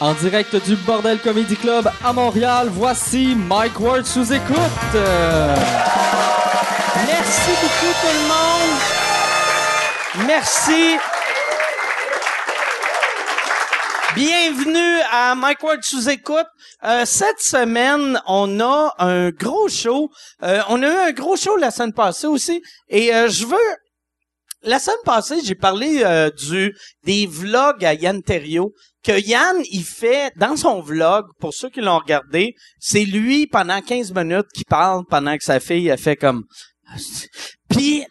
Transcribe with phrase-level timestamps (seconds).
[0.00, 4.56] En direct du Bordel Comedy Club à Montréal, voici Mike Ward sous écoute.
[7.04, 8.78] Merci beaucoup tout le monde.
[10.28, 10.98] Merci.
[14.14, 16.46] Bienvenue à Mike Ward sous écoute.
[16.84, 20.12] Euh, cette semaine, on a un gros show.
[20.44, 22.62] Euh, on a eu un gros show la semaine passée aussi.
[22.88, 23.56] Et euh, je veux...
[24.62, 28.72] La semaine passée, j'ai parlé euh, du des vlogs à Yann Terriot
[29.04, 33.80] que Yann, il fait dans son vlog, pour ceux qui l'ont regardé, c'est lui pendant
[33.80, 36.44] 15 minutes qui parle pendant que sa fille a fait comme...
[37.68, 38.04] Puis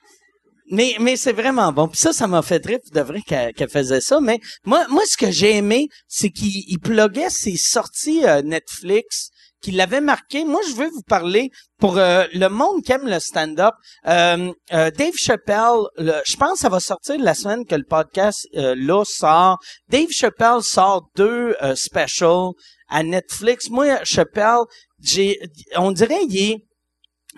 [0.70, 1.88] mais, mais c'est vraiment bon.
[1.88, 2.80] Puis ça, ça m'a fait rire.
[2.94, 4.20] de vrai qu'elle faisait ça.
[4.20, 9.30] Mais moi, moi, ce que j'ai aimé, c'est qu'il il pluguait ses sorties euh, Netflix
[9.62, 10.46] qu'il avait marqué.
[10.46, 13.74] Moi, je veux vous parler pour euh, le monde qui aime le stand-up.
[14.08, 17.84] Euh, euh, Dave Chappelle, le- je pense que ça va sortir la semaine que le
[17.84, 19.58] podcast euh, là sort.
[19.90, 22.52] Dave Chappelle sort deux euh, specials
[22.90, 23.70] à Netflix.
[23.70, 24.62] Moi, Chappelle,
[25.02, 25.40] j'ai,
[25.76, 26.58] on dirait il est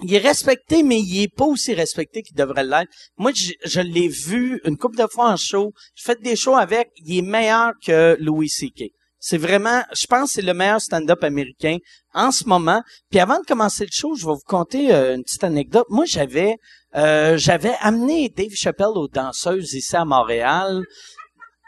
[0.01, 2.89] il est respecté, mais il est pas aussi respecté qu'il devrait l'être.
[3.17, 5.73] Moi, je, je l'ai vu une couple de fois en show.
[5.95, 6.89] J'ai fait des shows avec.
[7.05, 8.91] Il est meilleur que Louis C.K.
[9.19, 11.77] C'est vraiment, je pense, c'est le meilleur stand-up américain
[12.13, 12.81] en ce moment.
[13.09, 15.85] Puis avant de commencer le show, je vais vous conter euh, une petite anecdote.
[15.89, 16.55] Moi, j'avais,
[16.95, 20.83] euh, j'avais amené Dave Chappelle aux danseuses ici à Montréal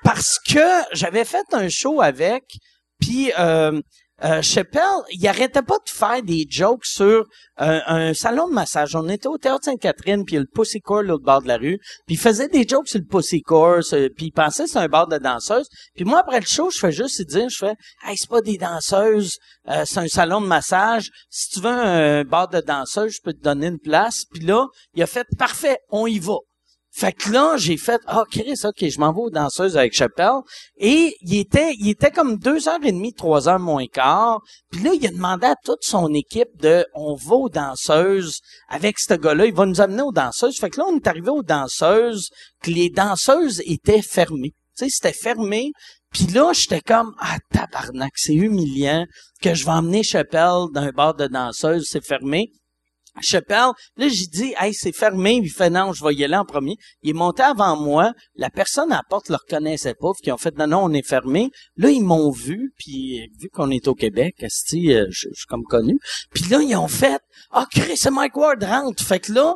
[0.03, 0.59] parce que
[0.93, 2.43] j'avais fait un show avec.
[2.99, 3.81] Puis euh,
[4.23, 7.25] euh, Chappelle, il arrêtait pas de faire des jokes sur
[7.57, 8.95] un, un salon de massage.
[8.95, 11.79] On était au Théâtre Sainte-Catherine, puis il y a le l'autre bord de la rue.
[12.05, 14.79] Puis il faisait des jokes sur le Pussy Core, ce- puis il pensait que c'était
[14.81, 15.67] un bar de danseuses.
[15.95, 18.57] Puis moi, après le show, je fais juste dire, je fais «Hey, c'est pas des
[18.57, 19.37] danseuses,
[19.69, 21.09] euh, c'est un salon de massage.
[21.29, 24.67] Si tu veux un bar de danseuses, je peux te donner une place.» Puis là,
[24.93, 26.35] il a fait «Parfait, on y va.»
[26.93, 30.41] Fait que là, j'ai fait, ah, Chris, ok, je m'en vais aux danseuses avec Chappelle.
[30.77, 34.41] Et il était, il était comme deux heures et demie, trois heures moins quart.
[34.69, 38.99] Puis là, il a demandé à toute son équipe de, on va aux danseuses avec
[38.99, 39.45] ce gars-là.
[39.45, 40.59] Il va nous amener aux danseuses.
[40.59, 42.29] Fait que là, on est arrivé aux danseuses,
[42.61, 44.53] que les danseuses étaient fermées.
[44.77, 45.71] Tu sais, c'était fermé.
[46.11, 49.05] Puis là, j'étais comme, ah, tabarnak, c'est humiliant
[49.41, 52.51] que je vais emmener Chappelle dans un bar de danseuses, c'est fermé.
[53.19, 55.41] Chappelle, là, j'ai dit, hey, c'est fermé.
[55.43, 56.77] Il fait, non, je vais y aller en premier.
[57.03, 58.13] Il est avant moi.
[58.35, 60.11] La personne à la porte le reconnaissait pas.
[60.13, 61.49] Puis ils ont fait, non, non, on est fermé.
[61.75, 62.73] Là, ils m'ont vu.
[62.77, 65.99] Puis vu qu'on est au Québec, esti, euh, je suis comme connu.
[66.33, 69.03] Puis là, ils ont fait, ah, Chris, c'est Mike Ward rentre.
[69.03, 69.55] Fait que là,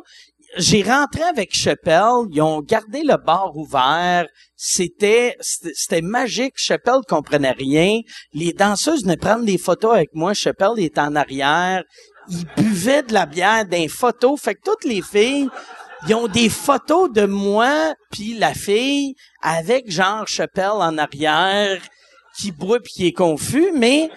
[0.58, 2.26] j'ai rentré avec Chappelle.
[2.30, 4.26] Ils ont gardé le bar ouvert.
[4.54, 6.54] C'était, c'était magique.
[6.56, 8.00] Chappelle comprenait rien.
[8.32, 10.34] Les danseuses venaient prendre des photos avec moi.
[10.34, 11.82] Chappelle était en arrière
[12.28, 14.36] il buvait de la bière d'un photo.
[14.36, 15.48] Fait que toutes les filles,
[16.08, 21.80] ils ont des photos de moi puis la fille avec genre Chappelle en arrière
[22.38, 24.10] qui boit puis qui est confus, mais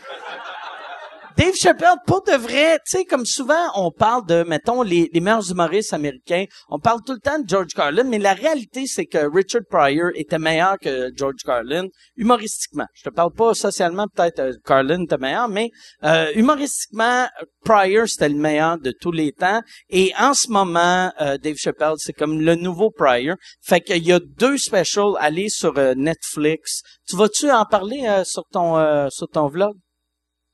[1.39, 5.49] Dave Chappelle, pour de vrai, tu sais, comme souvent, on parle de, mettons, les, meilleurs
[5.49, 9.19] humoristes américains, on parle tout le temps de George Carlin, mais la réalité, c'est que
[9.33, 11.85] Richard Pryor était meilleur que George Carlin,
[12.17, 12.87] humoristiquement.
[12.93, 15.69] Je te parle pas socialement, peut-être euh, Carlin était meilleur, mais
[16.03, 17.29] euh, humoristiquement,
[17.63, 19.61] Pryor, c'était le meilleur de tous les temps.
[19.89, 23.37] Et en ce moment, euh, Dave Chappelle, c'est comme le nouveau Pryor.
[23.61, 26.81] Fait qu'il y a deux specials, allez sur Netflix.
[27.07, 29.77] Tu vas-tu en parler sur ton sur ton vlog?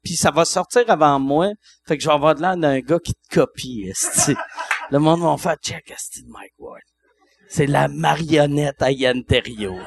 [0.05, 1.49] Puis ça va sortir avant moi.
[1.87, 3.91] Fait que je vais avoir de l'air d'un gars qui te copie.
[4.91, 6.79] Le monde va faire check esti de Mike Ward.
[7.49, 9.79] C'est la marionnette à Yann Terriot.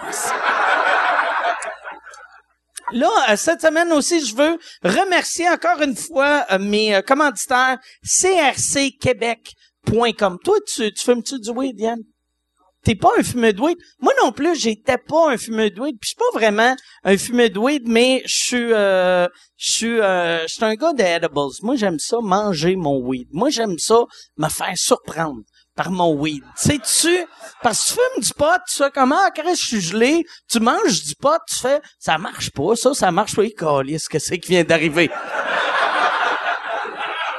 [2.92, 7.78] Là, euh, cette semaine aussi, je veux remercier encore une fois euh, mes euh, commanditaires
[8.02, 10.38] crcquebec.com.
[10.42, 12.00] Toi, tu, tu fumes-tu du weed, Yann?
[12.84, 13.78] T'es pas un fumeur de weed.
[14.00, 15.96] Moi non plus, j'étais pas un fumeur de weed.
[16.00, 16.74] Puis je suis pas vraiment
[17.04, 21.50] un fumeur de weed, mais je suis, euh, je suis, euh, un gars d'edibles.
[21.62, 23.28] Moi, j'aime ça manger mon weed.
[23.32, 24.04] Moi, j'aime ça
[24.36, 25.42] me faire surprendre
[25.74, 26.42] par mon weed.
[26.56, 27.24] Sais-tu?
[27.62, 29.18] Parce que tu fumes du pot, tu fais comment?
[29.20, 30.24] Ah, je suis gelé.
[30.50, 33.44] Tu manges du pot, tu fais, ça marche pas, ça, ça marche pas.
[33.44, 35.10] ce que c'est qui vient d'arriver?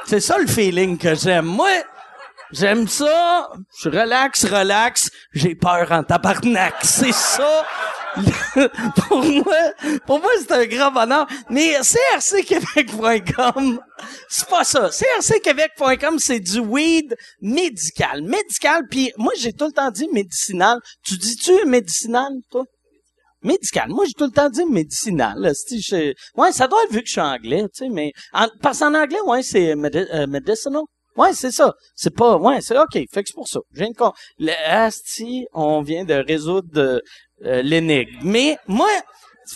[0.06, 1.44] C'est ça le feeling que j'aime.
[1.44, 1.70] Moi,
[2.52, 3.50] j'aime ça.
[3.74, 5.10] Je suis relax, relax.
[5.32, 6.74] J'ai peur en tabarnak.
[6.82, 7.64] C'est ça.
[9.08, 9.56] pour moi,
[10.06, 11.26] pour moi, c'est un grand bonheur.
[11.48, 13.80] Mais crcquebec.com,
[14.28, 14.90] c'est pas ça.
[14.90, 18.22] crcquebec.com, c'est du weed médical.
[18.22, 20.78] Médical, puis moi, j'ai tout le temps dit médicinal.
[21.04, 22.64] Tu dis-tu médicinal, toi?
[23.42, 23.88] Médical.
[23.88, 25.38] Moi, j'ai tout le temps dit médicinal.
[26.36, 28.12] Ouais, ça doit être vu que je suis anglais, tu sais, mais...
[28.32, 28.48] En...
[28.60, 30.82] Parce qu'en anglais, ouais, c'est euh, medicinal.
[31.16, 31.74] Ouais, c'est ça.
[31.94, 32.36] C'est pas...
[32.36, 32.92] Ouais, c'est OK.
[32.92, 33.60] Fait que c'est pour ça.
[33.72, 33.96] Je viens de...
[33.96, 37.00] con- Le asti, on vient de résoudre
[37.44, 38.16] euh, l'énigme.
[38.22, 38.88] Mais moi,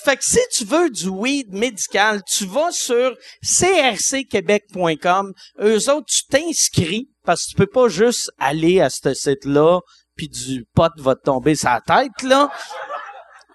[0.02, 5.32] fait que si tu veux du weed médical, tu vas sur crcquebec.com.
[5.60, 9.80] Eux autres, tu t'inscris parce que tu peux pas juste aller à ce site-là
[10.16, 12.50] puis du pot va te tomber sa tête, là.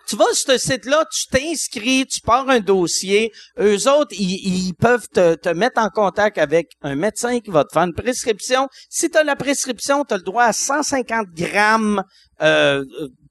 [0.10, 3.32] Tu vas sur ce site-là, tu t'inscris, tu pars un dossier.
[3.60, 7.72] Eux autres, ils, peuvent te, te, mettre en contact avec un médecin qui va te
[7.72, 8.68] faire une prescription.
[8.90, 12.02] Si tu as la prescription, tu as le droit à 150 grammes,
[12.42, 12.84] euh,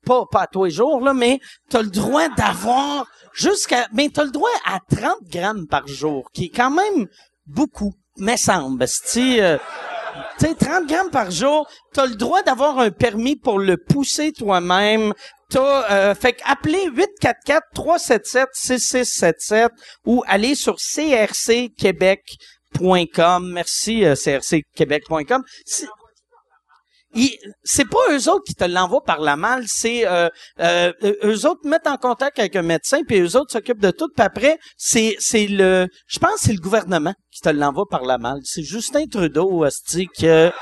[0.07, 3.89] pas, pas à tous les jours, là, mais tu as le droit d'avoir jusqu'à...
[3.93, 7.09] Mais tu as le droit à 30 grammes par jour, qui est quand même
[7.45, 8.87] beaucoup, mais semble.
[8.87, 9.59] Si, euh,
[10.39, 13.77] tu sais, 30 grammes par jour, tu as le droit d'avoir un permis pour le
[13.77, 15.13] pousser toi-même.
[15.51, 19.71] T'as, euh, fait qu'appelez 844-377-6677
[20.05, 23.53] ou allez sur crcquebec.com.
[23.53, 25.43] Merci, euh, crcquebec.com
[27.65, 30.29] c'est pas eux autres qui te l'envoient par la malle, c'est euh,
[30.61, 34.09] euh, eux autres mettent en contact avec un médecin, puis eux autres s'occupent de tout.
[34.15, 38.19] Puis après, c'est c'est le, je pense, c'est le gouvernement qui te l'envoie par la
[38.19, 38.41] malle.
[38.45, 39.65] C'est Justin Trudeau,
[40.19, 40.53] que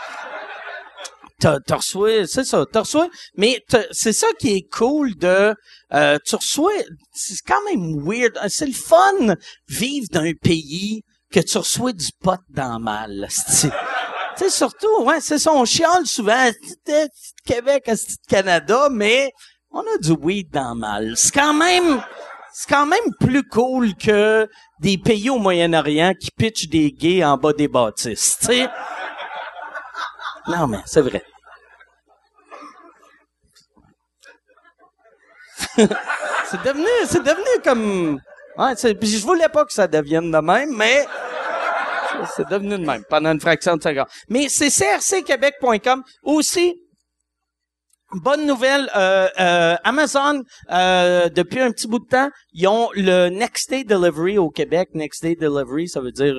[1.38, 2.98] t'as reçu, c'est ça, t'as reçu,
[3.36, 5.54] mais c'est ça qui est cool de,
[5.92, 6.72] euh, tu reçois,
[7.12, 9.34] c'est quand même weird, c'est le fun
[9.68, 13.26] vivre d'un pays que tu reçois du pot dans mal,
[14.44, 16.50] sais, surtout, ouais, c'est son chiale souvent,
[17.44, 17.90] Québec,
[18.28, 19.32] Canada, mais
[19.70, 21.14] on a du weed dans mal.
[21.16, 22.02] C'est quand même,
[22.52, 24.48] c'est quand même plus cool que
[24.80, 28.68] des pays au Moyen-Orient qui pitchent des gays en bas des bâtisses, tu sais.
[30.48, 31.22] Non, mais c'est vrai.
[35.76, 38.20] c'est devenu, c'est devenu comme,
[38.58, 41.06] ouais, je voulais pas que ça devienne de même, mais
[42.36, 44.06] c'est devenu de même pendant une fraction de seconde.
[44.28, 46.74] Mais c'est crcquebec.com aussi.
[48.12, 53.28] Bonne nouvelle, euh, euh, Amazon, euh, depuis un petit bout de temps, ils ont le
[53.30, 54.90] Next Day Delivery au Québec.
[54.94, 56.36] Next Day Delivery, ça veut dire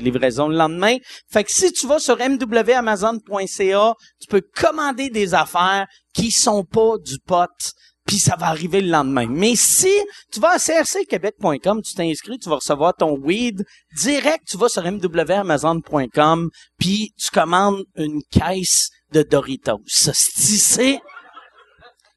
[0.00, 0.96] livraison le lendemain.
[1.30, 6.98] Fait que si tu vas sur mwamazon.ca, tu peux commander des affaires qui sont pas
[6.98, 7.72] du pot
[8.06, 9.26] puis ça va arriver le lendemain.
[9.28, 9.92] Mais si
[10.32, 13.64] tu vas à crcquebec.com, tu t'inscris, tu vas recevoir ton weed
[13.96, 19.80] direct, tu vas sur mwamazon.com, puis tu commandes une caisse de Doritos.
[19.86, 21.00] C'est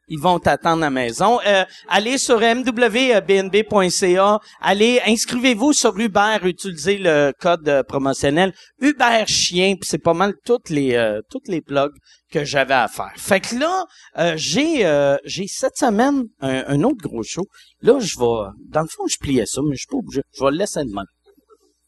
[0.10, 1.40] ils vont t'attendre à la maison.
[1.46, 9.90] Euh, allez sur mwbnb.ca, allez, inscrivez-vous sur Uber, utilisez le code promotionnel Uber Chien, puis
[9.90, 11.96] c'est pas mal toutes les euh, toutes les plugs
[12.32, 13.14] que j'avais à faire.
[13.18, 13.86] Fait que là,
[14.18, 17.46] euh, j'ai euh, j'ai cette semaine un, autre gros show.
[17.82, 20.22] Là, je vais dans le fond, je pliais ça, mais je suis pas obligé.
[20.34, 21.06] Je vais le laisser de même.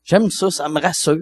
[0.04, 1.18] J'aime ça, ça me rassure.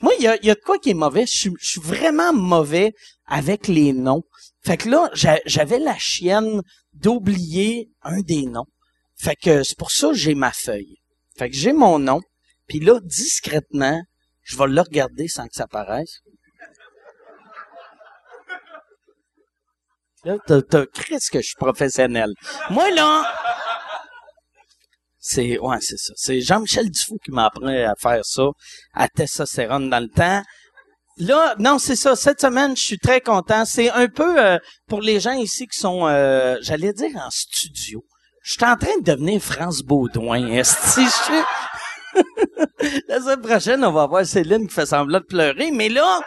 [0.00, 1.26] Moi, il y a, y a de quoi qui est mauvais.
[1.26, 2.94] Je suis vraiment mauvais
[3.26, 4.22] avec les noms.
[4.64, 5.10] Fait que là,
[5.46, 6.62] j'avais la chienne
[6.92, 8.66] d'oublier un des noms.
[9.16, 10.96] Fait que c'est pour ça que j'ai ma feuille.
[11.36, 12.20] Fait que j'ai mon nom.
[12.68, 14.02] Puis là, discrètement,
[14.42, 16.20] je vais le regarder sans que ça paraisse.
[20.24, 22.34] Là, t'as, t'as que je suis professionnel.
[22.68, 23.32] Moi, là,
[25.18, 26.12] c'est, ouais, c'est ça.
[26.16, 28.48] C'est Jean-Michel Dufault qui m'apprend à faire ça,
[28.92, 30.42] à testostérone dans le temps.
[31.20, 32.16] Là, non, c'est ça.
[32.16, 33.64] Cette semaine, je suis très content.
[33.66, 34.58] C'est un peu euh,
[34.88, 38.02] pour les gens ici qui sont, euh, j'allais dire en studio.
[38.42, 40.46] Je suis en train de devenir France Baudouin.
[40.52, 42.22] Est-ce je...
[43.08, 45.70] La semaine prochaine, on va voir Céline qui fait semblant de pleurer.
[45.70, 46.20] Mais là,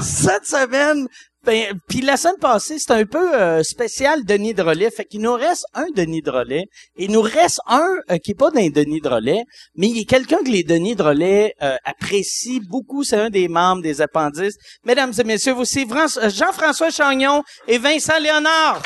[0.00, 1.06] cette semaine,
[1.48, 4.90] ben, puis la semaine passée, c'était un peu euh, spécial Denis Drolet.
[4.90, 6.66] Fait qu'il nous reste un Denis Drolet.
[6.98, 10.04] Et il nous reste un euh, qui est pas d'un Denis Drolet, mais il est
[10.04, 13.02] quelqu'un que les Denis Drolet euh, apprécient beaucoup.
[13.02, 14.56] C'est un des membres des appendices.
[14.84, 18.82] Mesdames et messieurs, voici Jean-François Chagnon et Vincent Léonard.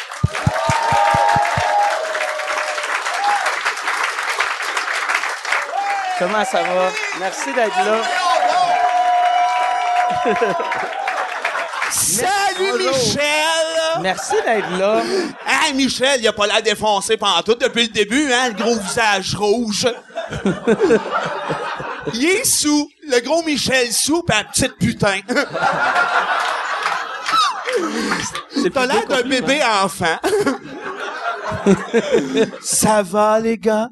[6.17, 6.93] Comment ça va?
[7.19, 8.03] Merci d'être là.
[12.53, 14.01] Salut Michel!
[14.01, 15.03] Merci d'être là.
[15.47, 18.77] Ah, Michel, il a pas l'air défoncé pendant tout depuis le début, hein, le gros
[18.77, 19.89] visage rouge.
[22.15, 25.21] il est sous, le gros Michel sous, pis un petite putain.
[28.73, 30.19] T'as l'air d'un bébé enfant.
[32.61, 33.89] Ça va, les gars?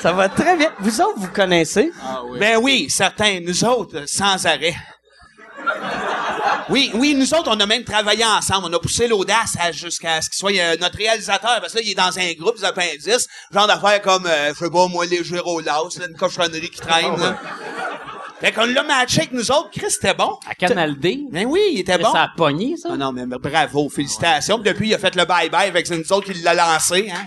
[0.00, 0.70] Ça va très bien.
[0.80, 1.90] Vous autres, vous connaissez?
[2.02, 2.38] Ah, oui.
[2.38, 3.40] Ben oui, certains.
[3.40, 4.74] Nous autres, sans arrêt.
[6.68, 8.66] Oui, oui, nous autres, on a même travaillé ensemble.
[8.68, 11.90] On a poussé l'audace jusqu'à ce qu'il soit euh, notre réalisateur, parce que là, il
[11.90, 15.22] est dans un groupe des appendices, genre d'affaires comme, euh, je sais pas, moi, les
[15.22, 17.14] Gérolas, là, une cochonnerie qui traîne,
[18.40, 19.70] Fait qu'on l'a matché avec nous autres.
[19.70, 20.38] Chris, c'était bon.
[20.46, 21.20] À Canal D.
[21.30, 22.12] Ben oui, il était bon.
[22.12, 22.90] Ça a pogné, ça.
[22.92, 24.58] Ah non, mais bravo, félicitations.
[24.58, 27.10] Puis depuis, il a fait le bye-bye avec nous autres qui l'a lancé.
[27.10, 27.26] Hein?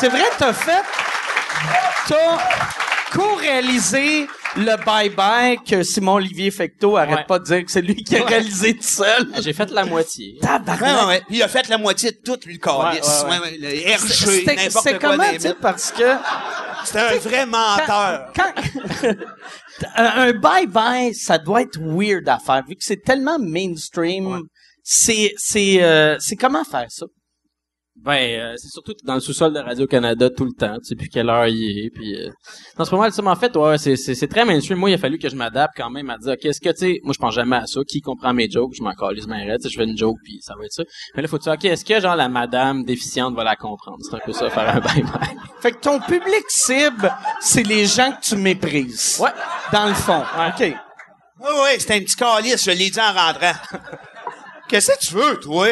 [0.00, 0.82] C'est vrai, t'as fait.
[2.08, 2.38] T'as
[3.12, 7.24] co-réalisé le bye-bye que Simon-Olivier Fecteau arrête Ouais.
[7.24, 9.28] pas de dire que c'est lui qui a réalisé tout seul.
[9.42, 10.34] J'ai fait la moitié.
[10.34, 11.06] Ouais, Tabarnak.
[11.08, 15.10] ouais, il a fait la moitié de tout, lui, le le RG, n'importe quoi.
[15.10, 16.04] comment, tu parce que
[16.84, 18.32] C'était un vrai menteur.
[18.34, 18.52] quand
[19.96, 24.42] un un bye-bye, ça doit être weird à faire, vu que c'est tellement mainstream.
[24.84, 27.06] C'est c'est euh, c'est comment faire ça?
[27.96, 30.76] Ben, euh, c'est surtout dans le sous-sol de Radio-Canada tout le temps.
[30.78, 31.90] Tu sais plus quelle heure il est.
[31.90, 32.30] Puis, euh...
[32.78, 33.22] Non, c'est pas mal ça.
[33.22, 34.78] Mais en fait, ouais, c'est, c'est, c'est très mainstream.
[34.78, 36.78] Moi, il a fallu que je m'adapte quand même à dire, OK, est-ce que, tu
[36.78, 37.80] sais, moi, je pense jamais à ça.
[37.86, 38.72] Qui comprend mes jokes?
[38.74, 39.60] Je m'en bien raide.
[39.60, 40.84] Tu sais, Je fais une joke, puis ça va être ça.
[41.14, 43.98] Mais là, faut dire, OK, est-ce que, genre, la madame déficiente va la comprendre?
[44.00, 45.36] C'est un peu ça, faire un bye-bye.
[45.60, 49.20] Fait que ton public cible, c'est les gens que tu méprises.
[49.22, 49.30] Ouais.
[49.72, 50.22] Dans le fond.
[50.22, 50.60] OK.
[51.40, 53.52] Oui, oui, c'était un petit calice, je l'ai dit en rentrant.
[54.68, 55.68] Qu'est-ce que tu veux, toi?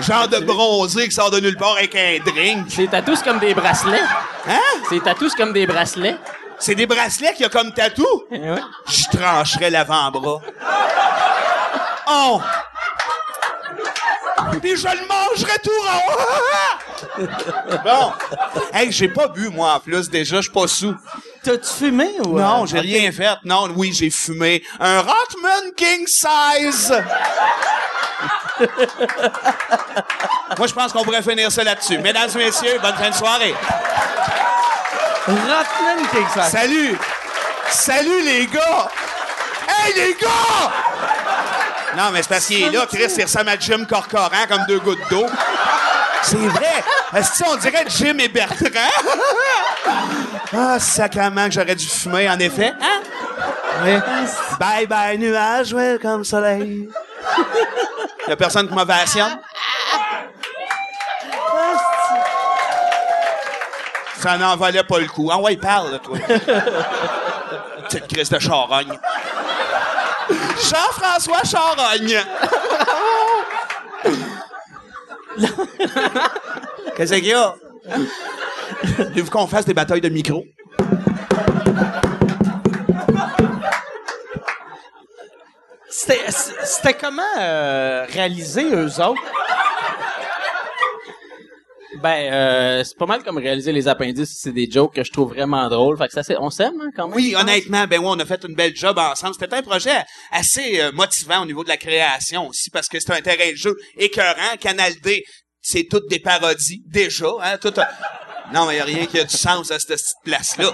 [0.00, 2.66] Genre de bronzé qui sort de nulle part avec un drink.
[2.68, 4.02] C'est tatous comme des bracelets.
[4.48, 4.58] Hein?
[4.88, 6.16] C'est tatous comme des bracelets.
[6.58, 8.06] C'est des bracelets qu'il y a comme tatou?
[8.30, 8.60] Eh ouais.
[8.88, 10.40] Je trancherais l'avant-bras.
[12.08, 12.40] Oh!
[14.60, 17.26] Puis je le mangerais tout rond.
[17.84, 18.12] bon.
[18.72, 20.94] Hey, j'ai pas bu, moi, en plus, déjà, je suis pas sous.
[21.42, 22.38] T'as-tu fumé ou...
[22.38, 22.84] Non, euh, j'ai ok.
[22.84, 23.36] rien fait.
[23.44, 26.92] Non, oui, j'ai fumé un Rothman King Size.
[30.58, 31.98] Moi, je pense qu'on pourrait finir ça là-dessus.
[31.98, 33.54] Mesdames et messieurs, bonne fin de soirée.
[36.50, 36.98] Salut!
[37.70, 38.88] Salut, les gars!
[39.68, 40.70] Hey, les gars!
[41.96, 44.80] Non, mais c'est parce qu'il est là, Chris, il ressemble à Jim Corcoran comme deux
[44.80, 45.26] gouttes d'eau.
[46.22, 46.84] C'est vrai!
[47.16, 48.68] Est-ce que on dirait Jim et Bertrand?
[50.56, 52.72] ah, sacrément que j'aurais dû fumer, en effet.
[52.80, 53.00] Hein?
[53.84, 53.92] Oui.
[54.58, 56.88] Bye bye, nuage, welcome soleil.
[58.28, 59.38] Y a personne qui m'ovationne?
[64.20, 65.30] Ça n'en valait pas le coup.
[65.30, 66.16] Ah ouais, parle, toi.
[67.88, 68.98] Petite crise de charogne.
[70.30, 72.18] Jean-François Charogne.
[76.96, 77.54] Qu'est-ce qu'il y a?
[78.96, 80.42] Voulez-vous qu'on fasse des batailles de micro?
[86.06, 89.22] C'était comment euh, réaliser eux autres?
[92.02, 94.36] Ben, euh, c'est pas mal comme réaliser les appendices.
[94.38, 95.96] C'est des jokes que je trouve vraiment drôles.
[95.96, 97.16] Fait que ça, c'est, on s'aime, hein, quand même.
[97.16, 99.34] Oui, honnêtement, ben oui, on a fait une belle job ensemble.
[99.38, 103.12] C'était un projet assez euh, motivant au niveau de la création aussi, parce que c'est
[103.12, 104.56] un terrain de jeu écœurant.
[104.60, 105.24] Canal D,
[105.62, 107.28] c'est toutes des parodies, déjà.
[107.42, 107.72] Hein, tout
[108.52, 110.72] Non, mais il a rien qui a du sens à cette petite place-là.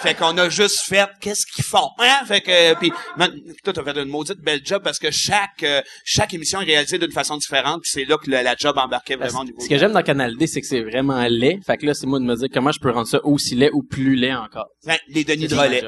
[0.00, 1.88] Fait qu'on a juste fait qu'est-ce qu'ils font.
[1.98, 2.24] Hein?
[2.26, 3.30] Fait que puis man,
[3.64, 6.98] toi t'as fait une maudite belle job parce que chaque euh, chaque émission est réalisée
[6.98, 9.60] d'une façon différente puis c'est là que le- la job embarquait vraiment au niveau.
[9.60, 11.58] Ce que j'aime dans Canal D, c'est que c'est vraiment laid.
[11.66, 13.70] Fait que là, c'est moi de me dire comment je peux rendre ça aussi laid
[13.72, 14.68] ou plus laid encore.
[14.86, 15.82] Hein, les Denis de relais.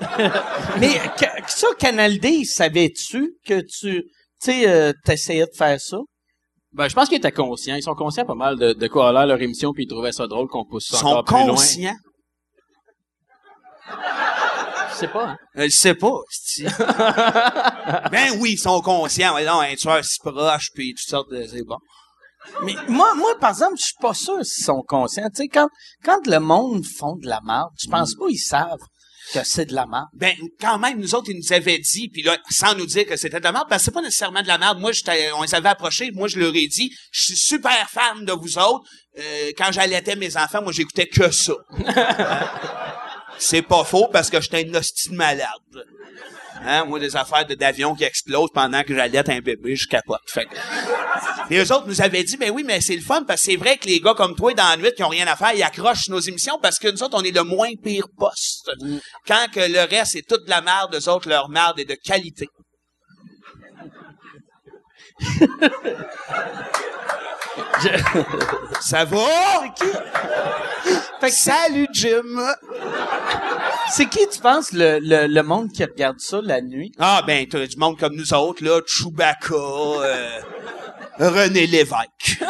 [0.78, 4.04] Mais que- ça, Canal D, savais-tu que tu...
[4.42, 5.98] Tu sais, euh, t'essayais de faire ça?
[6.72, 7.74] Ben, je pense qu'ils étaient conscients.
[7.74, 10.12] Ils sont conscients pas mal de, de quoi a l'air leur émission, puis ils trouvaient
[10.12, 11.56] ça drôle qu'on pousse ça Ils sont encore plus loin.
[11.56, 11.96] conscients?
[14.92, 15.36] Je sais pas, hein.
[15.56, 16.64] Je sais pas, c'ti.
[18.12, 19.34] ben oui, ils sont conscients.
[19.34, 21.46] Ouais, non, un tueur si proche, puis toutes sortes de...
[21.46, 21.78] C'est bon.
[22.62, 25.28] Mais moi, moi, par exemple, je suis pas sûr s'ils sont conscients.
[25.34, 25.68] Tu sais, quand,
[26.04, 28.78] quand le monde font de la merde, je pense pas qu'ils savent
[29.32, 30.06] que c'est de la merde.
[30.14, 33.16] Ben, quand même, nous autres, ils nous avaient dit, puis là, sans nous dire que
[33.16, 34.78] c'était de la merde, que c'est pas nécessairement de la merde.
[34.80, 38.24] Moi, j'étais- on les avait approchés, moi, je leur ai dit, je suis super fan
[38.24, 38.84] de vous autres.
[39.18, 41.54] Euh, quand j'allaitais mes enfants, moi, j'écoutais que ça.
[43.38, 45.48] c'est pas faux, parce que j'étais un hostie de malade.
[46.62, 50.20] Hein, moi, des affaires de- d'avion qui explosent pendant que j'allaite un bébé, je capote.
[50.26, 50.54] Fait que-
[51.52, 53.56] Et eux autres nous avaient dit, ben oui, mais c'est le fun, parce que c'est
[53.56, 55.62] vrai que les gars comme toi, dans la nuit, qui ont rien à faire, ils
[55.62, 58.70] accrochent nos émissions, parce que nous autres, on est le moins pire poste.
[59.26, 61.94] Quand que le reste, c'est toute de la merde, eux autres, leur merde est de
[61.94, 62.46] qualité.
[68.80, 69.18] Ça va?
[71.20, 72.38] Fait que Salut, Jim!
[73.90, 76.92] c'est qui, tu penses, le, le, le monde qui regarde ça la nuit?
[76.98, 80.40] Ah, ben, t'as du monde comme nous autres, là, Chewbacca, euh,
[81.18, 82.40] René Lévesque.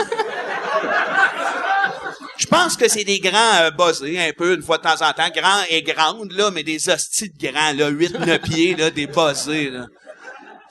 [2.36, 5.12] Je pense que c'est des grands euh, buzzés, un peu, une fois de temps en
[5.12, 8.90] temps, grands et grandes, là, mais des hosties de grands, là, 8, 9 pieds, là,
[8.90, 9.86] des buzzés, là.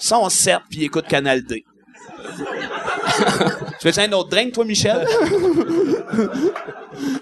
[0.02, 1.66] Ils sont sept, puis ils écoutent Canal D.
[3.80, 5.08] tu veux un autre drink, toi, Michel?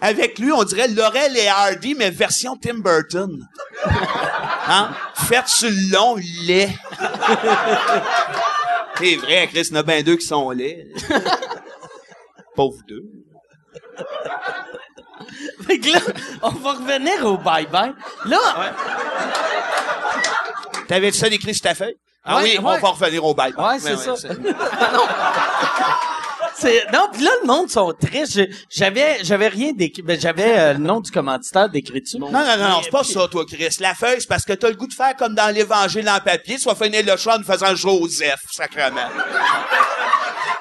[0.01, 3.47] Avec lui, on dirait Laurel et Hardy, mais version Tim Burton.
[4.67, 4.89] Hein?
[5.15, 6.15] Faites sur le long
[6.45, 6.69] lait.
[8.97, 10.87] C'est vrai, Chris, il y en a bien deux qui sont laids.
[12.55, 13.03] Pauvre deux.
[15.67, 15.99] Fait que là,
[16.41, 17.93] on va revenir au bye-bye.
[18.25, 18.73] Là,
[20.87, 21.97] T'avais ça décrit sur ta feuille?
[22.27, 23.53] Ah oui, on va revenir au bail.
[23.57, 24.13] Ouais, c'est ça.
[26.55, 28.41] c'est non, puis là le monde sont tristes.
[28.69, 32.19] J'avais j'avais rien d'écrit, ben, j'avais euh, le nom du commanditaire d'écriture.
[32.19, 33.77] Non, non, non, non, c'est pas ça, toi, Chris.
[33.79, 36.57] La feuille, c'est parce que t'as le goût de faire comme dans l'Évangile en papier,
[36.57, 39.07] soit finir le choix en faisant Joseph, sacrement.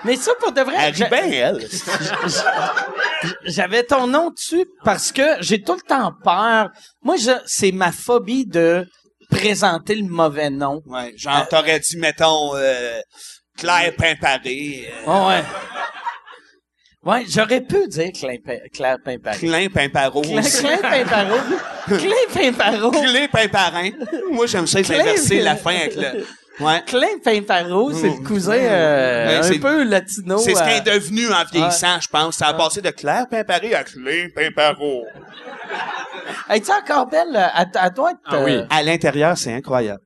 [0.05, 1.69] Mais ça pour de vrai, Elle bien, elle.
[3.45, 6.71] j'avais ton nom dessus parce que j'ai tout le temps peur.
[7.03, 8.87] Moi, je, c'est ma phobie de
[9.31, 10.83] présenter le mauvais nom.
[10.87, 13.01] Ouais, genre, t'aurais dit, mettons, euh,
[13.57, 15.45] Claire Pimparé, euh, Ouais, ouais.
[17.07, 18.11] Ouais, j'aurais pu dire
[18.73, 19.39] Claire, Pimparo.
[19.39, 20.59] Clin Pimparo Claire, aussi.
[20.59, 21.37] Claire Pimparo.
[21.87, 22.91] Claire Pimparo.
[22.91, 23.91] Clé Pimparin.
[24.33, 26.27] Moi, j'aime ça, inverser la fin avec le...
[26.59, 26.83] Ouais.
[26.87, 30.39] Claire Pimparo, c'est le cousin euh, Ouais, un c'est- peu latino.
[30.39, 32.37] C'est ce euh, est devenu en vieillissant, je pense.
[32.37, 35.05] Ça a passé de Claire Pimparé à Clé Pimparo.
[36.49, 37.37] Es-tu encore belle?
[37.37, 38.53] À, à toi, Ah oui.
[38.53, 40.01] euh, À l'intérieur, c'est incroyable.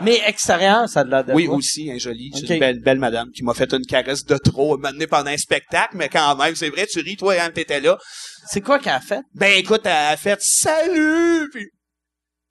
[0.00, 2.30] mais extérieur, ça a de de Oui, aussi, un joli.
[2.34, 5.36] C'est une belle, belle madame qui m'a fait une caresse de trop, maintenant pendant un
[5.36, 7.98] spectacle, mais quand même, c'est vrai, tu ris, toi, hein, t'étais là.
[8.46, 9.20] C'est quoi qu'elle a fait?
[9.34, 11.66] Ben, écoute, elle a fait salut, puis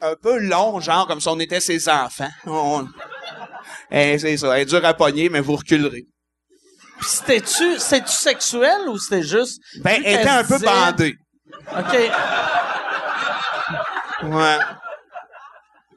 [0.02, 2.30] un peu long, genre, comme si on était ses enfants.
[2.46, 2.88] On-
[3.92, 6.06] Eh, c'est ça, elle est dure à pogner, mais vous reculerez.
[7.00, 9.62] Puis c'était-tu, c'était-tu sexuel ou c'était juste...
[9.84, 11.16] Ben, elle était un peu disait- bandée.
[11.78, 12.12] OK.
[14.24, 14.58] Ouais.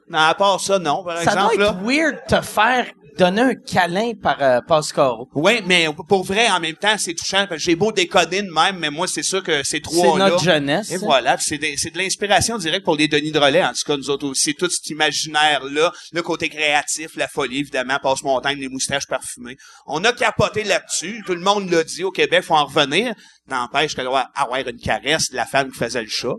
[0.08, 1.66] Non, à part ça, non, par Ça doit exemple, là.
[1.68, 5.28] être weird de te faire donner un câlin par euh, Pascaro.
[5.34, 7.46] Oui, mais pour vrai, en même temps, c'est touchant.
[7.48, 10.28] parce que J'ai beau déconner de même, mais moi, c'est sûr que ces C'est trois-là...
[10.30, 10.90] notre jeunesse.
[10.90, 13.64] Et voilà, puis c'est de, c'est de l'inspiration directe pour les Denis de relais.
[13.64, 17.98] En tout cas, nous autres aussi, tout cet imaginaire-là, le côté créatif, la folie, évidemment,
[18.02, 19.56] passe-montagne, les moustaches parfumées.
[19.86, 21.22] On a capoté là-dessus.
[21.26, 22.04] Tout le monde l'a dit.
[22.04, 23.14] Au Québec, faut en revenir.
[23.48, 26.34] N'empêche qu'elle doit avoir une caresse de la femme qui faisait le chat.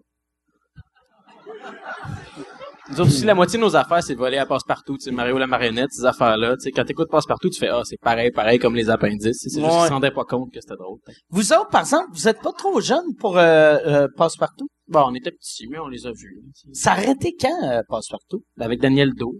[2.89, 4.95] Nous autres aussi, la moitié de nos affaires, c'est voler à passe-partout.
[4.97, 6.55] Tu sais, Mario la marionnette, ces affaires-là.
[6.57, 9.37] Tu sais, quand t'écoutes passe-partout, tu fais, ah, c'est pareil, pareil comme les appendices.
[9.39, 9.69] C'est juste Ouais.
[9.71, 10.99] qu'ils se rendaient pas compte que c'était drôle.
[11.29, 14.67] Vous autres, par exemple, vous êtes pas trop jeunes pour euh, euh, Passepartout?
[14.87, 16.35] Bon, on était petits, mais on les a vus.
[16.35, 16.79] là, tu sais.
[16.79, 18.43] Ça a arrêté quand, euh, Passepartout?
[18.59, 19.33] Avec Daniel Do.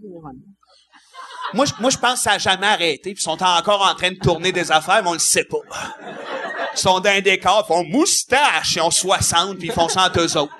[1.54, 3.12] Moi, je- moi, je pense que ça a jamais arrêté.
[3.14, 5.58] Puis ils sont encore en train de tourner des affaires, mais on le sait pas.
[6.74, 10.06] Ils sont dans un décor, ils font moustache, ils ont 60, puis ils font ça
[10.08, 10.52] entre eux autres.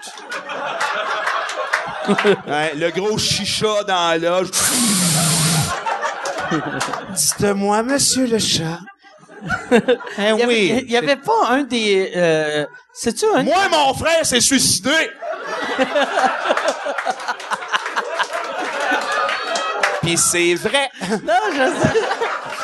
[2.47, 4.51] Ouais, le gros chicha dans la loge.
[7.15, 8.79] Dites-moi, monsieur le chat.
[9.73, 9.81] Eh
[10.19, 10.85] Il y avait, oui.
[10.87, 12.13] il y avait pas un des...
[12.17, 13.43] Euh, C'est-tu un...
[13.43, 14.91] Moi, mon frère s'est suicidé.
[20.03, 20.89] Puis c'est vrai.
[21.25, 21.99] Non, je sais,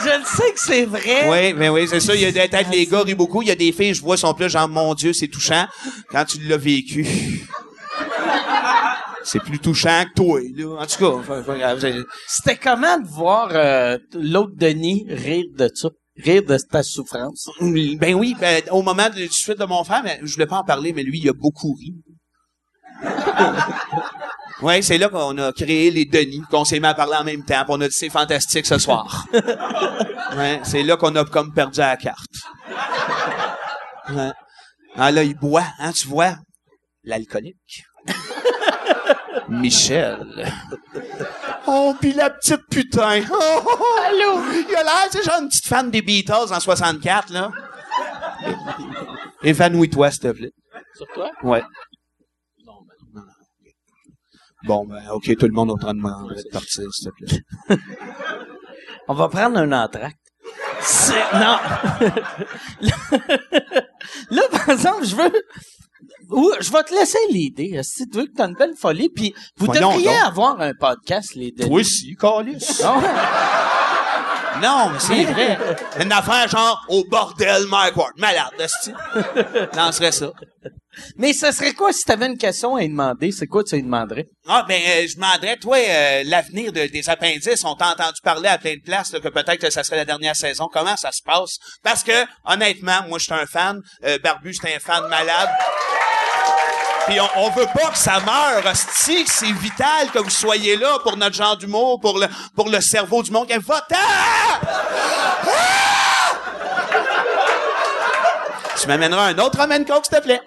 [0.04, 1.28] je le sais que c'est vrai.
[1.28, 2.14] Oui, mais oui, c'est ça.
[2.14, 3.42] Il y a des têtes, les gars rient beaucoup.
[3.42, 5.66] Il y a des filles, je vois, sont plus genre, mon Dieu, c'est touchant.
[6.10, 7.04] Quand tu l'as vécu.
[9.24, 10.82] C'est plus touchant que toi, là.
[10.82, 11.76] En tout cas,
[12.26, 15.88] C'était comment de voir euh, l'autre Denis rire de ça?
[16.16, 17.48] Rire de ta souffrance?
[17.60, 20.58] Ben oui, ben, au moment de, du suite de mon frère, mais je voulais pas
[20.58, 21.94] en parler, mais lui, il a beaucoup ri.
[24.62, 27.44] ouais, c'est là qu'on a créé les Denis, qu'on s'est mis à parler en même
[27.44, 29.26] temps, on a dit c'est fantastique ce soir.
[30.36, 32.30] ouais, c'est là qu'on a comme perdu la carte.
[34.10, 34.30] Ouais.
[34.96, 36.36] Ah là, il boit, hein, tu vois?
[37.04, 37.84] L'alcoolique.
[39.60, 40.52] Michel.
[41.64, 43.22] Oh, pis la petite putain.
[43.30, 44.00] Oh, oh, oh.
[44.04, 44.42] Allô?
[44.68, 47.52] Il a l'air, tu sais, genre une petite fan des Beatles en 64, là.
[49.44, 50.50] Évanouis-toi, s'il te plaît.
[50.96, 51.30] Sur toi?
[51.44, 51.62] Ouais.
[54.64, 57.40] Bon, ben, OK, tout le monde est en train de de partir, s'il te plaît.
[59.08, 60.18] On va prendre un entracte.
[60.80, 61.14] C'est...
[61.34, 61.58] Non.
[64.30, 65.32] Là, par exemple, je veux...
[66.30, 67.78] Ou, je vais te laisser l'idée.
[67.82, 70.26] Si tu veux que tu as une belle folie, puis vous Voyons devriez donc.
[70.26, 71.68] avoir un podcast, les Denis.
[71.68, 72.58] Toi aussi, Carlis.
[74.60, 75.58] Non, mais c'est vrai.
[75.98, 78.12] Une affaire genre au bordel Mike Ward.
[78.18, 78.92] Malade, esti.
[79.74, 80.30] Lancerait ça.
[81.16, 83.32] Mais ce serait quoi si tu avais une question à lui demander?
[83.32, 84.26] C'est quoi tu lui demanderais?
[84.46, 88.48] Ah, ben, euh, je demanderais, toi, euh, l'avenir de- des appendices, on t'a entendu parler
[88.50, 90.68] à plein de places, là, que peut-être que ça serait la dernière saison.
[90.70, 91.56] Comment ça se passe?
[91.82, 92.12] Parce que,
[92.44, 93.80] honnêtement, moi, je suis un fan.
[94.04, 95.48] Euh, Barbu, c'est un fan malade.
[97.06, 99.24] Puis on, on veut pas que ça meure, hostie.
[99.26, 103.22] C'est vital que vous soyez là pour notre genre d'humour, pour le, pour le cerveau
[103.22, 103.48] du monde.
[103.60, 103.96] Votant!
[103.96, 104.60] Ah!
[108.80, 110.40] Tu m'amèneras un autre Roman Coke, s'il te plaît.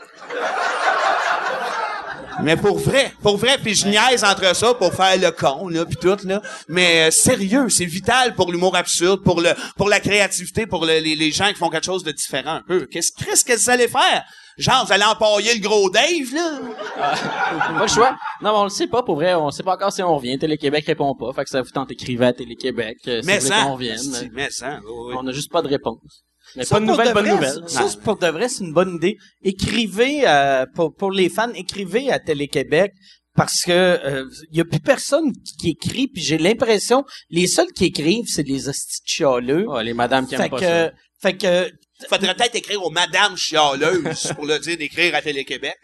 [2.41, 5.85] Mais pour vrai, pour vrai, puis je niaise entre ça pour faire le con, là,
[5.85, 6.41] puis tout, là.
[6.67, 10.99] Mais euh, sérieux, c'est vital pour l'humour absurde, pour le, pour la créativité, pour le-
[10.99, 12.87] les, les gens qui font quelque chose de différent un peu.
[12.91, 14.23] Qu'est-ce qu'est-ce que vous faire?
[14.57, 16.59] Genre, vous allez empailler le gros Dave, là?
[17.77, 18.11] Pas le choix.
[18.41, 19.33] Non, mais on le sait pas, pour vrai.
[19.35, 20.37] On sait pas encore si on revient.
[20.37, 21.31] Télé-Québec répond pas.
[21.33, 22.97] Fait que ça vous tente d'écrire à Télé-Québec.
[23.07, 24.29] euh, si Mais vous voulez ça, qu'on revienne.
[24.33, 25.13] mais ça, oui, oui.
[25.19, 26.23] On a juste pas de réponse.
[26.55, 27.69] Mais Ça, pas de pour nouvelles, bonne vrai, nouvelle.
[27.69, 29.17] Ça, c'est pour de vrai, c'est une bonne idée.
[29.43, 32.93] Écrivez, euh, pour, pour les fans, écrivez à Télé-Québec
[33.35, 37.71] parce que il y a plus personne qui, qui écrit, puis j'ai l'impression, les seuls
[37.75, 39.67] qui écrivent, c'est les hosties de chialeux.
[39.69, 40.91] Ouais, les madames qui aiment fait pas que, ça.
[41.21, 41.69] fait que,
[42.09, 45.79] Faudrait peut-être écrire aux Madame Chialeuse pour le dire d'écrire à Télé-Québec.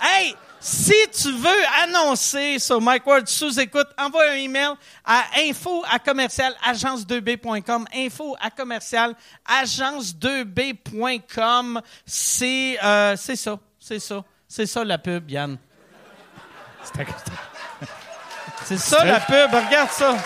[0.00, 4.72] Hey, si tu veux annoncer sur Mike Ward sous écoute, envoie un email
[5.04, 7.86] à info à commercial agence2b.com.
[7.94, 9.14] Info à commercial
[9.48, 11.80] agence2b.com.
[12.04, 15.56] C'est euh, c'est ça, c'est ça, c'est ça la pub, Yann.
[18.64, 20.16] C'est ça la pub, regarde ça.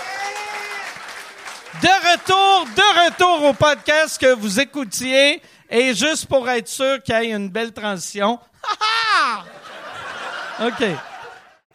[1.81, 5.41] De retour, de retour au podcast que vous écoutiez.
[5.69, 8.39] Et juste pour être sûr qu'il y ait une belle transition.
[8.63, 9.43] Ha,
[10.59, 10.67] ha!
[10.67, 10.83] OK.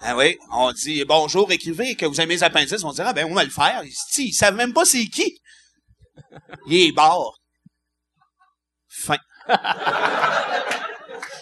[0.01, 2.85] Ah oui, on dit bonjour, écrivez que vous aimez les appendices.
[2.85, 3.83] On dirait, ah ben, on va le faire.
[3.85, 3.92] Ils,
[4.25, 5.40] ils savent même pas c'est qui.
[6.69, 7.33] Il est barre.
[8.88, 9.16] Fin.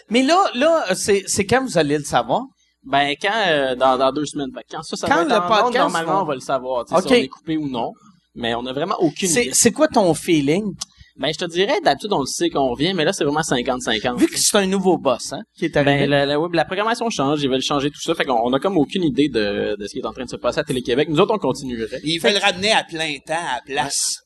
[0.09, 2.45] Mais là, là, c'est, c'est quand vous allez le savoir?
[2.85, 4.51] Ben, quand, euh, dans, dans deux semaines.
[4.53, 6.85] Que quand ça, ça Quand va être le en podcast normalement, on va le savoir.
[6.85, 7.09] tu sais, Ok.
[7.09, 7.93] Si on est coupé ou non.
[8.35, 9.55] Mais on a vraiment aucune C'est, idée.
[9.55, 10.75] c'est quoi ton feeling?
[11.17, 14.19] Ben, je te dirais, d'habitude, on le sait qu'on revient, mais là, c'est vraiment 50-50.
[14.19, 16.01] Vu que c'est un nouveau boss, hein, qui est arrivé.
[16.01, 18.17] Ben, la, la, la programmation change, ils veulent changer tout ça.
[18.17, 20.31] Fait qu'on on a comme aucune idée de, de ce qui est en train de
[20.31, 21.09] se passer à Télé-Québec.
[21.09, 22.01] Nous autres, on continuerait.
[22.03, 24.17] Ils veulent ramener à plein temps à la place.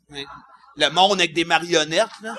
[0.78, 2.34] Le monde avec des marionnettes, là.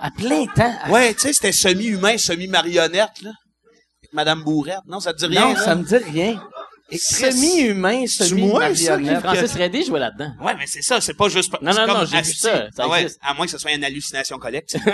[0.00, 0.74] à plein temps?
[0.90, 3.30] Ouais, tu sais, c'était semi-humain, semi-marionnette, là.
[3.30, 4.80] Avec Madame Bourrette.
[4.88, 5.60] Non, ça te dit rien, non, là?
[5.60, 6.42] ça me dit rien.
[6.90, 9.20] Et Semi-humain, semi-marionnette.
[9.20, 10.30] Francis Reddy jouait là-dedans.
[10.40, 11.52] Ouais, mais c'est ça, c'est pas juste...
[11.60, 13.58] Non, c'est non, comme non, j'ai vu ça, ça Ah ouais, à moins que ce
[13.58, 14.80] soit une hallucination collective.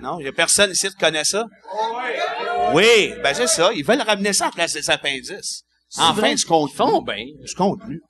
[0.00, 1.46] Non, il y a personne ici qui connaît ça.
[2.74, 3.70] Oui, ben c'est ça.
[3.72, 5.62] Ils veulent ramener ça à la place des appendices.
[5.96, 6.72] Enfin, du contenu.
[6.72, 7.24] Ils font bien.
[7.44, 8.00] Du contenu.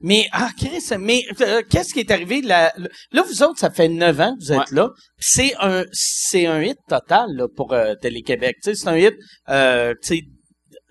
[0.00, 2.40] Mais, ah, Chris, mais euh, qu'est-ce qui est arrivé?
[2.40, 2.72] Là,
[3.12, 4.64] là, vous autres, ça fait neuf ans que vous êtes Ouais.
[4.72, 4.88] là.
[5.18, 8.56] C'est un, c'est un hit total là, pour euh, Télé-Québec.
[8.64, 9.14] Tu sais, c'est un hit,
[9.50, 10.22] euh, tu sais,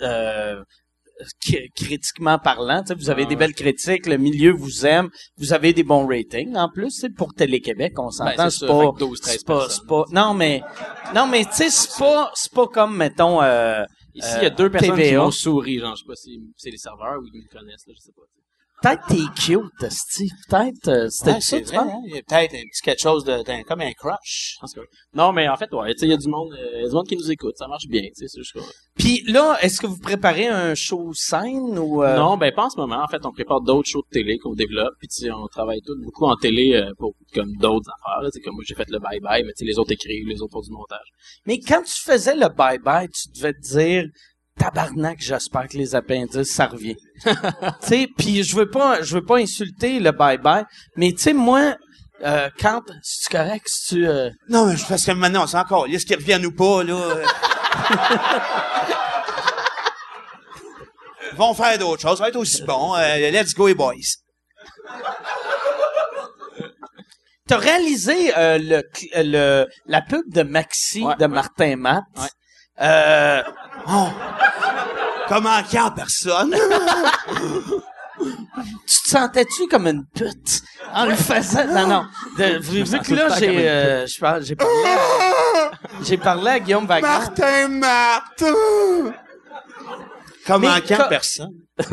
[0.01, 0.63] euh,
[1.75, 2.83] critiquement parlant.
[2.97, 6.55] Vous avez Ah des belles critiques, le milieu vous aime, vous avez des bons ratings.
[6.55, 8.35] En plus, c'est pour Télé-Québec, on s'entend.
[8.37, 10.61] Ben, c'est pas, fait que 12, 13 c'est pas, c'est pas, non mais,
[11.13, 13.41] non mais tu sais, c'est pas, c'est pas comme mettons.
[13.41, 13.83] Euh,
[14.15, 15.19] Ici, il y a Euh, deux personnes qui TVA.
[15.23, 15.77] m'ont souri.
[15.79, 18.11] Genre, je sais pas si c'est les serveurs ou ils me connaissent, là, je sais
[18.13, 18.23] pas.
[18.81, 20.29] Peut-être t'es cute, Steve.
[20.49, 22.01] Peut-être, euh, c'était Ouais, ça, tu vrai, hein?
[22.05, 24.55] Il y a peut-être un petit quelque chose de, comme un crush.
[25.13, 26.85] Non, mais en fait, ouais, tu sais, il y a du monde, euh, il y
[26.85, 27.55] a du monde qui nous écoute.
[27.57, 28.57] Ça marche bien, tu sais, c'est juste
[28.95, 32.69] Puis là, est-ce que vous préparez un show scène ou euh, Non, ben pas en
[32.69, 33.03] ce moment.
[33.03, 34.93] En fait, on prépare d'autres shows de télé qu'on développe.
[34.99, 38.29] Puis tu sais, on travaille tout beaucoup en télé euh, pour comme d'autres affaires.
[38.31, 40.27] Tu sais, comme moi, j'ai fait le bye bye, mais tu sais, les autres écrivent,
[40.27, 41.07] les autres font du montage.
[41.45, 44.05] Mais quand tu faisais le bye bye, tu devais te dire
[44.59, 46.95] tabarnak, j'espère que les appendices ça revient.
[47.25, 47.31] tu
[47.81, 51.33] sais, puis je veux pas je veux pas insulter le bye bye, mais tu sais
[51.33, 51.75] moi
[52.23, 55.61] euh, quand c'est correct si tu euh, Non, mais je- parce que maintenant, on s'en
[55.61, 55.87] encore.
[55.87, 56.99] Est-ce qu'ils reviennent ou pas, là?
[61.31, 62.17] Ils vont faire d'autres choses.
[62.17, 62.93] Ça va être aussi bon.
[62.95, 63.93] Euh, let's go, les boys.
[67.47, 68.83] T'as réalisé euh, le,
[69.15, 71.27] le la pub de Maxi Ouais, de ouais.
[71.29, 72.03] Martin Matt?
[72.17, 72.27] Ouais.
[72.81, 73.43] Euh,
[75.27, 76.55] Comment qu'il y a personne?
[78.87, 80.61] tu te sentais-tu comme une pute
[80.93, 81.65] en le faisant?
[81.67, 82.05] Non, non.
[82.37, 85.71] De- vu vu sens que là, j'ai, euh, j'ai parlé, à-
[86.03, 87.07] j'ai parlé à Guillaume Wagner.
[87.07, 89.13] Martin Martin!
[90.47, 91.51] Comment co- personne?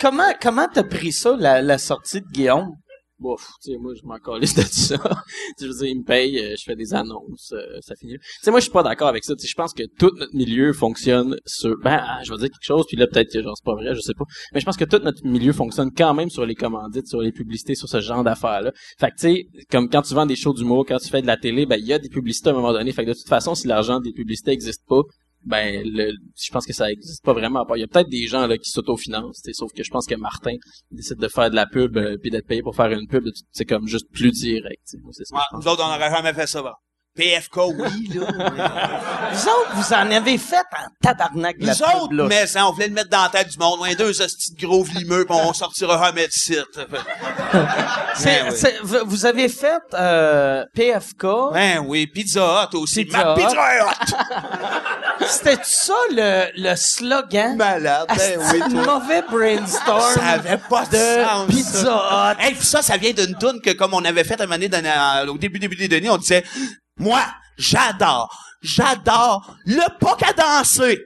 [0.00, 2.70] Comment, comment t'as pris ça, la, la sortie de Guillaume?
[3.18, 4.96] Bouf, tu sais, moi, je m'en calisse de ça.
[5.58, 8.18] Je veux dire, ils me payent, euh, je fais des annonces, euh, ça finit.
[8.18, 9.34] Tu sais, moi, je suis pas d'accord avec ça.
[9.34, 12.48] Tu sais, je pense que tout notre milieu fonctionne sur, ben, ah, je vais dire
[12.48, 14.24] quelque chose, puis là, peut-être que genre, c'est pas vrai, je sais pas.
[14.52, 17.32] Mais je pense que tout notre milieu fonctionne quand même sur les commandites, sur les
[17.32, 18.72] publicités, sur ce genre d'affaires-là.
[18.98, 21.26] Fait que, tu sais, comme quand tu vends des shows d'humour, quand tu fais de
[21.26, 22.92] la télé, ben, il y a des publicités à un moment donné.
[22.92, 25.00] Fait que de toute façon, si l'argent des publicités existe pas,
[25.46, 27.64] ben, le, je pense que ça existe pas vraiment.
[27.74, 30.56] Il y a peut-être des gens là qui s'autofinancent, sauf que je pense que Martin
[30.90, 33.64] décide de faire de la pub euh, puis d'être payé pour faire une pub, c'est
[33.64, 34.82] comme juste plus direct.
[35.02, 36.72] Moi, c'est ça Ouais, nous autres, on n'aurait jamais fait ça, bon.
[37.16, 38.26] PFK, oui, là.
[39.32, 42.24] Vous autres, vous en avez fait en tabarnak de la Nous autres, pub, là.
[42.28, 43.80] mais ça, on voulait le mettre dans la tête du monde.
[43.80, 46.64] Ouais, deux hosties de gros vlimeux, pis on sortira jamais de site.
[48.24, 48.98] Ben oui.
[49.04, 51.26] vous avez fait euh, PFK.
[51.52, 53.04] Ben oui, Pizza Hut aussi.
[53.04, 53.36] Pizza Ma Hut.
[53.46, 54.14] Pizza Hut!
[55.28, 57.56] C'était ça le, le slogan?
[57.56, 58.98] Malade, ben oui, toi.
[58.98, 61.46] mauvais brainstorm Ça avait pas de, sens.
[61.48, 62.34] Pizza.
[62.38, 62.42] Hut.
[62.42, 64.58] Hey, puis ça, ça vient d'une toune que, comme on avait fait à un moment
[64.58, 66.42] donné dans- au début, début des données, on disait,
[66.98, 67.22] moi,
[67.58, 71.04] j'adore, j'adore le pas danser.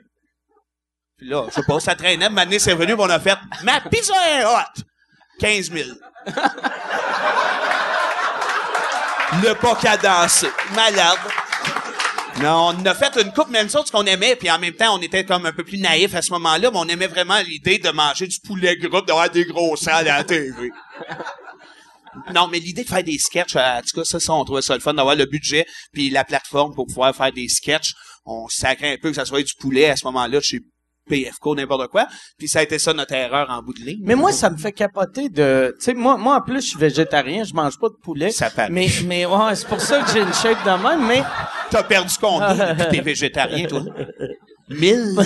[1.16, 3.80] Puis là, je sais pas, ça traînait, moment donné, c'est venu, on a fait, ma
[3.80, 4.84] pizza est hot.
[5.40, 5.88] 15 000.
[9.42, 10.50] le pas danser.
[10.74, 11.18] Malade.
[12.40, 15.02] Non, on a fait une coupe, même ce qu'on aimait, puis en même temps, on
[15.02, 17.90] était comme un peu plus naïfs à ce moment-là, mais on aimait vraiment l'idée de
[17.90, 20.70] manger du poulet groupe, d'avoir des gros salles à la TV.
[22.34, 24.62] Non, mais l'idée de faire des sketchs, euh, en tout cas, ça, ça, on trouvait
[24.62, 27.92] ça le fun d'avoir le budget puis la plateforme pour pouvoir faire des sketchs.
[28.24, 30.60] On sacrait un peu que ça soit du poulet à ce moment-là chez
[31.08, 32.06] PFK, n'importe quoi.
[32.38, 34.00] Puis ça a été ça notre erreur en bout de ligne.
[34.02, 35.74] Mais moi, ça me fait capoter de...
[35.78, 38.30] Tu sais, moi, moi, en plus, je suis végétarien, je mange pas de poulet.
[38.30, 38.70] Ça paraît.
[38.70, 41.22] Mais, mais ouais, c'est pour ça que j'ai une shape de même, mais
[41.70, 43.82] T'as perdu depuis que t'es végétarien, toi?
[44.70, 45.16] Mille?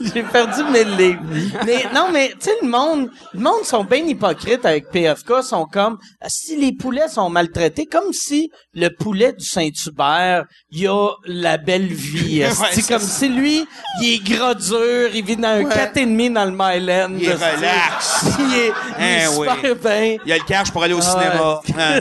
[0.14, 1.22] j'ai perdu mes livres.
[1.66, 5.66] Mais non, mais tu sais, le monde, le monde sont bien hypocrites avec PFK, sont
[5.66, 11.10] comme ah, si les poulets sont maltraités, comme si le poulet du Saint-Hubert, il a
[11.26, 12.42] la belle vie.
[12.54, 13.18] Ouais, c'est comme ça.
[13.18, 13.64] si lui,
[14.00, 15.74] il est gras dur, il vit dans un Ouais.
[15.74, 17.16] 4,5 dans le Myland.
[17.18, 18.24] Il est relax.
[18.38, 19.48] il est, il est Hein, oui.
[19.56, 20.16] super bien.
[20.26, 21.60] Il a le cash pour aller au Ah cinéma.
[21.78, 22.00] Hein.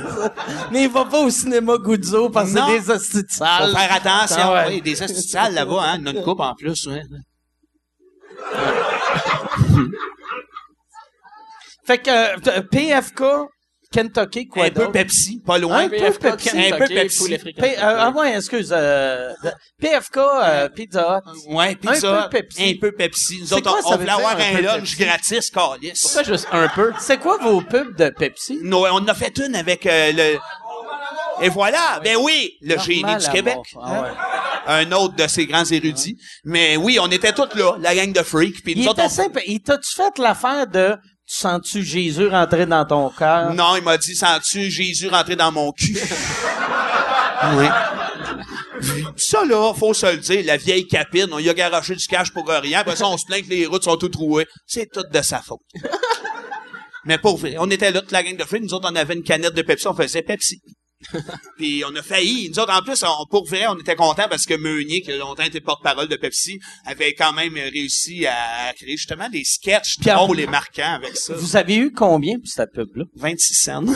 [0.71, 2.65] Mais il va pas au cinéma Guzzo parce que Non.
[2.67, 3.71] c'est des hosties de salles.
[3.71, 4.37] Faut faire attention.
[4.43, 4.65] Ah ouais.
[4.75, 5.97] Oui, des sales là-bas, hein.
[6.05, 7.03] Il une coupe en plus, ouais.
[11.85, 13.23] Fait que euh, PFK,
[13.91, 14.89] Kentucky, quoi un peu?
[14.91, 15.79] Pepsi, pas loin.
[15.79, 16.49] Un peu PFK, Pepsi.
[16.71, 17.37] Un peu Pepsi.
[17.37, 18.69] P- euh, ah ouais, excuse.
[18.75, 19.33] Euh,
[19.81, 21.53] PFK, euh, Pizza Hut.
[21.53, 22.23] Ouais, pizza.
[22.25, 22.63] Un peu Pepsi.
[22.71, 23.39] Un peu Pepsi.
[23.41, 24.79] Nous C'est autres, quoi, on, ça on veut voulait dire, avoir un un peu lunch
[24.97, 25.03] Pepsi?
[25.05, 26.01] gratis, calice.
[26.07, 26.93] Ça, juste un peu?
[26.99, 28.59] C'est quoi vos pubs de Pepsi?
[28.63, 30.39] Non, on en a fait une avec euh, le...
[31.41, 33.57] Et voilà, ben oui, le génie du Québec.
[33.81, 34.09] Ah ouais.
[34.65, 36.17] Un autre de ces grands érudits.
[36.45, 38.63] Mais oui, on était tous là, la gang de freaks.
[38.63, 39.41] Puis nous Il autres, était on- simple.
[39.47, 40.95] Il t'a-tu fait l'affaire de
[41.27, 43.53] tu sens-tu Jésus rentrer dans ton cœur?
[43.53, 45.97] Non, il m'a dit, sens-tu Jésus rentrer dans mon cul?
[47.57, 47.65] oui.
[49.15, 52.31] Ça, là, faut se le dire, la vieille capine, on y a garoché du cash
[52.33, 54.45] pour rien, après ça, on se plaint que les routes sont toutes trouées.
[54.67, 55.61] C'est tout de sa faute.
[57.05, 59.13] Mais pour vrai, on était là, toute la gang de freaks, nous autres, on avait
[59.13, 60.61] une canette de Pepsi, on faisait Pepsi.
[61.57, 62.49] Puis on a failli.
[62.49, 65.17] Nous autres, en plus, on, pour vrai, on était contents parce que Meunier, qui a
[65.17, 70.39] longtemps été porte-parole de Pepsi, avait quand même réussi à créer justement des sketchs drôles
[70.39, 71.33] et marquants avec ça.
[71.35, 73.05] Vous avez eu combien pour cette pub-là?
[73.15, 73.83] 26 cents.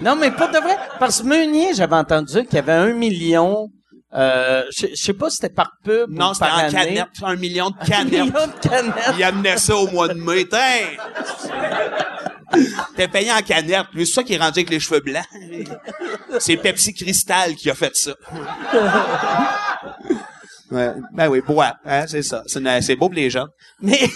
[0.00, 0.76] Non, mais pas de vrai.
[0.98, 3.68] Parce que Meunier, j'avais entendu qu'il y avait un million.
[4.14, 7.08] Euh, je sais pas si c'était par pub Non, c'était en canette.
[7.22, 8.12] Un million de Un canettes.
[8.12, 8.94] million de canettes.
[9.18, 10.46] Il amenait ça au mois de mai.
[12.96, 13.86] T'es payé en canette.
[13.92, 15.24] Lui, c'est ça qui est rendu avec les cheveux blancs.
[16.38, 18.14] C'est Pepsi Cristal qui a fait ça.
[20.70, 20.92] Ouais.
[21.12, 21.74] Ben oui, bois.
[21.84, 22.42] Hein, c'est ça.
[22.46, 23.46] C'est, beau pour les gens.
[23.80, 24.00] Mais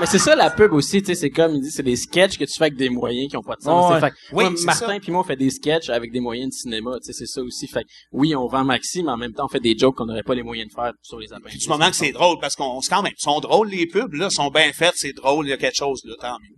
[0.00, 2.36] Mais c'est ça la pub aussi, tu sais, c'est comme il dit, c'est des sketchs
[2.36, 3.92] que tu fais avec des moyens qui ont pas de sens.
[3.92, 4.00] Ouais.
[4.00, 5.00] Fait que Oui, moi, c'est Martin ça.
[5.00, 7.42] puis moi on fait des sketchs avec des moyens de cinéma, tu sais, c'est ça
[7.42, 7.68] aussi.
[7.68, 10.06] Fait que oui, on vend maxi, mais en même temps on fait des jokes qu'on
[10.06, 11.56] n'aurait pas les moyens de faire sur les appareils.
[11.56, 13.86] Puis du moment que c'est drôle, parce qu'on, c'est quand même, ils sont drôles, les
[13.86, 16.56] pubs, là, sont bien faites, c'est drôle, il y a quelque chose, là, tant mieux.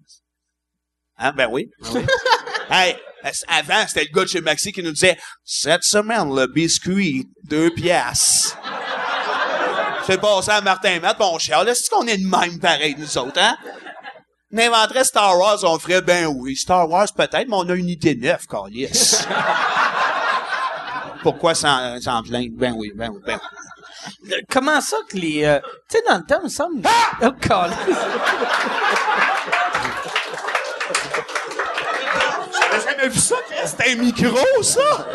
[1.18, 1.70] Hein, ben oui.
[2.70, 2.96] hey,
[3.48, 7.70] avant, c'était le gars de chez Maxi qui nous disait, cette semaine, le biscuit, deux
[7.70, 8.57] piastres.
[10.07, 11.68] C'est passé à Martin Matt, bon chiale.
[11.68, 13.57] Est-ce qu'on est de même pareil, nous autres, hein?
[14.52, 16.55] On inventerait Star Wars, on ferait ben oui.
[16.55, 19.26] Star Wars peut-être, mais on a une idée neuve, Calice.
[21.22, 22.50] Pourquoi s'en, plaindre?
[22.52, 23.38] Ben oui, ben oui, ben
[24.24, 24.35] oui.
[24.48, 25.44] comment ça que les...
[25.44, 25.59] euh,
[25.90, 26.83] tu sais, dans le temps, il me semble...
[27.22, 27.33] Oh,
[32.77, 33.37] T'as jamais vu ça?
[33.65, 35.09] C'était un micro, ça?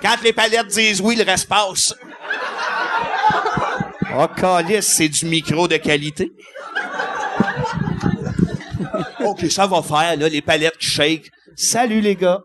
[0.00, 1.94] Quand les palettes disent oui, le reste passe.
[4.16, 6.32] Oh, calice, c'est du micro de qualité.
[9.20, 11.30] OK, ça va faire, là, les palettes qui shake.
[11.54, 12.42] Salut, les gars.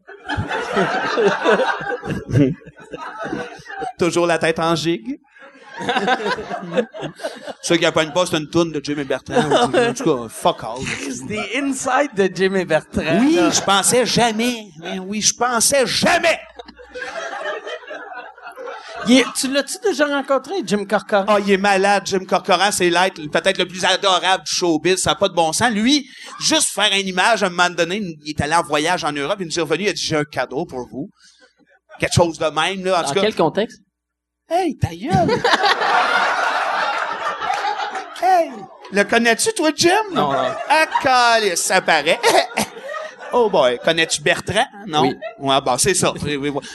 [3.97, 5.21] Toujours la tête en gigue.
[7.61, 9.35] Ceux qui apprennent pas, c'est une toune de Jimmy Bertrand.
[9.73, 10.79] En tout cas, fuck all.
[10.99, 13.01] C'est des de Jimmy Bertrand.
[13.21, 13.49] Oui, là.
[13.49, 14.67] je pensais jamais.
[14.79, 16.39] Mais oui, je pensais jamais.
[19.07, 21.25] Il est- tu l'as-tu déjà rencontré, Jim Corcoran?
[21.27, 25.09] Ah, il est malade, Jim Corcoran, c'est l'être peut-être le plus adorable du showbiz, ça
[25.11, 25.71] n'a pas de bon sens.
[25.71, 26.07] Lui,
[26.39, 29.37] juste faire une image, à un moment donné, il est allé en voyage en Europe,
[29.41, 31.09] il nous est revenu, il a dit, j'ai un cadeau pour vous.
[31.99, 33.21] Quelque chose de même, là, en Dans tout cas.
[33.21, 33.79] quel contexte?
[34.49, 35.41] Hey, ta gueule!
[38.21, 38.51] hey!
[38.91, 39.89] Le connais-tu, toi, Jim?
[40.13, 40.51] Non, non.
[40.69, 42.19] Ah, ça paraît.
[43.35, 44.67] Oh boy, connais-tu Bertrand?
[44.85, 45.01] Non?
[45.07, 45.15] Oui.
[45.39, 46.13] Ouais, bon, c'est ça.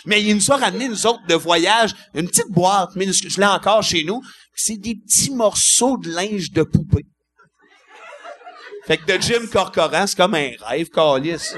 [0.05, 3.47] Mais il nous a ramené, nous autres, de voyage, une petite boîte, mais je l'ai
[3.47, 4.21] encore chez nous.
[4.57, 7.07] C'est des petits morceaux de linge de poupée.
[8.88, 11.55] Fait que de Jim Corcoran, c'est comme un rêve, calice.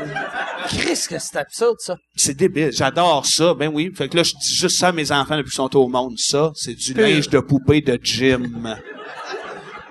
[0.66, 1.94] Chris, que c'est absurde, ça.
[2.16, 2.72] C'est débile.
[2.72, 3.54] J'adore ça.
[3.54, 3.92] Ben oui.
[3.96, 6.18] Fait que là, je dis juste ça à mes enfants depuis qu'ils sont au monde.
[6.18, 8.50] Ça, c'est du linge de poupée de Jim.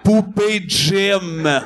[0.04, 1.62] Poupée Jim.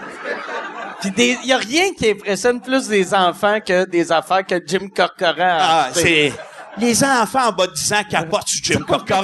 [1.02, 4.90] Puis des, y a rien qui impressionne plus des enfants que des affaires que Jim
[4.96, 6.32] Corcoran a Ah, c'est...
[6.78, 9.24] Les enfants en bas de 10 ans capotent sur Jim Corcoran.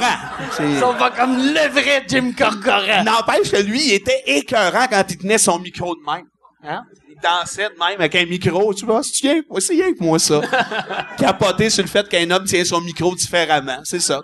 [0.60, 3.04] Ils sont pas comme le vrai Jim Corcoran.
[3.04, 6.26] N'empêche que lui, il était écœurant quand il tenait son micro de même.
[6.64, 6.84] Hein?
[7.08, 8.74] Il dansait de même avec un micro.
[8.74, 10.42] Tu vois, c'est rien, rien que moi, ça.
[11.18, 13.80] Capoter sur le fait qu'un homme tient son micro différemment.
[13.84, 14.22] C'est ça.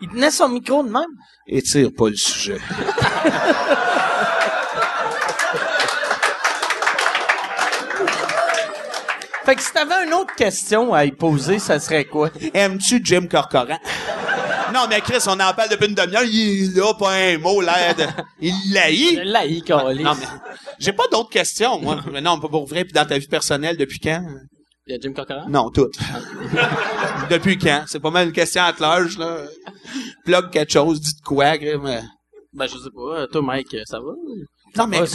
[0.00, 1.04] Il tenait son micro de même?
[1.46, 2.58] Étire pas le sujet.
[9.44, 12.30] Fait que si t'avais une autre question à y poser, ça serait quoi?
[12.54, 13.78] Aimes-tu Jim Corcoran?
[14.74, 16.24] Non, mais Chris, on en parle depuis une demi-heure.
[16.24, 18.02] Il là, pas un mot, l'air de...
[18.40, 19.20] Il l'haït.
[19.48, 20.02] Il calisse.
[20.04, 20.26] Non, mais
[20.78, 22.00] j'ai pas d'autres questions, moi.
[22.12, 22.84] mais non, pas pour vrai.
[22.84, 24.22] Puis dans ta vie personnelle, depuis quand?
[24.86, 25.48] Il y a Jim Corcoran?
[25.48, 25.96] Non, toutes.
[27.30, 27.84] depuis quand?
[27.86, 29.44] C'est pas mal une question à large, là.
[30.24, 32.02] Plug quelque chose, dis de quoi, mais...
[32.52, 33.26] Ben, je sais pas.
[33.28, 34.12] Toi, Mike, ça va?
[34.76, 35.06] Non, mais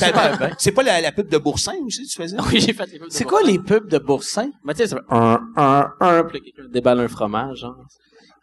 [0.58, 2.38] c'est pas la, la pub de Boursin aussi, tu faisais?
[2.48, 4.50] Oui, j'ai fait les pubs de C'est quoi les pubs de Boursin?
[4.64, 7.76] Ben, tu sais, ça fait un, un, un, puis quelqu'un déballe un fromage, genre.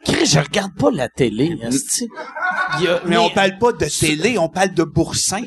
[0.06, 1.56] Chris, je regarde pas la télé.
[2.80, 5.42] Il a- Mais, on parle pas de télé, on parle de Boursin.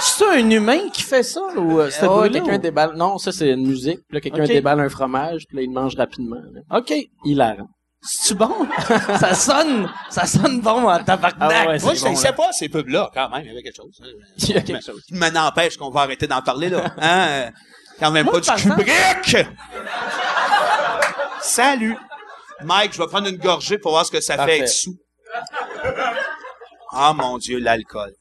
[0.00, 2.92] C'est un humain qui fait ça ou euh, c'est Ouais, bruit quelqu'un déballe.
[2.96, 3.98] Non, ça, c'est une musique.
[4.08, 6.36] Puis là, quelqu'un déballe un fromage, puis là, il mange rapidement.
[6.52, 6.78] là.
[6.78, 6.92] OK.
[7.24, 7.68] Hilarant.
[8.00, 8.54] C'est-tu bon?
[9.18, 11.36] ça sonne, ça sonne bon en tabarnak.
[11.40, 12.32] Ah ouais, Moi, c'est je bon, ne sais là.
[12.32, 13.42] pas ces pubs-là, quand même.
[13.42, 14.00] Il y avait quelque chose.
[14.38, 15.02] Il y a quelque chose.
[15.10, 16.84] Mais n'empêche qu'on va arrêter d'en parler, là.
[17.00, 17.50] Hein?
[17.98, 19.36] Quand même Moi, pas du Kubrick!
[21.40, 21.96] Salut!
[22.64, 24.58] Mike, je vais prendre une gorgée pour voir ce que ça Parfait.
[24.58, 24.96] fait être sous.
[26.92, 28.12] Ah, mon Dieu, l'alcool.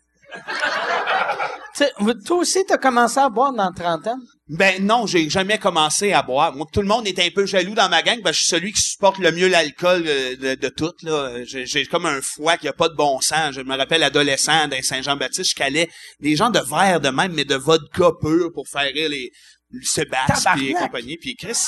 [2.25, 4.19] Toi aussi, t'as commencé à boire dans la trentaine?
[4.49, 6.53] Ben non, j'ai jamais commencé à boire.
[6.55, 8.71] Moi, tout le monde est un peu jaloux dans ma gang, que je suis celui
[8.73, 10.93] qui supporte le mieux l'alcool euh, de, de tout.
[11.03, 13.53] Là, j'ai, j'ai comme un foie qui a pas de bon sens.
[13.53, 17.45] Je me rappelle adolescent dans Saint-Jean-Baptiste, je calais des gens de verre de même, mais
[17.45, 19.31] de vodka pur pour faire rire les
[19.69, 21.17] le Sébastien et compagnie.
[21.17, 21.59] Puis Chris,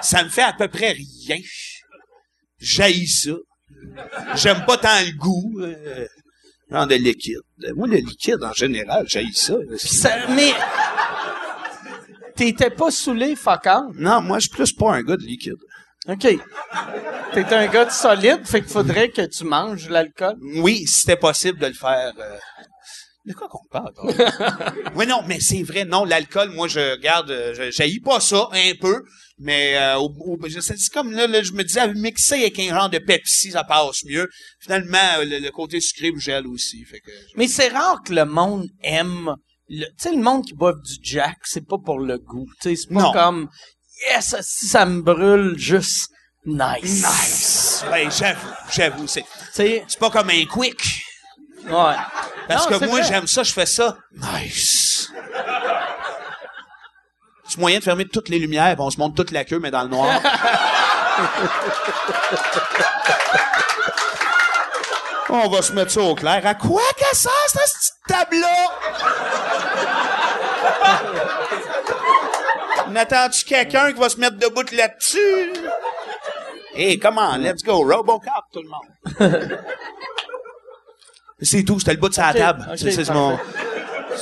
[0.00, 1.36] ça me fait à peu près rien.
[2.60, 3.30] J'haïs ça.
[4.34, 5.60] J'aime pas tant le goût.
[5.60, 6.06] Euh,
[6.70, 7.38] genre de liquide.
[7.76, 9.54] Moi, le liquide, en général, j'haïs ça.
[9.78, 10.52] Ça- mais
[12.36, 13.84] t'étais pas saoulé, fuck all.
[13.94, 15.54] Non, moi, je suis plus pas un gars de liquide.
[16.08, 16.26] OK.
[17.34, 20.36] T'es un gars de solide, fait qu'il faudrait que tu manges l'alcool?
[20.56, 22.12] Oui, si c'était possible de le faire.
[22.18, 22.38] euh,
[23.26, 23.92] De quoi qu'on parle?
[24.94, 25.84] oui, non, mais c'est vrai.
[25.84, 29.02] Non, l'alcool, moi, je garde, euh, je j'haïs pas ça, un peu.
[29.40, 32.90] Mais euh, au- au- c'est comme là, là, je me disais, mixer avec un genre
[32.90, 34.28] de Pepsi, ça passe mieux.
[34.60, 36.84] Finalement, euh, le, le côté sucré me gèle aussi.
[36.84, 39.34] Fait que, Mais c'est rare que le monde aime.
[39.68, 42.46] le- Tu sais, le monde qui boit du Jack, c'est pas pour le goût.
[42.60, 43.12] Tu sais, c'est pas Non.
[43.12, 43.48] comme
[44.10, 46.08] yes, si ça me brûle, juste
[46.44, 47.04] nice.
[47.06, 47.84] nice!
[47.92, 49.06] Ouais, j'avoue, j'avoue.
[49.06, 50.82] C'est, c'est pas comme un quick.
[51.64, 51.94] ouais.
[52.48, 53.96] Parce Non, que moi, j'aime ça, je fais ça.
[54.16, 55.10] Nice!
[57.48, 59.70] C'est moyen de fermer toutes les lumières, puis on se monte toute la queue, mais
[59.70, 60.08] dans le noir.
[65.30, 66.46] on va se mettre ça au clair.
[66.46, 68.68] À quoi que ça, cette petite table-là?
[72.90, 75.52] N'attends-tu quelqu'un qui va se mettre debout là-dessus?
[76.74, 77.36] Hey, comment?
[77.36, 77.82] Let's go.
[77.82, 79.58] Robocop, tout le monde.
[81.40, 82.66] C'est tout, c'était le bout de sa table.
[82.68, 83.38] ok, c'est mon,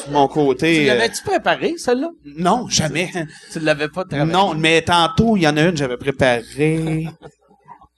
[0.09, 0.85] mon côté.
[0.85, 2.11] Tu euh, l'avais-tu préparé, celle-là?
[2.24, 3.11] non, jamais.
[3.52, 4.32] Tu l'avais pas travaillé?
[4.32, 7.09] Non, mais tantôt, il y en a une, j'avais préparé.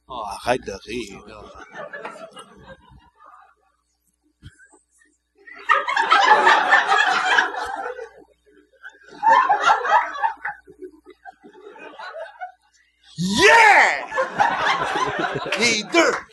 [0.09, 1.25] Oh, arrête de rire.
[13.21, 14.07] Yeah!
[15.59, 16.28] Les deux!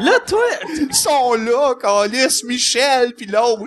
[0.00, 0.42] Là, toi,
[0.74, 3.62] Ils sont là, Calis, Michel, puis l'autre.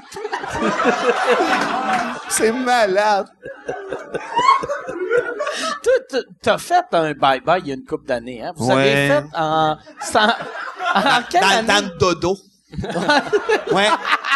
[2.30, 3.28] C'est malade.
[5.84, 5.94] toi,
[6.42, 8.52] t'as fait un bye-bye il y a une couple d'années, hein?
[8.56, 8.74] Vous Ouais.
[8.74, 9.78] avez fait en...
[10.02, 11.68] c'est en, en quelle Dans le année?
[11.68, 12.38] temps de dodo.
[13.72, 13.88] ouais.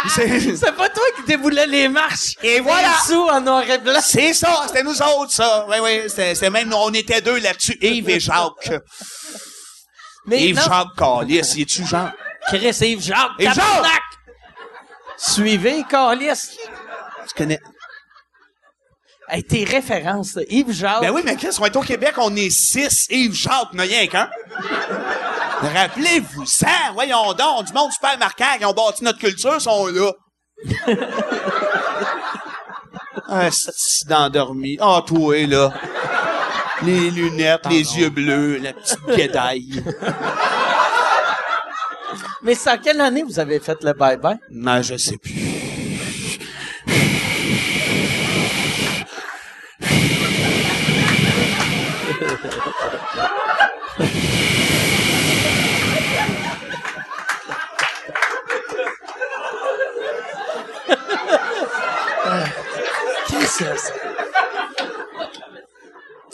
[0.09, 2.35] C'est- C'est pas toi qui déboulais les marches.
[2.41, 2.93] Et voilà.
[3.05, 3.99] Sous en noir et blanc.
[4.01, 5.65] C'est ça, c'était nous autres, ça.
[5.69, 8.71] Oui, oui, c'était c'était même, on était deux là-dessus, Yves et Jacques.
[10.25, 12.13] Mais Yves non, Jacques Calis, y es-tu Jacques?
[12.47, 13.31] Chris Yves Jacques.
[13.39, 14.01] Yves tabarnak!
[15.17, 16.57] Suivez, Calis.
[17.27, 17.59] Tu connais?
[19.29, 20.43] Hey, tes références, là.
[20.49, 21.01] Yves Jacques.
[21.01, 23.07] Ben oui, mais Chris, on est au Québec, on est six.
[23.09, 24.29] Yves Jacques, n'a rien qu'un.
[25.61, 26.91] Rappelez-vous ça.
[26.93, 30.11] Voyons donc, du monde super marquant qui ont bâti notre culture sont là.
[33.29, 34.77] ah, c'est d'endormi.
[34.81, 35.73] Ah, toi, là.
[36.83, 39.83] Les lunettes, les yeux bleus, la petite guédaille.
[42.41, 44.39] Mais c'est en quelle année vous avez fait le bye-bye?
[44.49, 45.31] Non, je sais plus.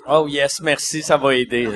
[0.10, 1.68] Oh yes, merci, ça va aider.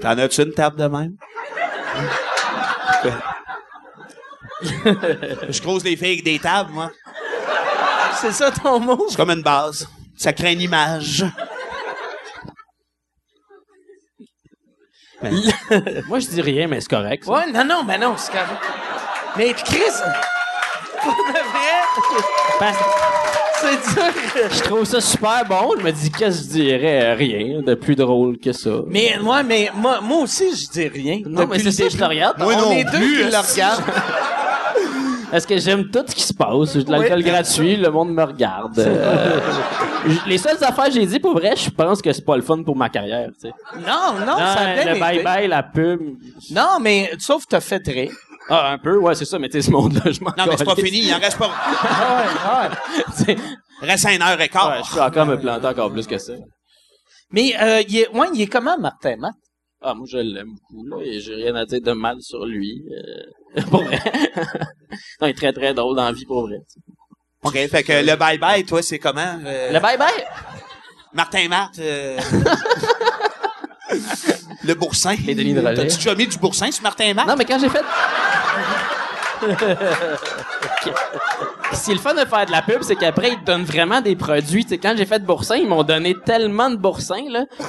[0.00, 1.16] T'en as-tu une table de même?
[5.48, 6.92] je croise les filles avec des tables, moi.
[8.20, 9.06] C'est ça ton mot?
[9.08, 9.88] C'est comme une base.
[10.16, 11.24] Ça crée une image.
[16.08, 17.24] Moi, je dis rien, mais c'est correct.
[17.24, 17.32] ça.
[17.32, 18.62] Ouais, non, non, mais non, c'est correct.
[19.36, 19.80] Mais Chris,
[21.14, 22.76] pour de vrai, Parce-
[23.60, 24.50] c'est dur.
[24.52, 25.74] je trouve ça super bon.
[25.78, 27.14] Je me dis, qu'est-ce que je dirais?
[27.14, 28.70] Rien de plus drôle que ça.
[28.88, 31.20] Mais moi, mais moi, moi aussi, je dis rien.
[31.26, 32.38] non, mais Depuis c'est le ça, je te regarde.
[32.38, 33.82] Moi On non est deux plus, qui le regardent.
[35.32, 36.74] Est-ce que j'aime tout ce qui se passe?
[36.74, 37.24] J'ai de l'alcool Oui.
[37.24, 38.78] gratuit, le monde me regarde.
[38.78, 39.40] Euh,
[40.26, 42.62] les seules affaires que j'ai dit, pour vrai, je pense que c'est pas le fun
[42.62, 43.30] pour ma carrière.
[43.76, 46.00] Non, non, ça a bien le bye-bye, la pub.
[46.50, 48.12] Non, mais sauf que t'as fait rire.
[48.48, 50.56] Ah, un peu, ouais, c'est ça, mais tu sais, ce monde-là, je m'en Non, mais
[50.56, 50.98] c'est pas fini.
[51.06, 51.50] Il en reste pas.
[53.82, 54.70] Il reste une heure et quart.
[54.70, 56.32] ouais, je peux encore me planter encore plus que ça.
[57.30, 59.34] Mais euh, il est, ouais, il est comment, Martin Matt?
[59.82, 62.82] Ah, moi, je l'aime beaucoup, là, et j'ai rien à dire de mal sur lui.
[63.56, 64.00] euh, pour vrai.
[65.20, 66.56] non, il est très, très drôle dans la vie, pour vrai.
[66.72, 66.80] tu sais.
[67.42, 69.38] OK, fait que le bye-bye, toi, c'est comment?
[69.44, 70.24] euh, Le bye-bye?
[71.12, 71.80] Martin Marthe.
[74.64, 75.14] Le boursin.
[75.24, 75.60] Les Denis de.
[75.60, 77.28] T'as-tu déjà mis du boursin sur Martin Marthe?
[77.28, 77.82] Non, mais quand j'ai fait.
[81.72, 83.64] Ce qui est le fun de faire de la pub, c'est qu'après, ils te donnent
[83.64, 84.64] vraiment des produits.
[84.64, 87.44] Tu sais, quand j'ai fait de boursin, ils m'ont donné tellement de boursins, là.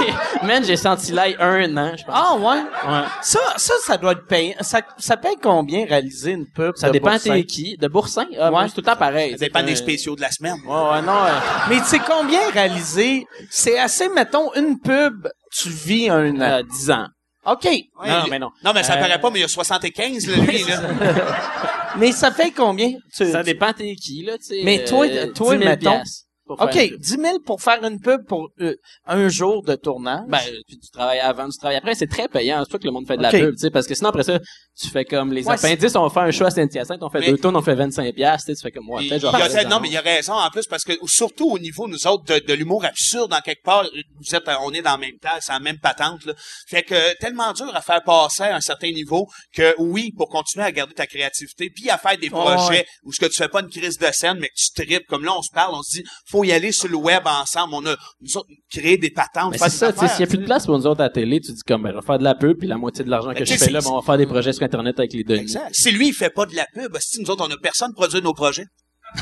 [0.00, 2.14] J'ai- Man, j'ai senti l'ail un an, je pense.
[2.16, 2.56] Ah, ouais?
[2.88, 3.02] Ouais.
[3.22, 4.54] Ça, ça, ça doit être payant.
[4.60, 6.72] Ça, ça paye combien réaliser une pub?
[6.76, 7.34] Ça de dépend boursin?
[7.34, 7.76] t'es qui.
[7.76, 8.26] De boursin?
[8.40, 9.32] Ah, moi, c'est tout le temps pareil.
[9.32, 10.56] Ça dépend C'est des spéciaux de la semaine.
[10.66, 11.12] Ouais, ouais, non.
[11.24, 11.30] euh,
[11.68, 13.26] Mais tu sais combien réaliser?
[13.50, 16.40] C'est assez, mettons, une pub, tu vis un an.
[16.40, 17.06] euh, 10 ans.
[17.46, 17.64] OK.
[17.64, 18.50] Ouais, non, lui- mais non.
[18.64, 20.80] Non, mais ça Euh, paraît pas, mais il y a 75, là, lui, là.
[21.98, 22.92] Mais ça fait combien?
[23.14, 24.60] Tu- Ça dépend t'es qui, là, tu sais.
[24.64, 26.24] Mais toi, euh, toi, 10 000 mettons- piastres
[26.56, 27.00] pour faire OK, une pub.
[27.00, 28.74] 10 000 pour faire une pub pour euh,
[29.06, 30.24] un jour de tournage.
[30.28, 32.62] Ben, puis tu travailles avant, tu travailles après, c'est très payant.
[32.64, 34.24] C'est toi que le monde fait de la pub, tu sais, parce que sinon après
[34.24, 34.38] ça,
[34.80, 37.30] tu fais comme les Ouais, appendices, on fait un show à Saint-Hyacinthe, on fait Mais-
[37.30, 39.00] deux tonnes, on fait 25 piastres, tu sais, tu fais comme moi.
[39.02, 42.06] Faire non, mais il y a raison en plus parce que surtout au niveau nous
[42.06, 45.18] autres de, de l'humour absurde en quelque part, vous êtes, on est dans la même
[45.20, 46.24] place, c'est la même patente.
[46.24, 46.34] Là.
[46.68, 50.64] Fait que tellement dur à faire passer à un certain niveau que oui, pour continuer
[50.64, 52.86] à garder ta créativité, puis à faire des Oh, projets ouais.
[53.04, 55.06] où ce que tu fais pas une crise de scène, mais que tu tripes.
[55.08, 57.74] Comme là, on se parle, on se dit, faut y aller sur le web ensemble.
[57.74, 60.26] On a nous autres, créé des patentes, c'est ça, tu sais, affaires, s'il y a
[60.26, 62.02] plus de place pour nous autres à la télé, tu dis comme, ben, je vais
[62.06, 63.70] faire de la pub, puis la moitié de l'argent que Ben, je tu sais, fais
[63.70, 65.40] là, ben, on va faire des projets sur Internet avec les Denis.
[65.40, 65.68] Exact.
[65.72, 68.02] Si lui, il fait pas de la pub, si nous autres, on a personne pour
[68.02, 68.66] produire nos projets.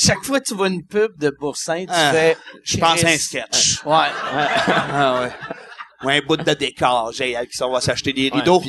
[0.00, 2.36] Chaque fois que tu vois une pub de Boursin, tu Ah, fais...
[2.64, 3.84] Je pense à un sketch.
[3.84, 4.06] Ouais.
[4.68, 5.32] Ah ouais.
[6.04, 8.62] Ou un bout de décor, j'ai avec ça, on va s'acheter des Ouais, rideaux.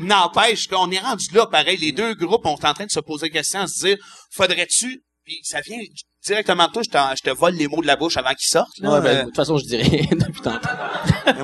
[0.00, 3.00] N'empêche qu'on est rendu là, pareil, les deux groupes, on est en train de se
[3.00, 3.96] poser la question, à se dire,
[4.30, 5.78] faudrait-tu, puis ça vient
[6.24, 8.78] directement de toi, je, je te vole les mots de la bouche avant qu'ils sortent,
[8.78, 8.94] là.
[8.94, 10.68] Ouais, ben, de toute façon, je dirais depuis tantôt.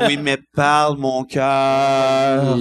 [0.07, 2.57] oui, mais parle, mon cœur.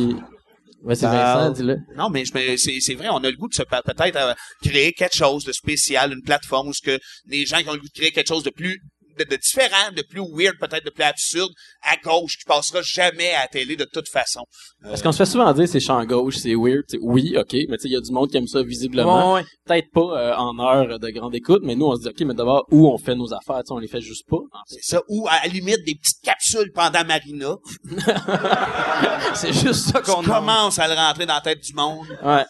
[0.83, 1.07] Ouais, c'est.
[1.07, 1.77] Vincent, dis-le.
[1.95, 4.33] Non, mais c'est c'est vrai, on a le goût de se peut-être euh,
[4.63, 7.79] créer quelque chose de spécial, une plateforme où ce que les gens qui ont le
[7.79, 8.81] goût de créer quelque chose de plus
[9.19, 11.51] de, de différent, de plus weird, peut-être de plus absurde,
[11.83, 14.41] à gauche, qui passera jamais à la télé de toute façon.
[14.81, 16.83] Parce qu'on se fait souvent dire c'est champ gauche, c'est weird.
[17.01, 19.33] oui, ok, mais tu sais, il y a du monde qui aime ça visiblement.
[19.33, 19.47] Ouais, ouais.
[19.65, 22.33] Peut-être pas euh, en heure de grande écoute, mais nous on se dit ok, mais
[22.33, 24.37] d'abord où on fait nos affaires, on les fait juste pas.
[24.37, 24.75] en fait.
[24.81, 25.01] C'est ça.
[25.09, 27.55] Ou à la limite des petites capsules pendant Marina.
[29.35, 32.07] C'est juste ça qu'on On commence à le rentrer dans la tête du monde.
[32.23, 32.45] Ouais.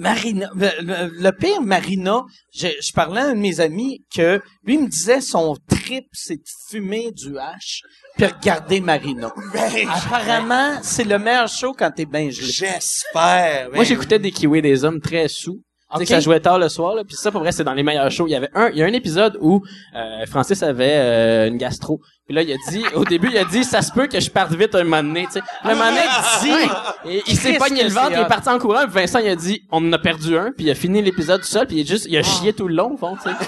[0.00, 2.22] Marina, le, le- le pire Marina,
[2.54, 6.36] je, je parlais à un de mes amis que lui me disait son trip, c'est
[6.36, 7.82] de fumer du hash
[8.16, 9.32] puis regarder Marina.
[9.52, 12.46] Ben, Apparemment, c'est le meilleur show quand t'es bien gelé.
[12.50, 13.70] J'espère.
[13.74, 15.60] Moi j'écoutais des kiwis des hommes très sous.
[15.90, 17.02] Tu sais que ça jouait tard le soir, là.
[17.02, 18.26] Puis ça, pour vrai, c'est dans les meilleurs shows.
[18.26, 19.62] Il y avait un, il y a un épisode où
[19.96, 22.00] euh, Francis avait euh, une gastro.
[22.26, 24.30] Puis là, il a dit, au début, il a dit, ça se peut que je
[24.30, 25.40] parte vite un moment donné, tu sais.
[25.40, 28.50] Puis Le moment donné, il dit, et il s'est pogné le ventre, il est parti
[28.50, 28.84] en courant.
[28.84, 30.52] Puis Vincent, il a dit, on en a perdu un.
[30.52, 31.66] Puis il a fini l'épisode tout seul.
[31.66, 33.36] Puis il a juste, il a chié tout le long, au fond, tu sais.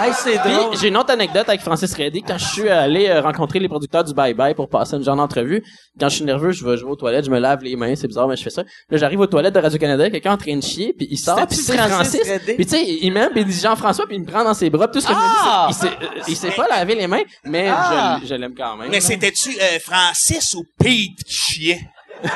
[0.00, 0.76] Hey, c'est drôle.
[0.80, 2.22] j'ai une autre anecdote avec Francis Reddy.
[2.22, 5.16] Quand je suis allé euh, rencontrer les producteurs du Bye Bye pour passer une genre
[5.16, 5.62] d'entrevue,
[5.98, 7.94] quand je suis nerveux, je vais, je vais aux toilettes, je me lave les mains,
[7.96, 8.62] c'est bizarre, mais je fais ça.
[8.90, 11.56] Là, j'arrive aux toilettes de Radio-Canada, quelqu'un en train de chier, puis il sort, puis
[11.56, 12.28] c'est Francis Francis.
[12.28, 12.54] Reddy?
[12.54, 14.70] Puis tu sais, il m'aime, puis il dit Jean-François, puis il me prend dans ses
[14.70, 15.68] bras, puis tout ce que Ah!
[15.70, 18.18] je me dis, il s'est, euh, il s'est pas lavé les mains, mais Ah!
[18.22, 18.90] je, je l'aime quand même.
[18.90, 21.80] Mais c'était-tu euh, Francis ou Pete qui chiait?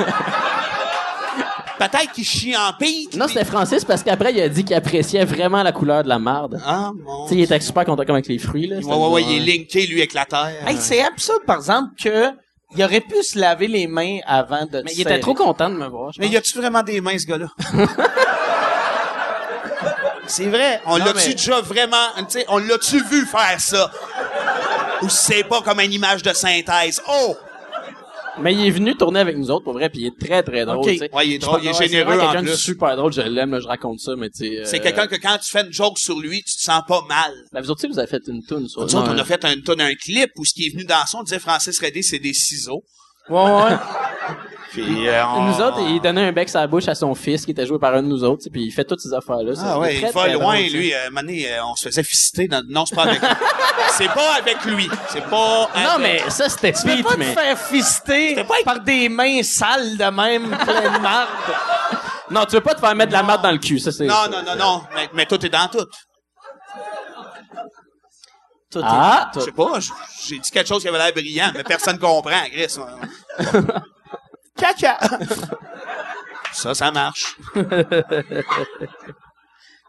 [1.89, 3.17] Peut-être qu'il chie en Pete.
[3.17, 6.19] Non, c'était Francis parce qu'après, il a dit qu'il appréciait vraiment la couleur de la
[6.19, 6.61] marde.
[6.65, 7.25] Ah, mon...
[7.25, 8.79] Tu sais, il était super content comme avec les fruits, là.
[8.79, 10.53] Ouais, ouais, ouais, il est linké, lui, avec la terre.
[10.67, 12.31] Hey, c'est absurde, par exemple, que
[12.75, 15.75] il aurait pu se laver les mains avant de Mais il était trop content de
[15.75, 17.49] me voir, je Mais y a-tu vraiment des mains, ce gars-là?
[20.27, 20.81] c'est vrai.
[20.87, 23.91] On l'a-tu mais- déjà vraiment, tu sais, on l'a-tu vu faire ça?
[25.03, 27.03] Ou c'est pas comme une image de synthèse?
[27.09, 27.37] Oh!
[28.41, 30.65] Mais il est venu tourner avec nous autres, pour vrai, puis il est très, très
[30.65, 30.89] drôle, Ok.
[30.91, 31.15] tu sais.
[31.15, 33.59] Ouais, il est drôle, Je il est généreux C'est quelqu'un de super drôle, je l'aime,
[33.61, 34.59] je raconte ça, mais tu sais...
[34.61, 37.03] euh, C'est quelqu'un que quand tu fais une joke sur lui, tu te sens pas
[37.09, 37.31] mal.
[37.53, 38.81] Ben, vous autres, aussi, vous avez fait une toune sur...
[38.83, 41.05] Nous autres, on a fait un, ton- un clip où ce qui est venu dans
[41.07, 42.83] son, on disait Francis Redé, c'est des ciseaux.
[43.29, 43.77] Ouais, ouais.
[44.73, 47.45] Puis, euh, on- Nous autres, il donnait un bec sur la bouche à son fils,
[47.45, 49.53] qui était joué par un de nous autres, puis il fait toutes ces affaires-là.
[49.63, 50.95] Ah ouais, il va loin, lui.
[50.95, 52.49] Euh, Mané, euh, on se faisait fister.
[52.49, 52.63] Dans...
[52.67, 53.29] Non, c'est pas avec lui.
[53.99, 54.91] c'est pas avec lui.
[55.11, 59.43] C'est pas Non, mais ça, c'était Tu peux pas te faire fister par des mains
[59.43, 61.29] sales de même, pleines de marde.
[62.31, 64.07] Non, tu veux pas te faire mettre de la marde dans le cul, ça, c'est...
[64.07, 64.83] Non, non, non, non.
[64.95, 65.85] Mais, mais tout est dans tout.
[68.71, 69.31] Tout est- Ah!
[69.35, 69.73] Je sais pas,
[70.27, 72.75] j'ai dit quelque chose qui avait l'air brillant, mais personne comprend, Chris.
[74.57, 74.99] Caca!
[76.53, 77.35] Ça, ça marche.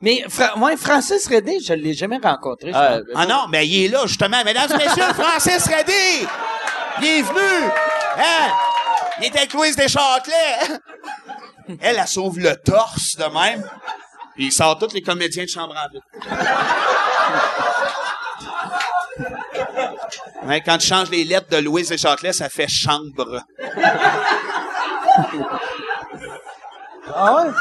[0.01, 2.71] Mais Fra- ouais, Francis Redé, je l'ai jamais rencontré.
[2.71, 2.77] je
[3.15, 4.41] Ah, non, mais il est là, justement.
[4.43, 6.25] Mesdames et messieurs, Francis Redé!
[6.99, 7.69] Bienvenue!
[8.17, 8.51] Hein?
[9.19, 10.79] Il est avec Louise Deschâtelet!
[11.81, 13.69] Elle, elle sauve le torse de même.
[14.35, 16.01] Puis il sort tous les comédiens de chambre en vide.
[20.45, 23.43] Ouais, quand tu changes les lettres de Louise Deschâtelet, ça fait chambre.
[27.15, 27.51] Ah ouais?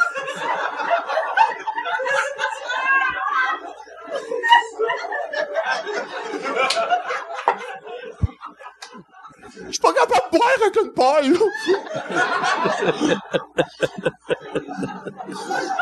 [9.66, 11.32] Je suis pas capable de boire avec une paille.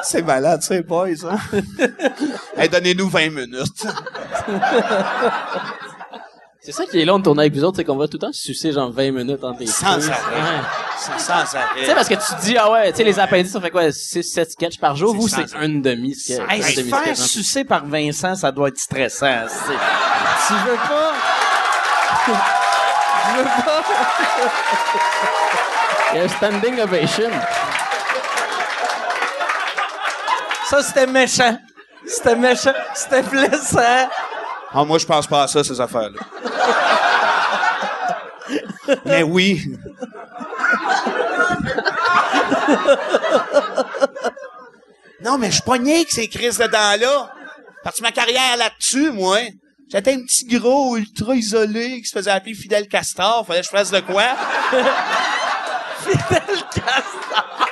[0.03, 1.39] c'est malade, c'est boys, hein?
[2.57, 3.87] hey, donnez-nous 20 minutes.
[6.71, 8.27] C'est ça qui est long de tourner avec vous autres, c'est qu'on va tout le
[8.27, 10.09] temps sucer genre 20 minutes entre les Sans arrêt.
[10.11, 10.61] Ouais.
[11.19, 11.95] Sans Tu sais, arrêt.
[11.95, 14.23] parce que tu te dis, ah ouais, tu sais, les appendices, ça fait quoi, 6,
[14.23, 15.15] 7 sketchs par jour?
[15.15, 15.59] Vous, c'est ça.
[15.59, 16.41] un demi-sketch.
[16.49, 19.47] Hey, se faire sucer par Vincent, ça doit être stressant.
[20.47, 21.13] Tu veux pas?
[23.23, 23.83] Tu veux pas?
[26.13, 27.31] Il y a un standing ovation.
[30.69, 31.59] Ça, c'était méchant.
[32.07, 32.73] C'était méchant.
[32.95, 34.09] C'était blessant.
[34.73, 36.21] Ah, moi, je pense pas à ça, ces affaires-là.
[39.05, 39.63] Mais oui.
[45.23, 47.33] non, mais je suis pas avec ces crises de dents-là.
[47.85, 49.39] Que ma carrière là-dessus, moi,
[49.91, 53.45] j'étais un petit gros ultra isolé qui se faisait appeler Fidel Castor.
[53.47, 54.25] Fallait que je fasse de quoi?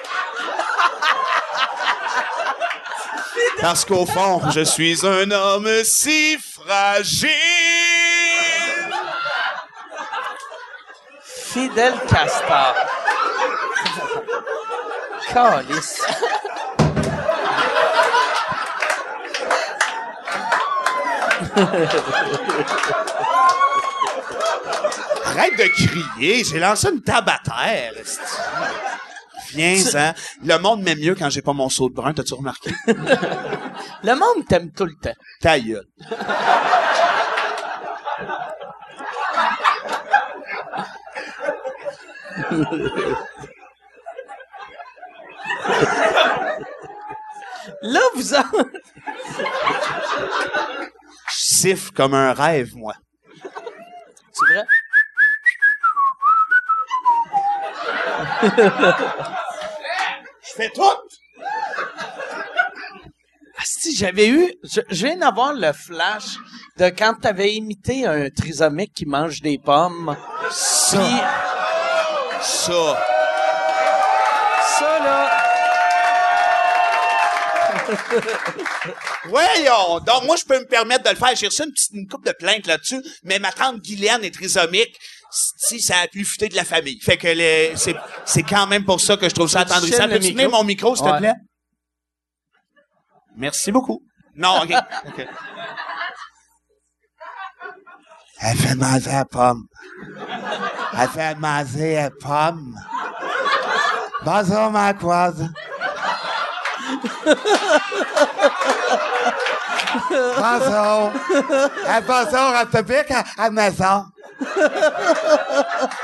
[3.61, 7.29] Parce qu'au fond, je suis un homme si fragile.
[11.23, 12.75] Fidel Castor.
[15.33, 16.03] Calice.
[25.25, 27.93] Arrête de crier, j'ai lancé une table à terre.
[29.57, 29.91] Esti.
[29.91, 30.15] Viens, hein.
[30.45, 32.71] Le monde m'aime mieux quand j'ai pas mon saut de brun, t'as-tu remarqué?
[32.87, 35.15] Le monde t'aime tout le temps.
[35.41, 35.87] Ta gueule.
[47.83, 48.43] Là, vous en...
[51.31, 52.95] Je siffle comme un rêve, moi.
[54.33, 54.65] C'est vrai?
[60.43, 60.83] Je fais tout!
[63.65, 66.37] Si j'avais eu, je, je viens d'avoir le flash
[66.79, 70.17] de quand t'avais imité un trisomique qui mange des pommes.
[70.51, 71.03] Ça,
[72.41, 73.05] ça.
[74.79, 75.49] ça là,
[79.27, 81.35] Voyons donc, moi, je peux me permettre de le faire.
[81.35, 84.97] J'ai reçu une, petite, une coupe de plainte là-dessus, mais ma tante Guylaine est trisomique.
[85.31, 86.99] Si ça a pu fuiter de la famille.
[87.01, 90.09] Fait que les- c'est, c'est quand même pour ça que je trouve ça attendrissant.
[90.09, 91.35] Peux-tu tenir mon micro, s'il te plaît?
[93.37, 94.03] Merci beaucoup.
[94.35, 94.73] Non, OK.
[95.09, 95.27] OK.
[98.41, 99.67] Elle fait manger à pomme.
[100.99, 102.75] Elle fait manger à pomme.
[104.25, 105.47] Bonjour, ma croise.
[110.11, 111.13] Bonjour.
[112.07, 114.05] Bonjour, à Topic, à, à maison.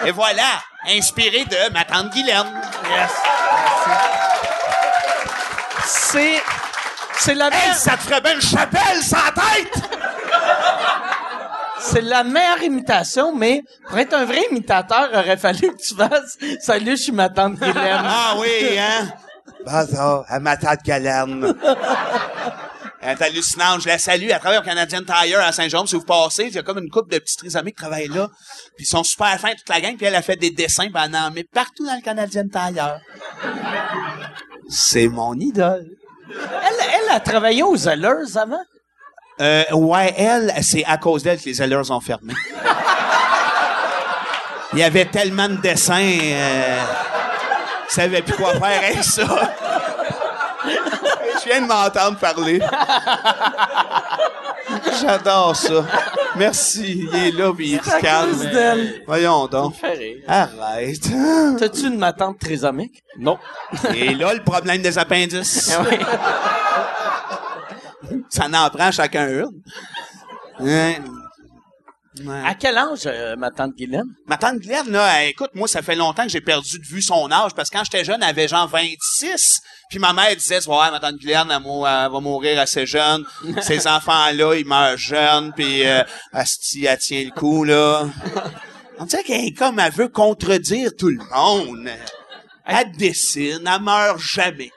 [0.07, 2.47] Et voilà, inspiré de ma tante Guylaine.
[2.91, 3.11] Yes.
[5.87, 6.43] C'est,
[7.19, 9.83] c'est la Hey, meilleure, ça te ferait bien une chapelle sans tête!
[11.79, 15.95] c'est la meilleure imitation, mais pour être un vrai imitateur, il aurait fallu que tu
[15.95, 18.01] fasses Salut, je suis ma tante Guylaine.
[18.05, 19.09] Ah oui, hein?
[19.67, 21.55] Bonjour, à ma tante Guylaine.
[23.05, 23.83] Elle est hallucinante.
[23.83, 24.29] Je la salue.
[24.31, 25.85] Elle travaille au Canadian Tire à Saint-Jean.
[25.87, 28.29] Si vous passez, il y a comme une couple de petits trisomiques qui travaillent là.
[28.77, 29.97] Puis ils sont super fins, toute la gang.
[29.97, 32.99] Puis elle a fait des dessins, puis elle en met partout dans le Canadian Tire.
[34.71, 35.87] C'est mon idole.
[36.31, 38.63] Elle, elle a travaillé aux Zellers avant?
[39.41, 42.33] Euh, ouais, elle, c'est à cause d'elle que les Zellers ont fermé.
[44.73, 46.81] Il y avait tellement de dessins, euh,
[47.89, 49.55] je savais plus quoi faire avec ça.
[51.43, 52.61] Je viens de m'entendre parler.
[55.01, 55.85] J'adore ça.
[56.37, 57.07] Merci.
[57.13, 58.37] Il est là, puis il se calme.
[58.51, 59.03] d'elle.
[59.07, 59.75] Voyons donc.
[60.27, 61.11] Arrête.
[61.59, 63.03] T'as-tu une matante trisomique?
[63.19, 63.39] Non.
[63.95, 65.77] Et là, le problème des appendices.
[65.79, 65.99] Ah oui.
[68.29, 69.51] Ça en prend chacun une.
[70.61, 71.01] Ouais.
[72.23, 72.43] Ouais.
[72.47, 74.07] À quel âge, euh, ma tante Guylaine?
[74.27, 77.03] Ma tante Glenn, là, elle- écoute, moi, ça fait longtemps que j'ai perdu de vue
[77.03, 79.61] son âge, parce que quand j'étais jeune, elle avait genre 26.
[79.91, 83.25] Puis ma mère disait, ouais, ma tante Glenn, elle, va mourir assez jeune.
[83.61, 88.07] Ces enfants-là, ils meurent jeunes, puis euh, asti, elle tient le coup, là.
[88.99, 91.91] On dirait qu'elle est comme, elle veut contredire tout le monde.
[92.65, 94.71] Elle dessine, elle meurt jamais.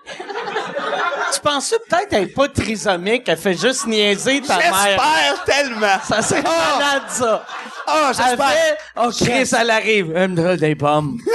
[1.34, 4.73] Tu pensais peut-être qu'elle est pas trisomique, elle fait juste niaiser ta mère.
[4.86, 5.97] J'espère tellement.
[6.07, 6.78] Ça serait Ah!
[6.80, 7.45] malade, ça.
[7.88, 8.49] Elle j'espère.
[8.49, 10.11] fait, oh, Chris, elle arrive.
[10.15, 11.19] Elle me donne des pommes.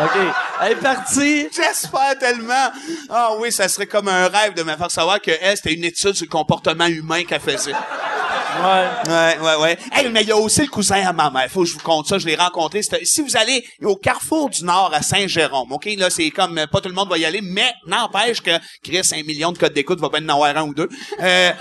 [0.00, 0.34] OK.
[0.64, 1.48] Elle est partie.
[1.54, 2.70] J'espère tellement.
[3.10, 5.84] Ah oui, ça serait comme un rêve de me faire savoir que elle, c'était une
[5.84, 7.72] étude sur le comportement humain qu'elle faisait.
[8.62, 8.86] Ouais.
[9.08, 9.78] Ouais, ouais, ouais.
[9.92, 11.50] Hey, mais il y a aussi le cousin à ma mère.
[11.50, 12.18] Faut que je vous compte ça.
[12.18, 12.80] Je l'ai rencontré.
[12.82, 15.86] Si vous allez au Carrefour du Nord à Saint-Jérôme, OK?
[15.96, 18.52] Là, c'est comme, pas tout le monde va y aller, mais n'empêche que
[18.82, 20.88] Chris, un million de codes d'écoute va pas en avoir un ou deux.
[21.20, 21.52] Euh,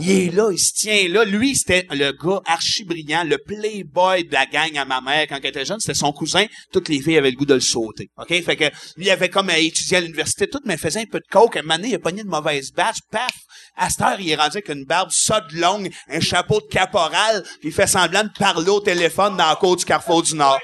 [0.00, 1.24] il est là, il se tient là.
[1.24, 5.38] Lui, c'était le gars archi brillant, le playboy de la gang à ma mère quand
[5.42, 5.80] elle était jeune.
[5.80, 6.46] C'était son cousin.
[6.72, 8.01] Toutes les filles avaient le goût de le sauter.
[8.16, 8.28] OK?
[8.42, 8.64] Fait que
[8.96, 11.56] lui, il avait comme étudié à l'université, tout, mais il faisait un peu de coke.
[11.56, 12.98] Un moment donné, il a pogné une mauvaise batch.
[13.10, 13.32] Paf!
[13.76, 17.42] À cette heure, il est rendu avec une barbe sode longue, un chapeau de caporal,
[17.60, 20.60] puis il fait semblant de parler au téléphone dans la cour du Carrefour du Nord.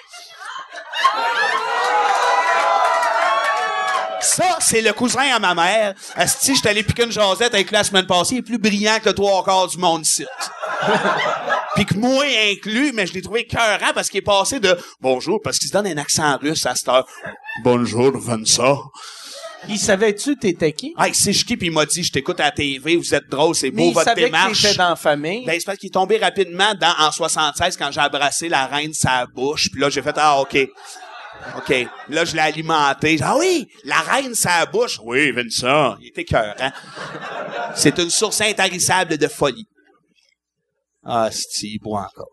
[4.21, 5.95] Ça, c'est le cousin à ma mère.
[6.14, 8.37] Asti, j'étais allé piquer une jasette avec lui la semaine passée.
[8.37, 10.27] Il est plus brillant que trois quarts du monde ici.
[11.75, 15.41] Puis que moi inclus, mais je l'ai trouvé cœurant parce qu'il est passé de bonjour,
[15.43, 17.07] parce qu'il se donne un accent russe à cette heure.
[17.62, 18.83] Bonjour, Vincent.
[19.69, 20.95] Il savait-tu t'étais qui?
[20.97, 23.55] Ah, c'est qui puis il m'a dit, je t'écoute à la TV, vous êtes drôle,
[23.55, 24.62] c'est Mais beau il votre savait que démarche.
[24.62, 25.45] t'étais dans la famille.
[25.45, 28.91] Ben, c'est parce qu'il est tombé rapidement dans, en 76 quand j'ai abrassé la reine
[28.91, 29.69] de sa bouche.
[29.71, 30.57] Puis là, j'ai fait, ah, OK.
[31.57, 31.88] OK.
[32.09, 33.18] Là, je l'ai alimenté.
[33.22, 35.01] Ah oui, la reine sa bouche.
[35.03, 35.96] Oui, Vincent.
[36.01, 36.72] Il était cœur, hein?
[37.74, 39.66] C'est une source intarissable de folie.
[41.05, 42.28] Ah, si, il boit encore.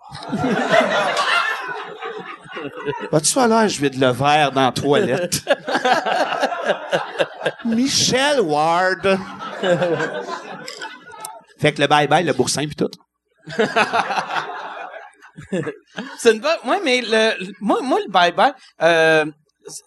[3.11, 5.43] Vas-tu l'heure, je vide le verre dans la toilette?
[7.65, 9.19] Michel Ward.
[11.59, 12.89] fait que le bye-bye, le boursin pis tout.
[16.19, 16.57] C'est une bonne.
[16.65, 19.25] Ouais, mais le, moi, moi, le bye-bye, euh,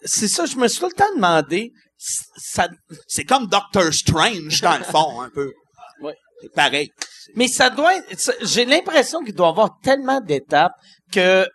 [0.03, 2.67] c'est ça, je me suis tout le temps demandé, ça,
[3.07, 5.51] C'est comme Doctor Strange, dans le fond, un peu.
[6.01, 6.15] Ouais.
[6.41, 6.89] C'est pareil.
[7.35, 10.71] mais ça doit être, j'ai l'impression qu'il doit y avoir tellement d'étapes
[11.11, 11.49] que, tu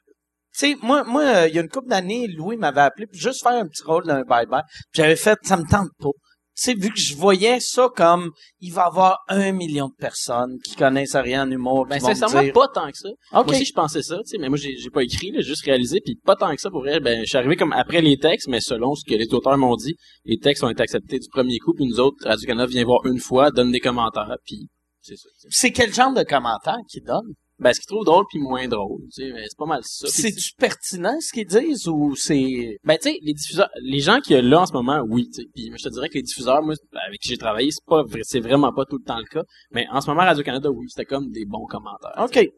[0.52, 3.42] sais, moi, moi, euh, il y a une couple d'années, Louis m'avait appelé pour juste
[3.42, 4.64] faire un petit rôle d'un bye-bye.
[4.92, 6.10] Puis J'avais fait, ça me tente pas.
[6.56, 8.30] Tu sais, vu que je voyais ça comme,
[8.60, 12.42] il va y avoir un million de personnes qui connaissent rien en humour, Ben, sincèrement,
[12.42, 13.08] dire, pas tant que ça.
[13.08, 13.46] OK.
[13.46, 15.48] Moi aussi, je pensais ça, tu sais, mais moi, j'ai, j'ai pas écrit, là, j'ai
[15.48, 17.00] juste réalisé, puis pas tant que ça pour vrai.
[17.00, 19.74] Ben, je suis arrivé comme après les textes, mais selon ce que les auteurs m'ont
[19.74, 23.04] dit, les textes ont été acceptés du premier coup, puis nous autres, Radio-Canada vient voir
[23.04, 24.68] une fois, donne des commentaires, puis
[25.00, 25.28] c'est ça.
[25.50, 27.34] c'est quel genre de commentaires qu'ils donnent?
[27.60, 30.08] Ben, ce qu'ils trouvent drôle puis moins drôle, tu sais, mais c'est pas mal ça.
[30.08, 32.78] C'est-tu pertinent ce qu'ils disent ou c'est...
[32.82, 35.48] Ben, tu sais, les diffuseurs, les gens qui là en ce moment, oui, tu sais.
[35.54, 36.74] Puis moi, je te dirais que les diffuseurs, moi,
[37.06, 39.44] avec qui j'ai travaillé, c'est pas vrai, c'est vraiment pas tout le temps le cas.
[39.70, 42.14] Mais en ce moment, Radio-Canada, oui, c'était comme des bons commentaires.
[42.18, 42.48] OK.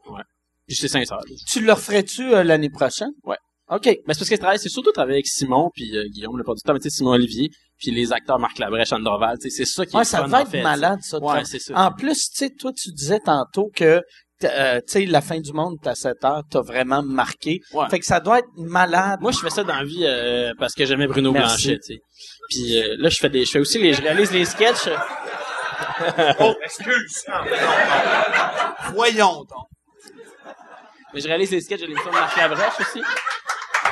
[0.66, 1.18] Puis c'est sincère.
[1.18, 1.36] là.
[1.46, 3.12] Tu le referais-tu euh, l'année prochaine?
[3.24, 3.36] Ouais.
[3.68, 3.84] OK.
[3.84, 6.44] Mais c'est parce que je travaille, c'est surtout travailler avec Simon puis euh, Guillaume, le
[6.44, 9.56] producteur, mais tu sais, Simon Olivier, puis les acteurs Marc Labrèche, Anne Dorval, tu sais,
[9.64, 11.18] c'est ça qui est Ouais, ça fun, va en être fait, malade, ça.
[11.18, 11.74] Ouais, c'est ça.
[11.86, 14.00] En plus, tu sais, toi, tu disais tantôt que,
[14.44, 17.60] euh, tu sais, la fin du monde, à 7 heures, t'as vraiment marqué.
[17.72, 17.88] Ouais.
[17.88, 19.20] Fait que ça doit être malade.
[19.20, 21.68] Moi, je fais ça dans la vie euh, parce que j'aimais Bruno Merci.
[21.68, 22.00] Blanchet, tu sais.
[22.50, 24.88] Puis euh, là, je fais des, je fais aussi les, je réalise les sketchs.
[26.40, 27.24] Oh, excuse.
[27.28, 28.92] Non, non, non.
[28.94, 29.66] Voyons donc.
[31.12, 33.02] Mais je réalise les sketchs de l'émission de Marc Labrèche aussi.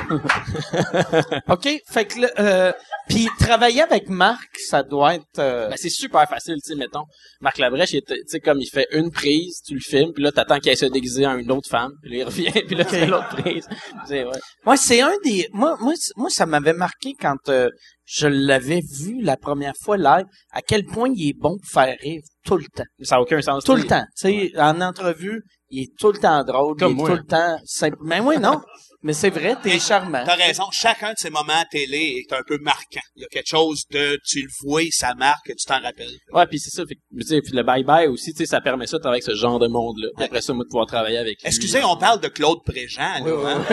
[1.49, 1.69] OK.
[1.89, 2.71] Fait que, euh,
[3.07, 5.39] puis travailler avec Marc, ça doit être...
[5.39, 7.03] euh, Ben, c'est super facile, tu sais, mettons.
[7.41, 10.59] Marc Labrèche, tu sais, comme il fait une prise, tu le filmes, puis là, t'attends
[10.59, 12.91] qu'il aille se déguiser en une autre femme, puis là, il revient, puis là, tu
[12.91, 13.67] fais l'autre prise.
[14.07, 14.39] C'est, ouais.
[14.65, 15.47] Moi, c'est un des.
[15.53, 17.69] Moi, moi, moi, ça m'avait marqué quand euh,
[18.05, 21.95] je l'avais vu la première fois live, à quel point il est bon pour faire
[22.01, 22.83] rire tout le temps.
[23.01, 23.63] Ça n'a aucun sens.
[23.63, 24.05] Tout le temps.
[24.19, 27.09] Tu sais, en entrevue, il est tout le temps drôle, Comme il est moi.
[27.09, 27.97] tout le temps simple.
[28.03, 28.61] Mais oui, non.
[29.05, 30.23] Mais c'est vrai, t'es charmant.
[30.25, 30.63] T'as raison.
[30.71, 33.05] Chacun de ces moments à télé est un peu marquant.
[33.15, 36.17] Il y a quelque chose de, tu le vois, ça marque, tu t'en rappelles.
[36.33, 36.81] Ouais, puis c'est ça.
[36.87, 39.23] Fait, que, tu sais, puis le bye-bye aussi, tu sais, ça permet ça de travailler
[39.23, 40.07] avec ce genre de monde-là.
[40.25, 41.47] Après ça, moi, de pouvoir travailler avec lui.
[41.47, 43.63] Excusez, on parle de Claude Préjean, là, hein?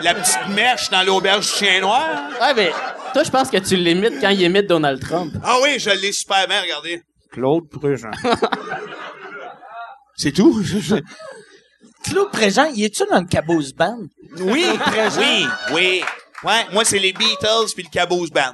[0.00, 2.28] La petite mèche dans l'auberge du chien noir.
[2.40, 2.70] Ouais, mais
[3.12, 5.34] toi, je pense que tu l'imites quand il imite Donald Trump.
[5.42, 7.02] Ah oui, je l'ai super bien, regardez.
[7.32, 8.12] Claude Préjean.
[10.16, 10.62] C'est tout?
[12.04, 13.98] Claude Préjean, il est-tu dans le Caboose Band?
[14.38, 14.66] Oui,
[15.18, 16.02] oui, oui.
[16.42, 18.52] Ouais, moi, c'est les Beatles puis le Caboose Band.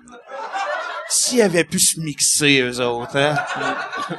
[1.08, 3.34] S'ils avaient pu se mixer, eux autres, hein?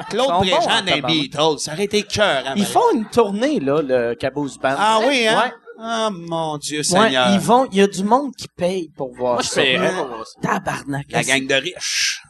[0.09, 1.05] Claude Préjean hein, tabarnak.
[1.05, 4.75] Beatles, ça aurait été cœur, hein, Ils font une tournée, là, le Caboose Band.
[4.77, 5.41] Ah oui, hein?
[5.45, 5.51] Ouais.
[5.79, 7.29] Ah, mon Dieu Ouais, Seigneur.
[7.31, 9.61] ils vont, il y a du monde qui paye pour voir Moi, je ça.
[9.61, 10.41] paierais pour voir ça.
[10.41, 11.05] Tabarnak.
[11.09, 12.21] La gang de riches.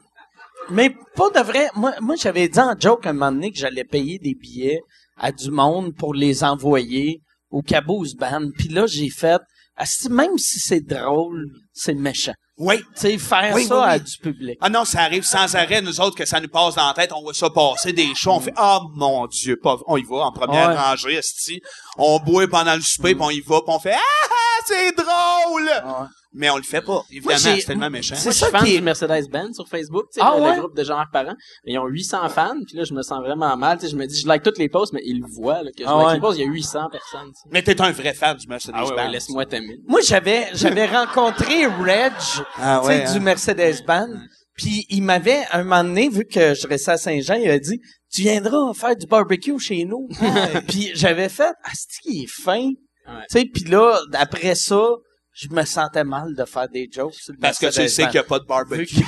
[0.70, 1.70] Mais pas de vrai.
[1.76, 4.80] Moi, moi j'avais dit en joke un moment donné que j'allais payer des billets
[5.18, 8.50] à du monde pour les envoyer au Caboose Band.
[8.58, 9.42] Puis là, j'ai fait,
[9.76, 12.34] asti, même si c'est drôle, c'est méchant.
[12.58, 12.78] Oui.
[12.80, 13.90] Tu sais, faire Oui, ça oui, oui.
[13.90, 14.58] à du public.
[14.62, 17.12] Ah non, ça arrive sans arrêt, nous autres, que ça nous passe dans la tête,
[17.12, 20.18] on voit ça passer des shows, on fait, ah, mon Dieu, pas, on y va,
[20.26, 20.76] en première Ouais.
[20.78, 21.60] rangée, esti.
[21.98, 25.64] On boit pendant le souper, puis on y va, puis on fait, ah, c'est drôle!
[25.66, 26.08] Ouais.
[26.34, 28.16] Mais on le fait pas, évidemment, c'est tellement méchant.
[28.16, 30.36] c'est Moi, je ça suis fan qui est- du Mercedes-Benz sur Facebook, tu sais, Ah
[30.38, 30.56] le, ouais?
[30.56, 31.36] le groupe de Jean-Marc Parent.
[31.66, 33.78] Mais ils ont 800 fans, puis là, je me sens vraiment mal.
[33.80, 35.72] Tu sais, je me dis, je like toutes les posts, mais ils le voient, là,
[35.76, 36.14] que je Ah like ouais.
[36.16, 37.28] les posts, il y a 800 personnes.
[37.28, 37.50] tu sais.
[37.52, 39.78] Mais t'es un vrai fan du Mercedes Ah ouais, laisse-moi t'aimer.
[39.88, 42.14] Moi, j'avais, j'avais rencontré Reg,
[42.58, 43.20] Ah tu sais, du hein?
[43.20, 44.08] Mercedes Band.
[44.56, 47.82] Puis il m'avait, un moment donné, vu que je restais à Saint-Jean, il a dit,
[48.14, 50.08] tu viendras faire du barbecue chez nous.
[50.68, 52.68] puis j'avais fait, ah, c'est qui est fin?
[53.08, 53.24] Ouais.
[53.30, 54.88] Tu sais, puis là, après ça,
[55.34, 58.12] je me sentais mal de faire des jokes sur le Parce que tu sais qu'il
[58.14, 59.04] n'y a pas de barbecue.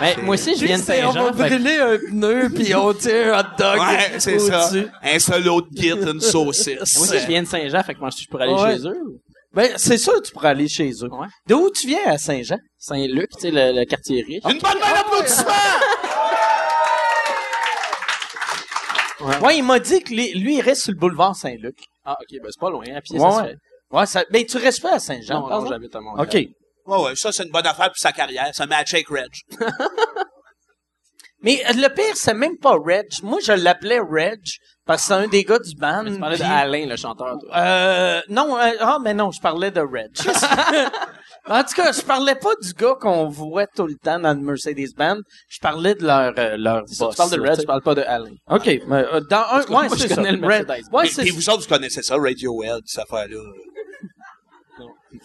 [0.00, 1.32] Mais moi aussi, je viens de c'est, on va Saint-Jean.
[1.34, 4.66] fait brûler un pneu, puis on tire un hot dog Ouais, c'est ça.
[4.68, 4.86] au-dessus.
[5.02, 6.96] Un solo de guide, une saucisse.
[6.96, 8.76] Moi aussi, je viens de Saint-Jean, fait que moi, je pourrais aller Ouais.
[8.76, 9.20] chez eux.
[9.54, 11.08] Ben, c'est sûr que tu pourrais aller chez eux.
[11.10, 11.26] Ouais.
[11.46, 12.58] D'où tu viens à Saint-Jean?
[12.76, 14.42] Saint-Luc, tu sais, le, le quartier riche.
[14.44, 15.52] Une bonne main d'applaudissement!
[19.42, 19.56] Ouais.
[19.58, 21.76] il m'a dit que lui, lui, il reste sur le boulevard Saint-Luc.
[22.04, 23.48] Ah, ok, ben c'est pas loin, à pied, Ouais, ça se ouais.
[23.48, 23.56] fait.
[23.90, 25.48] Ouais, ça, ben, tu restes pas à Saint-Jean.
[25.48, 26.26] Non, j'habite à Montréal.
[26.26, 26.48] OK.
[26.86, 28.50] Ouais, ouais, ça, c'est une bonne affaire pour sa carrière.
[28.54, 29.30] Ça match avec Reg.
[31.42, 33.06] Mais euh, le pire, c'est même pas Reg.
[33.22, 34.40] Moi, je l'appelais Reg
[34.84, 36.02] parce que c'est un des gars du band.
[36.04, 37.56] Mais tu parlais puis- d'Alain, le chanteur, toi.
[37.56, 40.10] Euh, non, euh, ah, mais non, je parlais de Reg.
[41.48, 44.40] en tout cas, je parlais pas du gars qu'on voit tout le temps dans le
[44.40, 45.22] Mercedes-Benz.
[45.48, 47.14] Je parlais de leur, euh, leur C'est ça, boss.
[47.14, 48.34] tu parles de là, Red, tu parles pas de Alain.
[48.50, 48.66] OK.
[48.88, 50.14] mais, euh, dans un, ouais, moi, c'est je ça.
[50.16, 50.44] connais le.
[50.90, 53.38] Ouais, c'est puis vous autres, vous connaissez ça, Radiohead, cette affaire-là.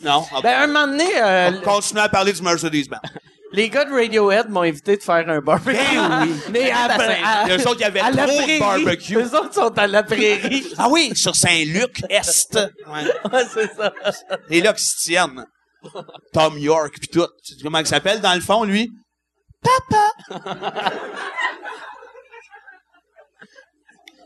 [0.02, 0.26] Non.
[0.32, 3.02] Ah, Ben, un moment donné, euh, on continue à parler du Mercedes-Benz.
[3.52, 5.78] les gars de Radiohead m'ont invité de faire un barbecue.
[5.78, 6.34] Ben oui.
[6.52, 9.16] Mais à, à Eux autres, il y avait trop de barbecue.
[9.18, 10.66] Eux autres sont à la prairie.
[10.78, 12.56] Ah oui, sur Saint-Luc, Est.
[12.56, 13.32] Ouais.
[13.32, 13.94] ouais, c'est ça.
[14.50, 15.46] Et là qu'ils se tiennent.
[16.32, 17.28] Tom York pis tout.
[17.46, 18.90] Tu sais comment il s'appelle dans le fond, lui?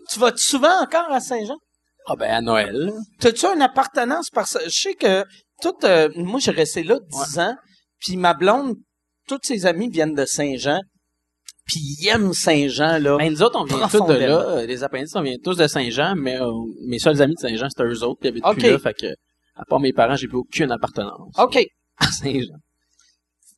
[0.10, 1.58] Tu vas souvent encore à Saint-Jean?
[2.08, 2.94] Ah, ben, à Noël.
[3.20, 5.26] T'as-tu une appartenance parce que je sais que
[5.62, 7.56] tout, euh, moi, j'ai resté là 10 ans,
[8.00, 8.76] puis ma blonde,
[9.28, 10.80] tous ses amis viennent de Saint-Jean,
[11.66, 13.18] puis ils aiment Saint-Jean, là.
[13.18, 14.66] Ben, nous autres, on vient tous de là.
[14.66, 16.52] Les appendices, on vient tous de Saint-Jean, mais euh,
[16.88, 18.60] mes seuls amis de Saint-Jean, c'était eux autres qui habitent Ok.
[18.60, 18.80] plus là.
[18.80, 19.08] Fait que,
[19.56, 21.58] à part mes parents, j'ai plus aucune appartenance OK.
[21.98, 22.56] à Saint-Jean.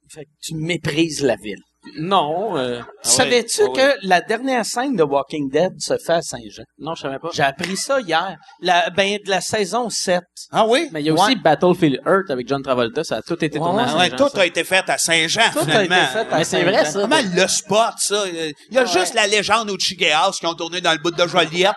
[0.09, 1.61] Fait que tu méprises la ville.
[1.97, 2.57] Non.
[2.57, 3.73] euh, Tu Savais-tu ah ouais.
[3.77, 6.63] que la dernière scène de Walking Dead se fait à Saint-Jean?
[6.77, 7.29] Non, je savais pas.
[7.33, 8.35] J'ai appris ça hier.
[8.61, 10.21] La, ben, de la saison 7.
[10.51, 10.89] Ah oui?
[10.91, 11.35] Mais il y a aussi.
[11.37, 14.29] Battlefield Earth avec John Travolta, ça a tout été Ouais, tourné à Ah Saint-Jean, tout
[14.29, 14.41] ça.
[14.41, 15.95] a été fait à Saint-Jean, Tout a finalement.
[15.95, 16.91] été fait à Mais c'est vrai, Saint-Jean.
[16.91, 17.01] ça.
[17.01, 18.23] Comment le spot, ça?
[18.27, 21.11] Il y a Ah juste la légende au Chigehouse qui ont tourné dans le bout
[21.11, 21.75] de Joliette.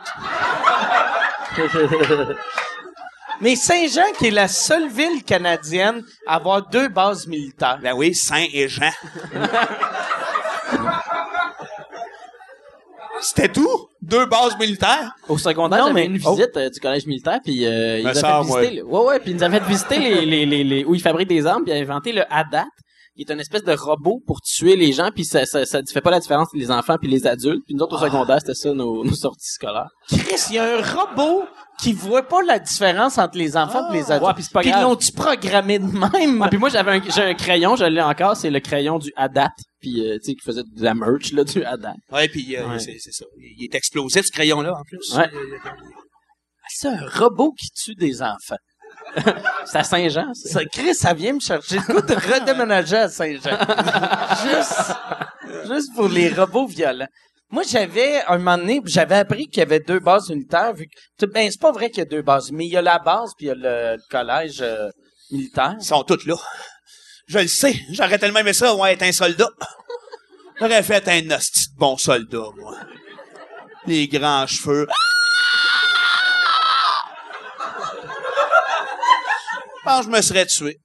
[3.42, 7.78] Mais Saint-Jean, qui est la seule ville canadienne à avoir deux bases militaires.
[7.82, 8.90] Ben oui, Saint et Jean.
[13.20, 13.88] C'était tout?
[14.00, 15.14] Deux bases militaires?
[15.28, 16.34] Au secondaire, j'avais une oh.
[16.34, 18.76] visite euh, du collège militaire, puis euh, ils Me nous a fait visiter.
[18.76, 21.00] le- Ouais, ouais, puis ils nous a fait visiter les, les, les, les- où ils
[21.00, 22.66] fabriquent des armes, puis ils ont inventé le ADAT,
[23.14, 26.00] qui est une espèce de robot pour tuer les gens, puis ça, ça, ça fait
[26.00, 27.62] pas la différence entre les enfants puis les adultes.
[27.66, 29.90] Puis nous autres au secondaire, c'était ça nos, nos sorties scolaires.
[30.08, 31.44] Chris, il y a un robot
[31.80, 34.28] qui voit pas la différence entre les enfants et les adultes.
[34.28, 34.82] Ouais, puis c'est pas Puis grave.
[34.84, 36.40] l'ont-tu programmé de même?
[36.42, 39.12] Ah, puis moi j'avais un, j'ai un crayon, je l'ai encore, c'est le crayon du
[39.16, 39.50] ADAT,
[39.80, 41.94] puis euh, tu sais qui faisait de la merch là du ADAT.
[42.12, 42.78] Ouais, puis euh, Ouais.
[42.78, 43.24] c'est c'est ça.
[43.38, 45.16] Il est explosif, ce crayon-là, en plus.
[45.16, 45.30] Ouais.
[46.68, 48.56] C'est un robot qui tue des enfants.
[49.66, 50.48] C'est à Saint-Jean, ça.
[50.48, 53.58] Ça, Chris, ça vient me chercher le goût de redéménager à Saint-Jean.
[54.42, 54.92] juste,
[55.70, 57.08] juste pour les robots violents.
[57.50, 60.88] Moi, j'avais, un moment donné, j'avais appris qu'il y avait deux bases unitaires, vu
[61.18, 62.98] que, ben, c'est pas vrai qu'il y a deux bases, mais il y a la
[62.98, 64.88] base puis il y a le, le collège euh,
[65.30, 65.76] militaire.
[65.78, 66.36] Ils sont tous là.
[67.26, 67.74] Je le sais.
[67.90, 69.48] J'aurais tellement aimé ça, ouais, être un soldat.
[70.58, 72.76] J'aurais fait un hostie de bon soldat, moi.
[73.86, 74.86] Les grands cheveux.
[79.84, 80.78] Je pense que je me serais tué.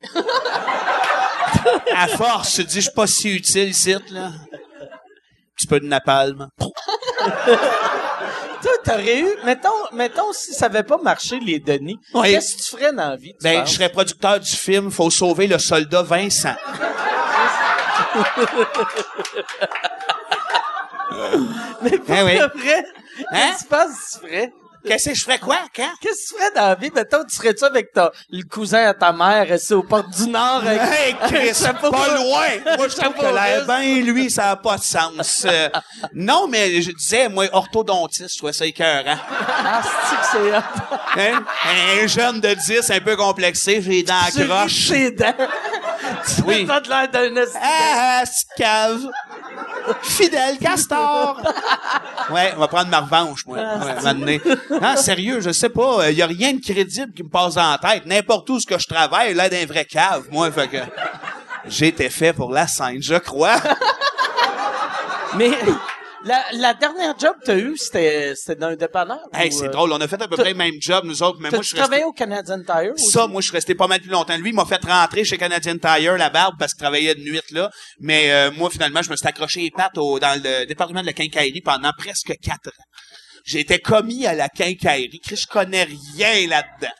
[1.96, 4.32] À force, tu te dis, je suis pas si utile ici, là.
[5.56, 6.48] Petit peu de napalm.
[6.60, 6.72] Toi,
[8.84, 12.32] t'aurais eu, mettons, mettons, si ça avait pas marché, les Denis, Oui.
[12.32, 13.34] qu'est-ce que tu ferais dans la vie?
[13.34, 13.70] tu Ben, penses?
[13.70, 16.56] je serais producteur du film Faut sauver le soldat Vincent.
[21.82, 22.38] Mais pour Eh oui.
[22.38, 22.86] vrai,
[23.32, 23.34] Hein?
[23.34, 24.52] qu'est-ce que tu penses que tu ferais?
[24.88, 25.90] Qu'est-ce que je ferais quoi, quand?
[26.02, 26.92] Qu'est-ce que tu ferais dans la vie?
[26.94, 30.64] Mettons, tu serais-tu avec ta, le cousin à ta mère, resté aux portes du Nord?
[30.66, 30.82] Avec...
[30.82, 32.76] Hey, Chris, pas loin!
[32.78, 35.46] Moi, je trouve que l'air bien, lui, ça n'a pas de sens.
[35.46, 35.70] Euh,
[36.14, 39.18] non, mais je disais, moi, orthodontiste, je trouvais ça écœurant.
[39.30, 40.56] Ah, c'est que c'est.
[41.22, 41.44] Hein?
[42.04, 44.88] Un jeune de 10, un peu complexé, j'ai les dents Tu ris croches.
[44.88, 45.34] ses dents.
[46.36, 46.66] Tu Oui.
[46.68, 48.24] t'as de l'air d'un Ah, ah,
[48.58, 49.02] cave.
[50.04, 51.40] Fidèle castor.
[52.30, 53.58] Ouais, on va prendre ma revanche, moi.
[53.60, 54.42] Ah, Ouais.
[54.82, 56.10] Non, sérieux, je sais pas.
[56.10, 58.06] Il y a rien de crédible qui me passe dans la tête.
[58.06, 60.52] N'importe où ce que je travaille, là, d'un vrai cave, moi.
[60.52, 60.78] Fait que
[61.68, 63.56] j'ai été fait pour la scène, je crois.
[65.36, 65.52] Mais
[66.28, 69.20] la, la dernière job que t'as eue, c'était, c'était dans un dépanneur?
[69.34, 69.92] Hey, ou, c'est euh, drôle.
[69.94, 71.80] On a fait à peu près le même job, nous autres, mais moi, je suis
[71.80, 72.04] resté...
[72.04, 72.94] au Canadian Tire?
[72.94, 73.10] aussi?
[73.12, 74.38] Ça, moi, je suis resté pas mal plus longtemps.
[74.38, 77.42] Lui, il m'a fait rentrer chez Canadian Tire, la barbe, parce qu'il travaillait de nuit,
[77.52, 77.70] là.
[78.00, 81.06] Mais euh, moi, finalement, je me suis accroché les pattes au- dans le département de
[81.08, 82.84] la quincaillerie pendant presque quatre ans.
[83.46, 85.20] J'ai été commis à la quincaillerie.
[85.24, 86.94] Chris, Je connais rien là-dedans.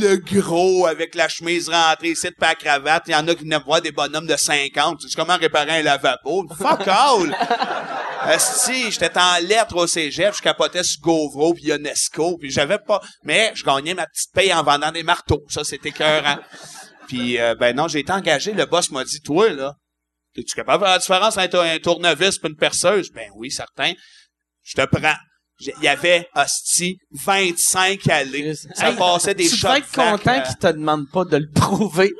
[0.00, 3.04] Le gros avec la chemise rentrée ici, pas la cravate.
[3.06, 5.00] Il y en a qui venaient voir des bonhommes de 50.
[5.00, 6.46] Tu sais comment réparer un lavabo?
[6.56, 7.36] Fuck all!
[8.28, 13.00] Esti, j'étais en lettres au cégep, je capotais sur Govro puis Ionesco, puis j'avais pas...
[13.22, 15.44] Mais je gagnais ma petite paye en vendant des marteaux.
[15.48, 16.38] Ça, c'était écœurant.
[17.06, 18.52] puis, euh, ben non, j'ai été engagé.
[18.52, 19.74] Le boss m'a dit, toi, là,
[20.36, 23.10] es-tu capable de faire la différence entre un tournevis et une perceuse?
[23.10, 23.92] Ben oui, certain.
[24.62, 25.16] Je te prends.
[25.60, 28.54] Il y avait, hostie, 25 allées.
[28.74, 31.50] Ça Hey, passait des Tu shots devrais être content qu'il te demande pas de le
[31.52, 32.12] prouver.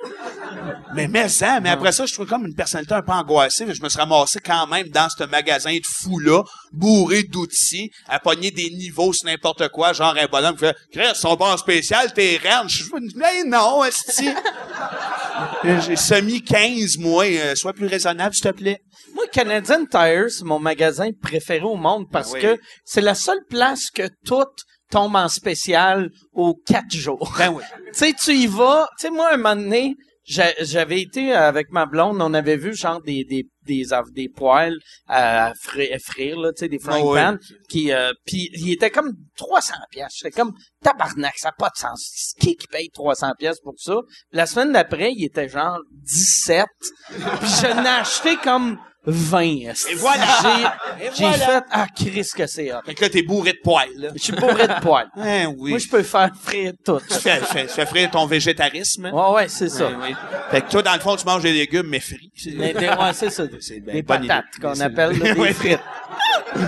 [0.94, 3.64] mais mais ça, mais après ça, je trouvais comme une personnalité un peu angoissée.
[3.64, 8.18] mais Je me suis ramassé quand même dans ce magasin de fou-là, bourré d'outils, à
[8.18, 12.12] pogner des niveaux sur n'importe quoi, genre un bonhomme qui fait «Chris, son bar spécial,
[12.12, 14.30] t'es reine.» Je me dis «Mais non, esti!»
[15.64, 17.24] J'ai semi 15, moi.
[17.26, 18.80] euh, sois plus raisonnable, s'il te plaît.
[19.14, 22.42] Moi, Canadian Tire, c'est mon magasin préféré au monde parce Ben oui.
[22.56, 24.44] que c'est la seule place que tout
[24.90, 27.34] tombe en spécial aux quatre jours.
[27.38, 27.62] Ben oui.
[27.92, 28.88] tu sais, tu y vas.
[28.98, 29.94] Tu sais, moi, un moment donné,
[30.28, 35.52] j'avais été avec ma blonde, on avait vu genre des des des, des poêles à
[35.60, 37.36] fri- à frire, là, tu sais, des frying pans,
[37.68, 40.14] qui euh, puis il était comme 300 pièces.
[40.16, 40.52] J'étais comme
[40.82, 42.34] tabarnak, ça n'a pas de sens.
[42.40, 43.96] Qui qui paye 300 pièces pour ça?
[44.32, 46.66] La semaine d'après, il était genre 17.
[47.10, 48.78] puis je n'ai acheté comme
[49.10, 49.70] 20.
[49.70, 49.92] esti.
[49.92, 50.26] Et voilà.
[51.14, 51.38] J'ai voilà.
[51.38, 52.80] fait ah Chris que c'est hot.
[52.84, 54.10] Fait que là, t'es bourré de poils, là.
[54.14, 55.08] Je suis bourré de poils.
[55.16, 55.70] Hein, oui.
[55.70, 57.00] Moi, je peux faire frire tout.
[57.08, 59.06] Tu fais, fais, fais frire ton végétarisme.
[59.12, 59.88] Ouais, ouais, c'est ça.
[59.88, 60.14] Oui, oui.
[60.50, 62.30] Fait que toi, dans le fond, tu manges des légumes, mais frits.
[62.54, 63.44] Mais ouais, c'est ça.
[63.60, 65.52] C'est ben des patates qu'on appelle là, des Ouais.
[65.54, 65.80] frites.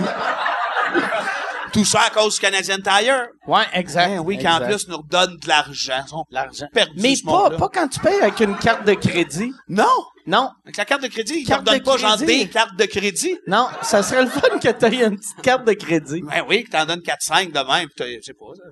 [1.73, 3.27] Tout ça à cause du Canadian Tire.
[3.47, 4.09] Ouais, exact.
[4.11, 4.63] Hein, oui, qui exact.
[4.63, 6.25] en plus nous redonne de l'argent.
[6.29, 6.65] L'argent.
[6.97, 9.53] Mais pas, pas quand tu payes avec une carte de crédit.
[9.69, 9.85] Non!
[10.27, 12.43] Non, Avec la carte de crédit, ils ne Carte donnent de pas genre crédit.
[12.45, 13.37] des cartes de crédit.
[13.47, 16.21] non, ça serait le fun que tu aies une petite carte de crédit.
[16.21, 18.63] Ben oui, que t'en donnes 4-5 de même, je sais pas, ça.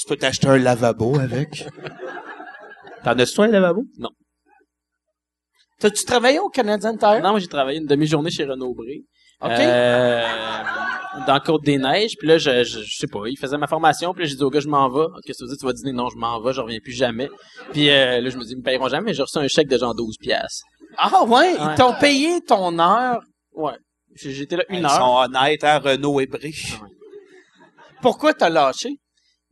[0.00, 1.66] Tu peux t'acheter un lavabo avec.
[3.04, 3.84] T'en as-tu un lavabo?
[3.98, 4.10] Non.
[5.80, 7.20] T'as-tu travaillé au Canadian Tire?
[7.22, 9.02] Non, moi, j'ai travaillé une demi-journée chez Renaud Bré.
[9.40, 9.50] OK.
[9.50, 10.24] Euh,
[11.26, 12.16] dans Côte-des-Neiges.
[12.18, 14.12] Puis là, je, je, je sais pas, il faisait ma formation.
[14.12, 15.06] Puis là, j'ai dit au gars, je m'en vais.
[15.24, 15.58] Qu'est-ce que tu veux dire?
[15.60, 15.92] Tu vas dîner?
[15.92, 16.52] Non, je m'en vais.
[16.52, 17.28] Je reviens plus jamais.
[17.72, 19.06] Puis euh, là, je me dis, ils me payeront jamais.
[19.06, 20.64] Mais j'ai reçu un chèque de genre 12 piastres.
[20.96, 21.74] Ah ouais, ils Ouais.
[21.74, 23.20] t'ont payé ton heure?
[23.52, 23.74] Ouais.
[24.14, 24.90] J'étais là une Ils heure.
[24.92, 26.52] sont honnêtes, hein, Renault et Bré.
[28.02, 28.96] Pourquoi t'as lâché?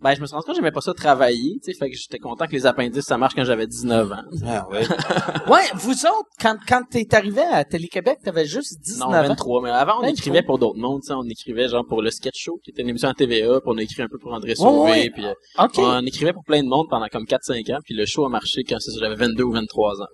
[0.03, 1.59] Ben, je me suis rendu compte que j'aimais pas ça travailler.
[1.65, 4.23] Tu sais, fait que j'étais content que les appendices, ça marche quand j'avais 19 ans.
[4.47, 4.79] Ah oui.
[5.51, 9.23] Ouais, vous autres, quand, quand t'es arrivé à Télé-Québec, t'avais juste 19 Non, ans.
[9.23, 9.63] 23.
[9.63, 10.11] Mais avant, on 23.
[10.11, 11.01] écrivait pour d'autres mondes.
[11.01, 13.61] Tu sais, on écrivait genre pour le sketch show, qui était une émission à TVA.
[13.61, 14.91] Puis on a écrit un peu pour André Sauvé.
[14.91, 15.11] ouais.
[15.11, 15.75] Puis euh, OK.
[15.79, 17.79] on écrivait pour plein de monde pendant comme 4-5 ans.
[17.85, 20.07] Puis le show a marché quand c'est ça, j'avais 22 ou 23 ans.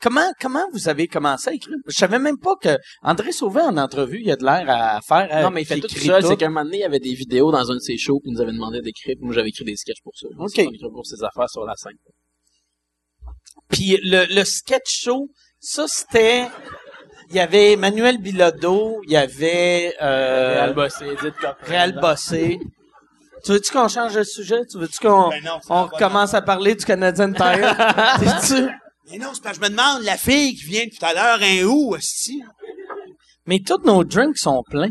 [0.00, 1.76] Comment, comment vous avez commencé à écrire?
[1.86, 5.42] Je savais même pas que André Sauvé, en entrevue, il a de l'air à faire.
[5.42, 6.24] Non, mais il fait tout seul.
[6.24, 8.30] C'est qu'un moment donné, il y avait des vidéos dans un de ses shows, puis
[8.30, 9.14] il nous avait demandé d'écrire.
[9.16, 10.26] puis Moi, j'avais écrit des sketchs pour ça.
[10.38, 10.58] OK.
[10.58, 11.96] Écrit pour ses affaires sur la scène.
[13.70, 16.46] Puis le, le sketch show, ça, c'était...
[17.30, 19.94] Il y avait Emmanuel Bilodeau, il y avait...
[20.00, 21.56] Euh, Réal Bossé, Edith Coffin.
[21.62, 22.58] Réal Bossé.
[23.44, 24.60] Tu veux-tu qu'on change de sujet?
[24.70, 27.76] Tu veux-tu qu'on Ben on recommence à parler du Canadian Tire?
[28.42, 28.68] Sais-tu?
[29.10, 31.38] Mais non, c'est parce que je me demande, la fille qui vient tout à l'heure,
[31.42, 32.42] un où, hostie?
[33.46, 34.88] Mais tous nos drinks sont pleins.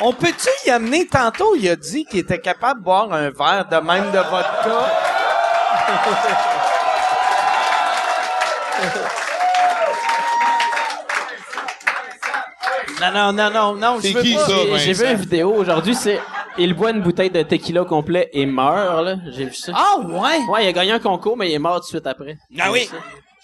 [0.00, 1.06] On peut-tu y amener?
[1.06, 1.54] Tantôt?
[1.56, 4.92] Il a dit qu'il était capable de boire un verre de même de vodka.
[13.00, 14.40] Non, non, non, non, non, je veux qui, pas.
[14.46, 14.52] ça?
[14.76, 16.20] J'ai- J'ai vu une vidéo aujourd'hui, c'est
[16.58, 19.16] il boit une bouteille de tequila complet et meurt là.
[19.30, 19.72] J'ai vu ça.
[19.74, 20.40] Ah ouais?
[20.48, 22.36] Ouais, il a gagné un concours, mais il est mort tout de suite après.
[22.58, 22.90] Ah oui.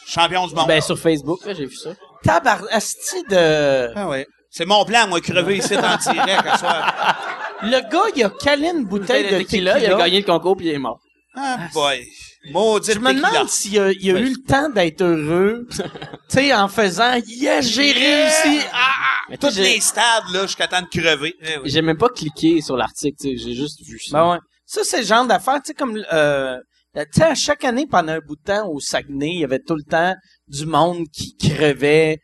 [0.07, 0.66] Champion du monde.
[0.66, 1.91] Ben sur Facebook, là, j'ai vu ça.
[2.24, 2.62] Tabar...
[2.70, 3.91] Asti de...
[3.97, 4.24] ah oui.
[4.51, 7.16] C'est mon plan, moi, crever ici en direct à soir.
[7.62, 9.78] Le gars, il a calé une bouteille de tequila.
[9.78, 10.99] il a gagné le concours puis il est mort.
[11.37, 12.05] Ah, boy.
[12.51, 15.83] Maudit Je me demande s'il a, il a eu le temps d'être heureux, tu
[16.29, 18.25] sais, en faisant «Yes, j'ai Yeah!
[18.25, 18.67] réussi!
[18.73, 18.91] Ah!
[19.31, 21.35] Mais tu Tous les stades, là, jusqu'à temps de crever.
[21.41, 21.63] Eh oui.
[21.71, 24.19] J'ai même pas cliqué sur l'article, tu sais, j'ai juste vu ça.
[24.19, 24.39] Ben ouais.
[24.67, 26.03] Ça, c'est le genre d'affaire, tu sais, comme...
[26.13, 26.59] Euh,
[26.95, 29.59] tu sais, à chaque année, pendant un bout de temps, au Saguenay, il y avait
[29.59, 30.15] tout le temps
[30.47, 32.19] du monde qui crevait.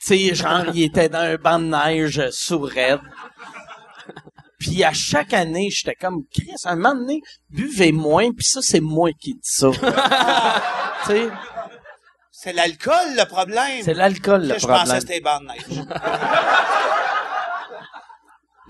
[0.00, 3.00] Tu sais, genre, il était dans un banc de neige sourd raide.
[4.64, 8.60] Puis à chaque année, j'étais comme, Chris, à un moment donné, buvez moins, puis ça,
[8.62, 9.68] c'est moi qui dis ça.
[11.04, 11.28] tu sais,
[12.30, 13.82] C'est l'alcool, le problème.
[13.82, 14.94] c'est l'alcool, le Que je pensais problème.
[14.94, 15.84] que c'était les bandes de neige.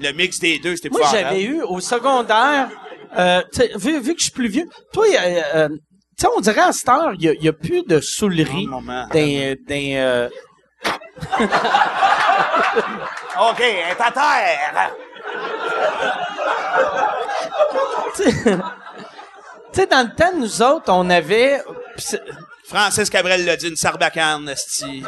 [0.00, 2.70] le mix des deux, c'était Moi, j'avais eu au secondaire,
[3.16, 3.42] euh,
[3.76, 5.76] vu, vu que je suis plus vieux, toi, euh, tu
[6.18, 9.54] sais, on dirait à cette heure, il y a, plus de soulerie d'un,
[9.96, 10.28] euh,
[13.40, 14.92] OK, elle est à terre.
[18.16, 18.22] Tu
[19.72, 21.62] sais, dans le temps, nous autres, on avait,
[22.66, 25.02] Francis Cabrel l'a dit, une sarbacane, esti.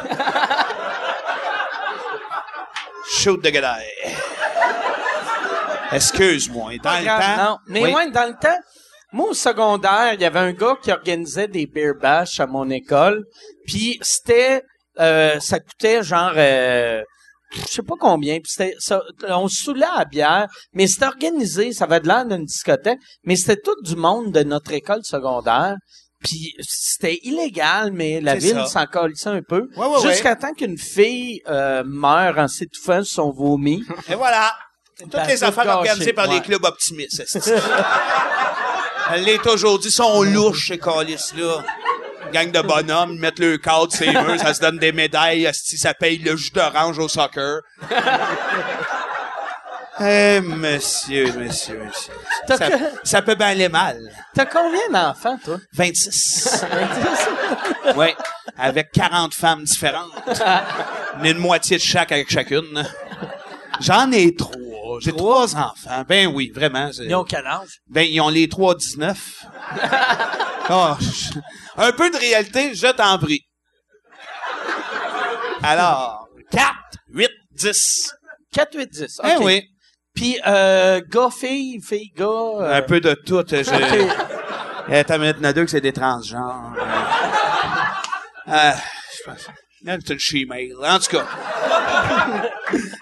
[3.09, 3.65] Shoot de gueule.
[5.91, 6.71] Excuse-moi.
[6.83, 7.43] Dans le grave, temps.
[7.51, 7.57] non.
[7.67, 7.93] Mais Oui.
[7.93, 8.57] ouais, dans le temps,
[9.13, 12.69] moi, au secondaire, il y avait un gars qui organisait des beer bash à mon
[12.69, 13.23] école.
[13.65, 14.63] Puis c'était,
[14.99, 17.01] euh, ça coûtait genre, euh,
[17.51, 18.35] je sais pas combien.
[18.35, 22.07] Puis c'était, ça, on se saoulait à la bière, mais c'était organisé, ça avait de
[22.07, 25.75] l'air d'une discothèque, mais c'était tout du monde de notre école secondaire.
[26.23, 29.67] Puis c'était illégal, mais la ville s'en un peu.
[29.75, 33.83] Ouais, ouais, Jusqu'à temps qu'une fille euh, meure en s'étouffant sur son vomi.
[34.09, 34.51] Et voilà.
[34.99, 36.41] Toutes Ben, les affaires organisées par les ouais.
[36.41, 37.23] clubs optimistes.
[39.11, 39.91] Elle l'est aujourd'hui.
[39.91, 41.63] sont louches, ces calices-là.
[42.31, 45.77] Gang de bonhommes, ils mettent le cadre, c'est eux, ça se donne des médailles, esti,
[45.77, 47.61] ça paye le jus d'orange au soccer.
[49.99, 52.13] Eh, monsieur, monsieur, monsieur.
[52.47, 53.97] Ça, que- ça peut bien aller mal.
[54.35, 55.57] T'as combien d'enfants, toi?
[55.73, 56.63] 26.
[57.95, 58.07] oui,
[58.59, 60.11] avec 40 femmes différentes.
[61.23, 62.87] Une moitié de chaque avec chacune.
[63.79, 64.35] J'en ai
[64.87, 64.99] trois.
[65.01, 66.03] J'ai trois enfants.
[66.07, 66.89] Ben oui, vraiment.
[66.99, 67.79] Ils ont quel âge?
[67.89, 69.17] Ben, ils ont les trois 19.
[70.69, 71.39] Oh, je-
[71.77, 73.41] un peu de réalité, je t'en prie.
[75.63, 76.73] Alors, 4,
[77.09, 78.11] 8, 10.
[78.53, 79.21] 4, 8, 10.
[79.23, 79.43] Eh OK.
[79.45, 79.63] oui,
[80.13, 82.25] Puis, euh, gars, fille, fille, gars.
[82.25, 83.43] euh, un peu de tout.
[83.49, 83.59] Je...
[83.61, 84.15] OK.
[84.89, 86.73] Eh, t'as minute, deux que c'est des transgenres.
[88.47, 88.71] Euh,
[89.17, 89.47] je pense.
[89.85, 90.73] C'est une she-mail.
[90.83, 91.25] En tout cas.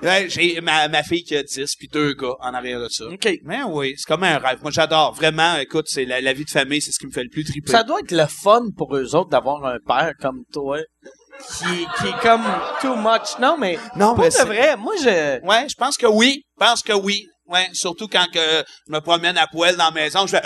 [0.02, 3.06] Ouais, j'ai ma, ma fille qui a 10 puis deux gars en arrière de ça.
[3.06, 3.28] OK.
[3.44, 4.60] Mais oui, c'est comme un rêve.
[4.62, 5.14] Moi, j'adore.
[5.16, 7.44] Vraiment, écoute, c'est la, la vie de famille, c'est ce qui me fait le plus
[7.44, 7.72] triper.
[7.72, 10.80] Ça doit être le fun pour eux autres d'avoir un père comme toi
[11.58, 12.44] qui, qui est comme
[12.82, 13.40] too much.
[13.40, 15.42] Non, mais Non, pour mais c'est- vrai, moi, je...
[15.44, 16.44] Ouais, je pense que oui.
[16.60, 17.26] Je pense que oui.
[17.48, 18.40] Ouais, surtout quand que
[18.88, 20.42] je me promène à poêle dans la maison, je fais...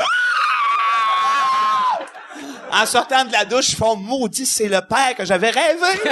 [2.71, 5.99] En sortant de la douche, je fais maudit, c'est le père que j'avais rêvé.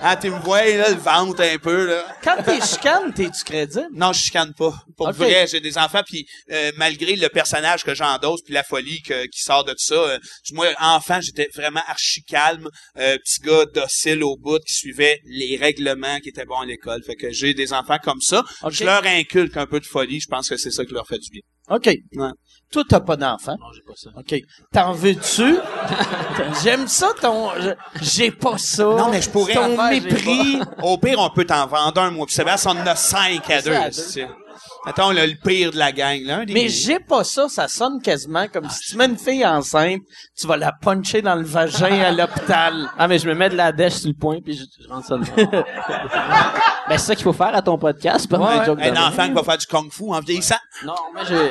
[0.00, 2.04] ah, tu me vois, là, le ventre un peu, là.
[2.22, 3.86] Quand t'es chicane, t'es-tu crédible?
[3.92, 4.72] Non, je chicane pas.
[4.96, 9.02] Pour vrai, j'ai des enfants, puis euh, malgré le personnage que j'endosse, puis la folie
[9.02, 10.18] que- qui sort de tout ça, euh,
[10.52, 15.56] moi, enfant, j'étais vraiment archi calme, euh, petit gars docile au bout, qui suivait les
[15.56, 17.02] règlements qui étaient bons à l'école.
[17.04, 18.44] Fait que j'ai des enfants comme ça.
[18.70, 20.20] Je leur inculque un peu de folie.
[20.20, 21.40] Je pense que c'est ça qui leur fait du bien.
[21.70, 21.86] OK.
[21.86, 22.28] Ouais.
[22.70, 23.56] Toi, t'as pas d'enfant.
[23.58, 24.10] Non, j'ai pas ça.
[24.18, 24.34] OK.
[24.72, 25.56] T'en veux-tu?
[26.62, 27.50] J'aime ça, ton...
[27.60, 27.70] je-
[28.02, 28.84] J'ai pas ça.
[28.84, 30.60] Non, mais je pourrais Ton en faire, mépris.
[30.82, 32.26] Au pire, on peut t'en vendre un, moi.
[32.26, 33.72] Puis Sébastien, on en a cinq à deux.
[34.86, 36.44] Attends, on a le pire de la gang, là.
[36.44, 40.02] Des- Mais j'ai pas ça, ça sonne quasiment comme si tu mets une fille enceinte,
[40.38, 42.88] tu vas la puncher dans le vagin à l'hôpital.
[42.98, 45.06] Ah, mais je me mets de la dèche sur le point, puis je, je rentre
[45.06, 45.34] ça dedans.
[46.88, 49.42] ben, c'est ça qu'il faut faire à ton podcast, pas Ouais, un enfant qui va
[49.42, 50.56] faire du kung-fu en vieillissant.
[50.84, 51.50] Non, mais j'ai...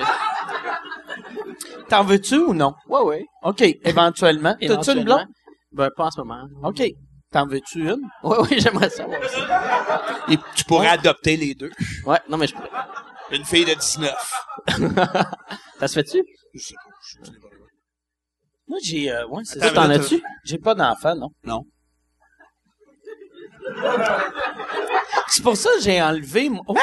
[1.90, 2.74] T'en veux-tu ou non?
[2.88, 3.26] Ouais, ouais.
[3.44, 4.56] OK, éventuellement.
[4.60, 5.26] T'as-tu une blonde?
[5.72, 6.44] Ben, pas en ce moment.
[6.64, 6.84] OK.
[7.32, 8.02] T'en veux-tu une?
[8.24, 10.02] Ouais, ouais, j'aimerais savoir ça.
[10.30, 11.72] Et tu pourrais adopter les deux.
[12.06, 12.70] Ouais, non, mais je pourrais.
[13.34, 14.14] Une fille de 19.
[15.80, 16.24] Ça se fait-tu?
[18.68, 19.12] Moi, j'ai...
[19.12, 19.88] euh, ouais, c'est Attends, ça.
[19.88, 20.24] T'en as-tu?
[20.46, 21.30] J'ai pas d'enfant, non.
[21.44, 21.62] Non.
[25.28, 26.50] C'est pour ça que j'ai enlevé...
[26.50, 26.76] mon- Oh,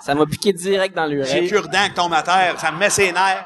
[0.00, 1.48] Ça m'a piqué direct dans J'ai l'urètre.
[1.48, 2.58] cure-dent qui tombe à terre.
[2.58, 3.44] Ça me met ses nerfs.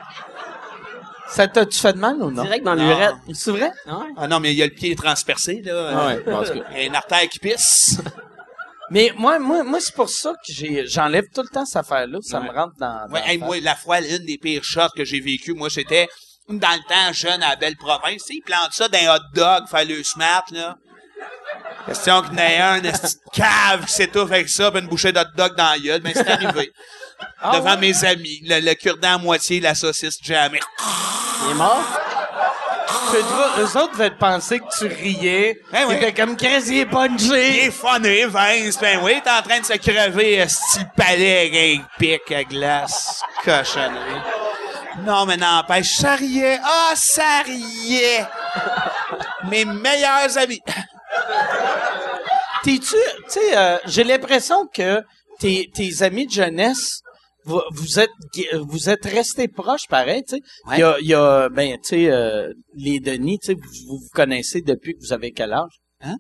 [1.29, 2.43] ça t'a-tu fait de mal ou non?
[2.45, 3.19] Direct dans l'urètre.
[3.35, 3.71] C'est vrai?
[3.87, 4.07] Ah ouais?
[4.17, 5.91] Ah non, mais il y a le pied transpercé, là.
[5.93, 6.59] Ah ouais, parce que...
[6.71, 8.01] Il y a une artère qui pisse.
[8.91, 12.19] Mais moi, moi, moi c'est pour ça que j'ai, j'enlève tout le temps cette affaire-là.
[12.23, 12.47] Ça Ouais.
[12.49, 13.07] me rentre dans.
[13.09, 16.09] dans Ouais, hey, moi, la fois, une des pires shots que j'ai vécues, moi, c'était
[16.49, 18.23] dans le temps jeune à la belle province.
[18.23, 20.77] Tu sais, ils plantent ça dans un hot dog, faire le smart, là.
[21.87, 24.89] Question qu'il y en ait un, une petite cave qui s'étouffe avec ça, puis une
[24.89, 26.01] bouchée d'hot dog dans la gueule.
[26.01, 26.73] Ben, c'est arrivé.
[27.41, 27.77] Ah Devant ouais?
[27.79, 28.41] mes amis.
[28.45, 30.61] Le, le cure-dent à moitié, la saucisse jamais.
[31.45, 31.83] Il est mort?
[33.59, 35.61] Eux autres devaient penser que tu riais.
[35.73, 35.95] Eh oui.
[35.97, 37.67] Étaient comme il est Il punché.
[37.67, 38.79] est funné, Vince.
[38.81, 43.23] Ben oui, t'es en train de se crever, style palais avec un pic à glace.
[43.45, 44.23] Cochonnerie.
[45.05, 46.59] Non, mais n'empêche, ça riait.
[46.63, 48.25] Ah, ça riait.
[49.51, 50.63] Mes meilleurs amis.
[52.63, 52.97] T'es-tu, tu
[53.29, 55.03] sais, euh, j'ai l'impression que
[55.39, 57.03] tes, tes amis de jeunesse,
[57.47, 58.11] vous, vous êtes,
[58.55, 60.43] vous êtes restés proches, pareil, tu sais.
[60.73, 63.99] Il y a, il y a, ben, tu sais, euh, les Denis, tu sais, vous,
[63.99, 65.73] vous connaissez depuis que vous avez quel âge?
[66.03, 66.17] Hein?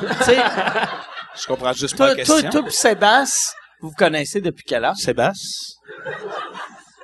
[0.00, 0.36] Tu sais,
[1.40, 2.48] Je comprends juste pas la question.
[2.50, 3.52] toi pis Sébastien,
[3.82, 4.96] vous vous connaissez depuis quel âge?
[4.96, 5.74] Sébastien?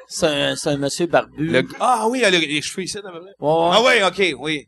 [0.08, 1.46] C'est un, un monsieur barbu.
[1.48, 2.98] Le- Ah oui, il a le- les cheveux ici.
[2.98, 3.30] Ouais, ouais.
[3.40, 4.66] Ah oui, ok, oui.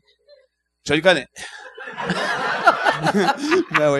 [0.87, 1.25] Je le connais.
[3.77, 3.99] Ben oui.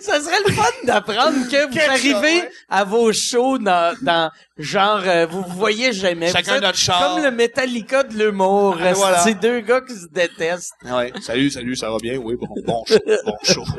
[0.00, 2.50] Ça serait le fun d'apprendre que vous Quelque arrivez chose, ouais.
[2.68, 6.30] à vos shows dans, dans genre, euh, vous vous voyez jamais.
[6.30, 7.14] Chacun Vous êtes notre char.
[7.14, 8.76] Comme le Metallica de l'humour.
[8.80, 9.18] Ah, voilà.
[9.18, 10.74] C'est deux gars qui se détestent.
[10.88, 11.12] Ah ouais.
[11.20, 12.16] Salut, salut, ça va bien?
[12.18, 13.64] Oui, bon, bon show, bon show.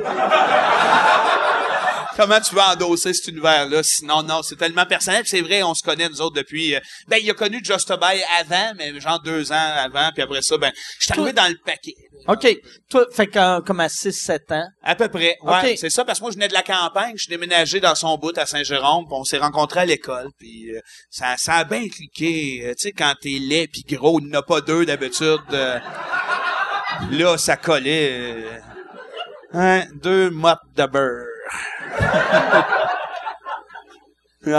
[2.16, 3.82] Comment tu vas endosser cet univers-là?
[3.84, 5.24] Sinon, non, c'est tellement personnel.
[5.26, 6.76] C'est vrai, on se connaît, nous autres, depuis...
[6.76, 10.10] euh, ben, il a connu Just a Buy avant, mais genre deux ans avant.
[10.14, 11.94] Puis après ça, ben, je suis arrivé dans le paquet.
[12.28, 12.48] OK.
[12.90, 14.68] Toi, fait qu'en- comme à 6-7 ans.
[14.84, 15.38] À peu près.
[15.44, 17.14] Ouais, c'est ça, parce que moi, je venais de la campagne.
[17.16, 19.06] Je suis déménagé dans son bout à Saint-Jérôme.
[19.06, 20.30] Puis on s'est rencontrés à l'école.
[20.38, 20.80] Puis euh,
[21.10, 22.64] ça, ça a bien cliqué.
[22.66, 25.40] Euh, tu sais, quand t'es laid puis gros, il n'y en a pas deux d'habitude.
[25.54, 25.80] euh,
[27.12, 28.12] là, ça collait.
[28.20, 28.58] euh,
[29.54, 31.26] hein, deux mottes de beurre.
[34.46, 34.56] Ouais,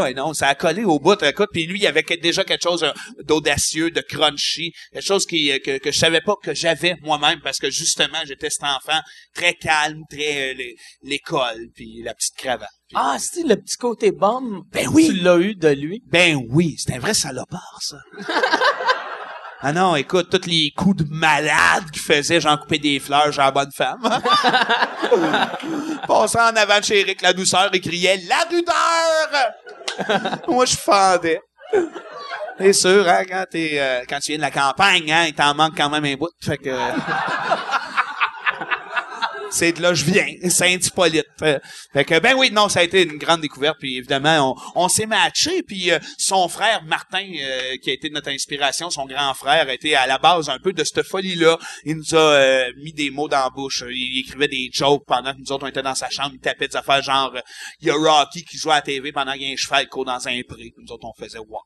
[0.00, 1.20] ouais, non, ça a collé au bout.
[1.22, 2.92] Écoute, puis lui, il y avait déjà quelque chose euh,
[3.22, 7.40] d'audacieux, de crunchy, quelque chose qui, euh, que, que je savais pas que j'avais moi-même
[7.40, 9.00] parce que justement, j'étais cet enfant
[9.34, 12.68] très calme, très euh, l'é- l'école, puis la petite cravate.
[12.94, 14.64] Ah, c'est le petit côté bombe.
[14.72, 15.06] Ben oui.
[15.08, 16.02] Tu l'as eu de lui?
[16.06, 17.96] Ben oui, c'est un vrai salopard, ça.
[19.66, 23.40] ah non, écoute, tous les coups de malade qu'il faisait, j'en coupais des fleurs, j'ai
[23.40, 23.98] la bonne femme.
[26.06, 31.40] Passant en avant de chez Eric La Douceur, il criait «La douleur!» Moi, je fendais.
[32.58, 35.54] C'est sûr, hein, quand, t'es, euh, quand tu viens de la campagne, hein, il t'en
[35.54, 36.28] manque quand même un bout.
[36.42, 36.76] Fait que...
[39.54, 41.26] c'est de là que je viens, Saint-Hippolyte.
[41.38, 45.06] Fait que, ben oui, non, ça a été une grande découverte, puis évidemment, on, s'est
[45.06, 49.68] matché, puis euh, son frère, Martin, euh, qui a été notre inspiration, son grand frère,
[49.68, 51.56] a été à la base un peu de cette folie-là.
[51.84, 55.32] Il nous a euh, mis des mots dans la bouche, il écrivait des jokes pendant
[55.32, 57.32] que nous autres, on était dans sa chambre, il tapait des affaires genre,
[57.80, 59.84] il y a Rocky qui jouait à la TV pendant qu'il y a un cheval
[59.84, 60.72] qui court dans un pré.
[60.76, 61.60] Nous autres, on faisait «wow».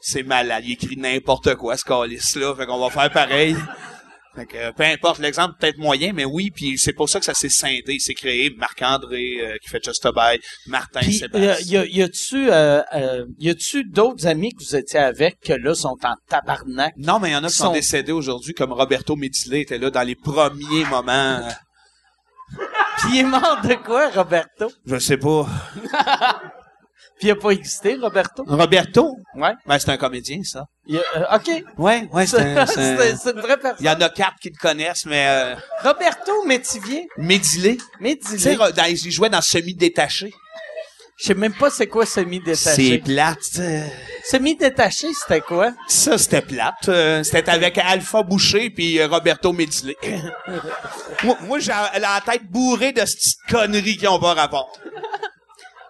[0.00, 3.56] C'est malade, il écrit n'importe quoi, ce calice-là, fait qu'on va faire pareil.
[4.34, 7.34] Fait que, peu importe l'exemple, peut-être moyen, mais oui, puis c'est pour ça que ça
[7.34, 7.98] s'est scindé.
[8.00, 11.84] C'est créé Marc-André euh, qui fait Just a Bye, Martin, a, Sébastien.
[11.84, 15.96] y a-tu, euh, euh, y a-tu d'autres amis que vous étiez avec que là sont
[16.02, 16.94] en tabarnak?
[16.96, 19.78] Non, mais il y en a qui sont sont- décédés aujourd'hui, comme Roberto Medile était
[19.78, 21.40] là dans les premiers moments.
[22.98, 24.70] Puis il est mort de quoi, Roberto?
[24.84, 25.46] Je sais pas.
[27.18, 28.44] Puis il a pas existé, Roberto?
[28.46, 29.16] Roberto?
[29.36, 29.52] Ouais.
[29.66, 30.64] Ben, c'est un comédien, ça.
[30.86, 31.64] Il a- euh, OK.
[31.78, 33.86] Ouais, ouais, c'est un- c'est un- C'est c'est une vraie Il personne.
[33.86, 37.06] y en a quatre qui le connaissent, mais euh, Roberto Métivier.
[37.16, 37.78] Médilé.
[38.00, 40.32] Mais Tu sais, dans- il jouait dans Semi-détaché.
[41.16, 42.98] Je sais même pas c'est quoi semi-détaché.
[42.98, 43.38] plate.
[43.60, 43.86] euh.
[44.24, 45.70] Semi-détaché, c'était quoi?
[45.86, 46.88] Ça, c'était plate.
[46.88, 49.52] Euh, c'était avec Alpha Boucher puis euh, Roberto
[51.22, 51.70] moi, moi j'ai
[52.00, 54.76] la tête bourrée de ces petites conneries qui ont pas rapport.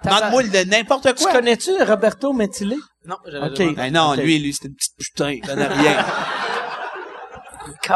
[0.04, 1.32] Demande-moi de n'importe Tu quoi.
[1.32, 2.76] connais-tu Roberto Métilé?
[3.06, 3.56] Non, j'avais Ok.
[3.56, 5.30] jamais- Ben non, lui, lui, c'était une petite putain.
[5.30, 6.04] Il donnait rien.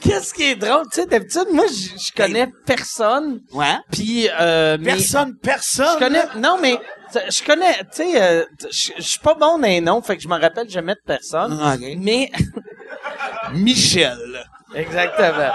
[0.00, 0.84] Qu'est-ce qui est drôle?
[0.92, 3.40] Tu sais, d'habitude, moi, je je connais personne.
[3.52, 3.76] Ouais.
[3.90, 5.94] Puis, euh, mais- Personne, personne?
[5.94, 6.78] Je connais, non, mais,
[7.14, 10.22] je connais, tu sais, euh, je je suis pas bon dans les noms, fait que
[10.22, 11.58] je me rappelle jamais de personne.
[11.62, 11.76] Ah.
[11.98, 12.30] Mais,
[13.52, 14.18] Michel.
[14.74, 15.52] exactement.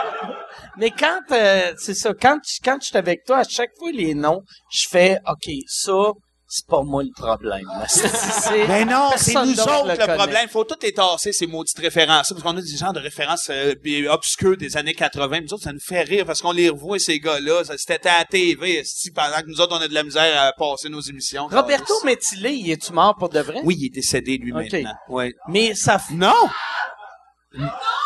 [0.78, 3.92] Mais quand, euh, c'est ça, quand, je- quand je suis avec toi, à chaque fois
[3.92, 4.42] les noms,
[4.72, 6.12] je fais, OK, ça,
[6.48, 7.66] c'est pas moi le problème.
[8.68, 10.48] Ben non, c'est nous autres le le, problème.
[10.50, 12.30] Faut tout étasser ces maudites références.
[12.30, 13.74] Parce qu'on a des genres de références euh,
[14.10, 15.42] obscures des années 80.
[15.42, 17.64] Nous autres, ça nous fait rire parce qu'on les revoit, ces gars-là.
[17.78, 18.84] C'était à la TV,
[19.16, 21.48] pendant que nous autres, on a de la misère à passer nos émissions.
[21.48, 23.62] Roberto Métilé, il est-tu mort pour de vrai?
[23.64, 24.72] Oui, il est décédé, lui, Ok.
[24.74, 24.94] maintenant.
[25.10, 25.34] Ouais.
[25.50, 26.00] Mais ça...
[26.12, 26.34] Non!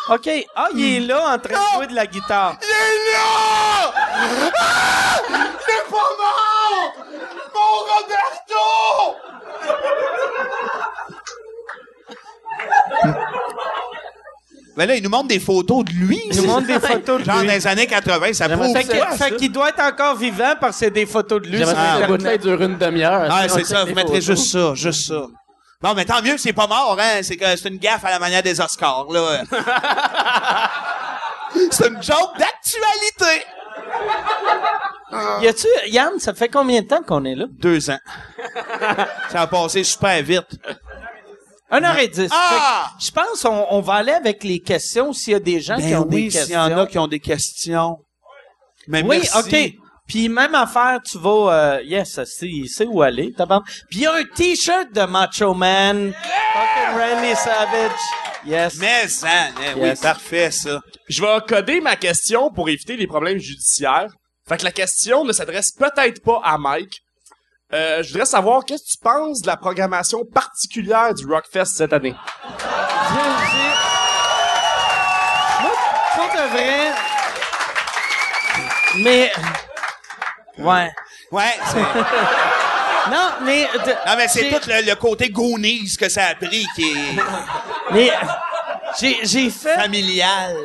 [0.10, 0.30] OK.
[0.56, 2.58] Ah, il est là en train de jouer de la guitare.
[2.62, 3.94] Il est là!
[4.60, 5.22] Ah!
[5.30, 5.36] Il
[5.74, 6.94] est pas mort!
[7.54, 9.18] Mon Roberto!
[14.76, 16.22] Ben là, il nous montre des photos de lui.
[16.32, 17.48] Il nous montre des photos de Genre lui.
[17.48, 19.26] dans les années 80, ça prouve Fait quoi, que- ça?
[19.26, 22.38] fait qu'il doit être encore vivant parce que c'est des photos de lui ça fin
[22.38, 23.28] dure une demi-heure.
[23.32, 24.24] Ah, c'est ça, vous mettrez photos.
[24.24, 25.24] juste ça, juste ça.
[25.82, 27.22] Bon, mais tant mieux que c'est pas mort, hein.
[27.22, 29.44] C'est que c'est une gaffe à la manière des Oscars, là.
[31.72, 33.46] c'est une joke d'actualité.
[35.42, 37.46] Y a-tu, Yann, ça fait combien de temps qu'on est là?
[37.52, 38.00] Deux ans.
[39.30, 40.60] ça a passé super vite.
[41.72, 42.30] 1h10.
[42.32, 42.90] Ah!
[43.00, 45.92] Je pense qu'on on va aller avec les questions s'il y a des gens qui
[45.92, 46.68] Ben ont oui, des s'il questions.
[46.68, 47.98] y en a qui ont des questions.
[48.88, 49.38] Mais Oui, merci.
[49.38, 49.87] OK.
[50.08, 51.52] Puis même affaire, tu vas...
[51.52, 53.34] Euh, yes, c'est, il sait où aller.
[53.90, 56.14] Puis il y a un T-shirt de Macho Man.
[56.54, 58.00] Fucking Randy Savage.
[58.46, 58.76] Yes.
[58.80, 60.80] Mais, hein, eh oui, parfait, ça.
[61.10, 64.08] Je vais coder ma question pour éviter les problèmes judiciaires.
[64.48, 67.02] Fait que la question ne s'adresse peut-être pas à Mike.
[67.74, 71.92] Euh, je voudrais savoir qu'est-ce que tu penses de la programmation particulière du Rockfest cette
[71.92, 72.16] année?
[76.16, 76.94] Pour de vrai...
[79.00, 79.32] Mais...
[80.60, 80.92] Ouais.
[81.32, 81.80] Ouais, c'est...
[83.10, 83.64] Non, mais...
[83.64, 87.22] de- Non, mais c'est tout le, le côté Goonies que ça a pris qui est
[87.94, 88.12] Mais...
[89.00, 89.76] J'ai, j'ai fait...
[89.76, 90.58] familial.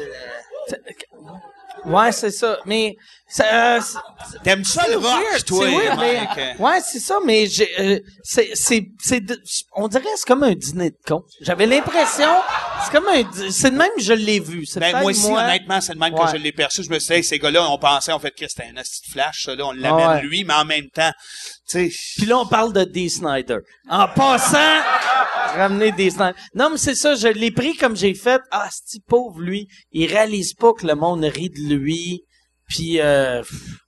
[1.85, 2.59] Ouais, c'est ça.
[2.65, 2.97] Mais...
[3.29, 3.81] ça, euh,
[4.45, 6.61] T'aimes ça le rock, weird, toi, c'est weird, mais- Mike?
[6.61, 9.41] ouais, c'est ça, mais j'ai, euh, c'est, c'est, c'est, de-
[9.75, 11.23] on dirait que c'est comme un dîner de con.
[11.41, 12.31] J'avais l'impression,
[12.85, 14.65] c'est comme un, c'est de même que je l'ai vu.
[14.67, 15.43] C'est Ben, moi aussi, moi.
[15.43, 16.25] honnêtement, c'est le même Ouais.
[16.27, 16.83] que je l'ai perçu.
[16.85, 19.01] Je me suis dit, hey, ces gars-là, on pensait, on fait que c'était un asti
[19.09, 20.23] de flash, ça, là, on l'amène ouais.
[20.23, 21.11] lui, mais en même temps,
[21.73, 23.59] Puis là, on parle de Dee Snyder.
[23.89, 24.59] En passant,
[25.55, 26.39] ramener Dee Snyder.
[26.55, 28.40] Non, mais c'est ça, je l'ai pris comme j'ai fait.
[28.51, 29.69] Ah, ce pauvre, lui.
[29.90, 32.24] Il réalise pas que le monde rit de lui.
[32.69, 33.43] Puis, euh,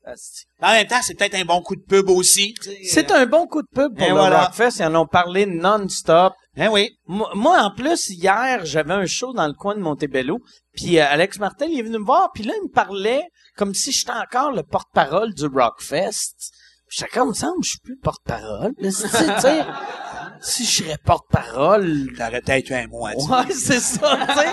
[0.04, 0.44] asti.
[0.60, 2.54] en même temps, c'est peut-être un bon coup de pub aussi.
[2.86, 4.44] c'est un bon coup de pub pour Et le voilà.
[4.44, 4.80] Rockfest.
[4.80, 6.34] Ils en ont parlé non-stop.
[6.56, 6.90] Hein, oui.
[7.06, 10.38] Moi, moi, en plus, hier, j'avais un show dans le coin de Montebello,
[10.72, 13.24] puis euh, Alex Martel, il est venu me voir, puis là, il me parlait
[13.56, 16.52] comme si j'étais encore le porte-parole du Rockfest.
[16.96, 18.72] J'étais comme, semble, je suis plus le porte-parole.
[20.40, 22.06] si je serais porte-parole...
[22.16, 23.30] T'aurais peut-être eu un dire.
[23.30, 24.48] Ouais, c'est ça, tu sais.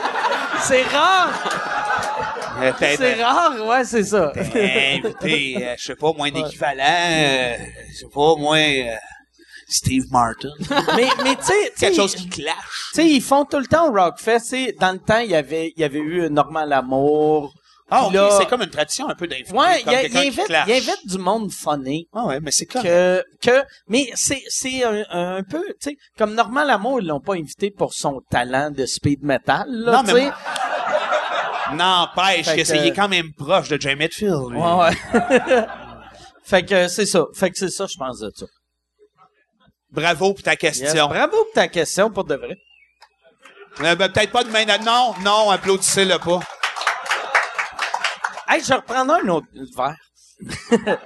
[0.62, 1.30] C'est rare.
[2.80, 4.32] C'est rare, ouais, c'est ça.
[4.36, 7.58] invité, euh, je sais pas, moins d'équivalent, euh,
[7.92, 8.60] je sais pas, moins...
[8.60, 8.96] euh,
[9.68, 10.50] Steve Martin.
[10.96, 12.56] mais, mais tu sais, Quelque chose qui clash.
[12.94, 14.76] tu sais, ils font tout le temps au Rockfest.
[14.80, 17.54] Dans le temps, il y avait, il y avait eu Normand Lamour.
[17.94, 19.52] Ah, ok, c'est comme une tradition un peu d'inviter.
[19.52, 22.08] Ouais, il comme y invite, invite du monde funny.
[22.14, 22.82] Ah ouais, mais c'est comme...
[22.84, 27.20] que que mais c'est c'est un, un peu tu sais comme Normand Lamour ils l'ont
[27.20, 30.32] pas invité pour son talent de speed metal là Non, tu sais
[31.74, 34.50] N'empêche que, que- c'est, il est quand même proche de Jay Hetfield.
[34.52, 34.58] lui.
[34.58, 35.66] ouais ouais
[36.44, 38.46] fait que c'est ça fait que c'est ça je pense de ça
[39.92, 40.60] Bravo pour ta Yes.
[40.60, 41.08] question.
[41.08, 42.58] bravo pour ta question pour de vrai
[43.82, 44.66] Euh, ben, peut-être pas de main.
[44.84, 46.40] Non, non, applaudissez-le pas.
[48.52, 49.96] Hey je reprendrai un autre verre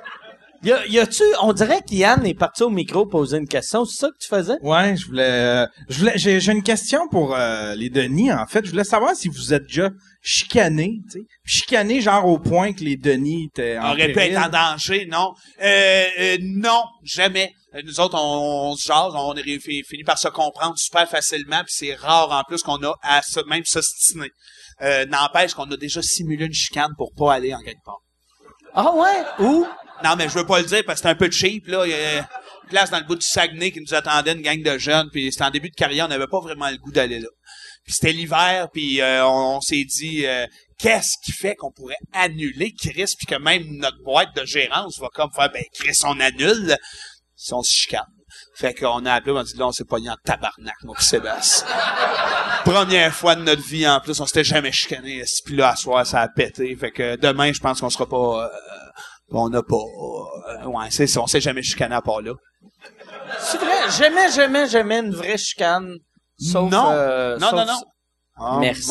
[0.63, 3.99] y a, y a-tu on dirait qu'Yann est parti au micro poser une question c'est
[3.99, 4.55] ça que tu faisais?
[4.61, 8.31] Ouais, je voulais, euh, je voulais, j'ai, j'ai une question pour euh, les Denis.
[8.31, 9.89] En fait, je voulais savoir si vous êtes déjà
[10.21, 14.37] chicané, tu sais, chicané genre au point que les Denis étaient en aurait pu être
[14.47, 15.33] en danger, non.
[15.61, 17.51] Euh, euh, non, jamais.
[17.83, 21.07] Nous autres, on, on se jase, on est ré- fi- fini par se comprendre super
[21.09, 24.31] facilement, puis c'est rare en plus qu'on a à se, même s'ostiner.
[24.81, 28.01] Euh, N'empêche qu'on a déjà simulé une chicane pour pas aller en quelque part.
[28.73, 29.23] ah ouais?
[29.39, 29.65] Où
[30.03, 31.85] Non, mais je veux pas le dire parce que c'est un peu cheap, là.
[31.85, 32.25] Il y a une
[32.69, 35.45] place dans le bout du Saguenay qui nous attendait, une gang de jeunes, puis c'était
[35.45, 37.27] en début de carrière, on n'avait pas vraiment le goût d'aller là.
[37.85, 40.45] Puis c'était l'hiver, puis euh, on, on s'est dit euh,
[40.79, 45.07] qu'est-ce qui fait qu'on pourrait annuler Chris, puis que même notre boîte de gérance va
[45.13, 46.75] comme faire ben Chris, on annule
[47.35, 48.01] si on se chicane.
[48.57, 51.05] Fait qu'on a appelé, on a dit là, on s'est pogné en tabarnak, moi pis
[51.05, 51.67] Sébastien.
[52.63, 56.05] Première fois de notre vie en plus, on s'était jamais chicané, puis là, à soir,
[56.05, 56.75] ça a pété.
[56.75, 58.45] Fait que demain, je pense qu'on sera pas.
[58.45, 58.49] euh,
[59.31, 59.75] on n'a pas.
[59.75, 62.31] euh, ouais, c'est on s'est jamais chicané à part là.
[63.39, 65.95] c'est vrai jamais jamais jamais une vraie chicane
[66.39, 66.91] sauf Non.
[66.91, 67.81] euh, Non, sauf- non, non.
[68.37, 68.87] Oh, Merci.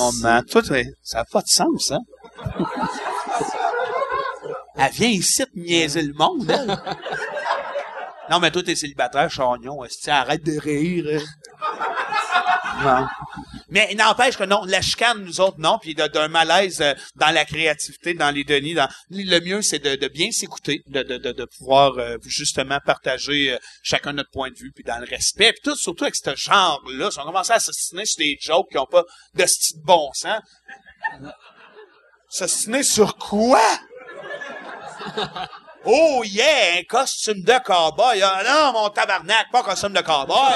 [0.50, 2.00] Toi, t'es- ça n'a pas de sens, hein?
[4.76, 6.78] Elle vient ici te niaiser le monde, elle.
[8.30, 9.82] Non, mais toi, t'es célibataire, chagnon.
[10.06, 11.20] Arrête de rire?
[11.20, 11.24] hein?
[12.82, 13.06] Non.
[13.68, 15.78] Mais n'empêche que non, la chicane, nous autres, non.
[15.80, 18.76] Puis d'un malaise euh, dans la créativité, dans les Denis.
[19.10, 24.50] Le mieux, c'est de, bien s'écouter, de, pouvoir euh, justement partager euh, chacun notre point
[24.50, 25.52] de vue, puis dans le respect.
[25.52, 28.76] Puis tout, surtout avec ce genre-là, si on commence à s'assiner sur des jokes qui
[28.76, 30.40] n'ont pas de style bon sens.
[32.28, 33.62] S'assiner sur quoi?
[35.86, 38.22] Oh yeah, un costume de cowboy.
[38.22, 40.52] Ah non, mon tabarnak, pas un costume de cowboy.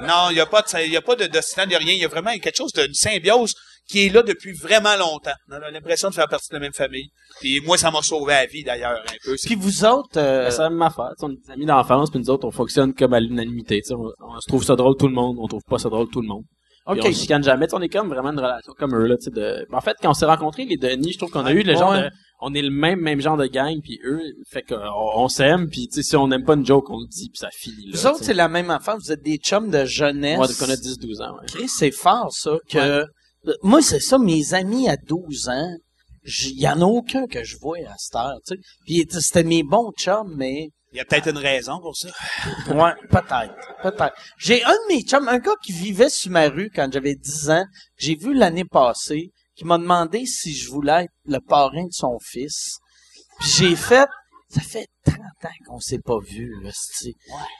[0.06, 1.94] non, il n'y a pas de, y a pas de, de stand, y a rien.
[1.94, 3.54] Il y a vraiment quelque chose d'une symbiose
[3.88, 5.32] qui est là depuis vraiment longtemps.
[5.50, 7.08] On a l'impression de faire partie de la même famille.
[7.40, 9.34] Puis moi, ça m'a sauvé la vie d'ailleurs un peu.
[9.42, 11.12] Puis vous autres euh, c'est la même affaire.
[11.22, 13.82] On est des amis d'enfance, puis nous autres, on fonctionne comme à l'unanimité.
[13.90, 16.20] On, on se trouve ça drôle tout le monde, on trouve pas ça drôle tout
[16.20, 16.44] le monde.
[16.90, 17.66] Puis ok on se chicane jamais.
[17.72, 19.06] On est comme vraiment une relation comme eux.
[19.06, 19.66] Là, tu de...
[19.72, 21.92] En fait, quand on s'est rencontrés, les Denis, je trouve qu'on a eu le genre
[21.92, 22.04] Ouais.
[22.04, 22.10] de...
[22.40, 24.76] On est le même même genre de gang, puis eux, fait qu'on
[25.16, 27.38] on, s'aime, puis tu sais, si on n'aime pas une joke, on le dit, puis
[27.38, 27.98] ça finit là.
[27.98, 28.96] Vous autres, c'est la même affaire.
[28.96, 30.36] Vous êtes des chums de jeunesse.
[30.36, 31.46] Moi, qu'on a 10-12 ans, ouais.
[31.48, 33.04] Chris, c'est fort, ça, que...
[33.64, 35.74] Moi, c'est ça, mes amis à 12 ans,
[36.24, 38.60] il y en a aucun que je vois à cette heure, tu sais.
[38.86, 40.68] Puis c'était mes bons chums, mais...
[40.92, 42.08] Il y a peut-être une raison pour ça.
[42.68, 44.14] Ouais, peut-être, peut-être.
[44.38, 47.50] J'ai un de mes chums, un gars qui vivait sur ma rue quand j'avais 10
[47.50, 47.64] ans,
[47.96, 52.18] j'ai vu l'année passée, qui m'a demandé si je voulais être le parrain de son
[52.20, 52.78] fils.
[53.40, 54.08] Puis j'ai fait,
[54.48, 57.16] ça fait 30 ans qu'on s'est pas vu, esti.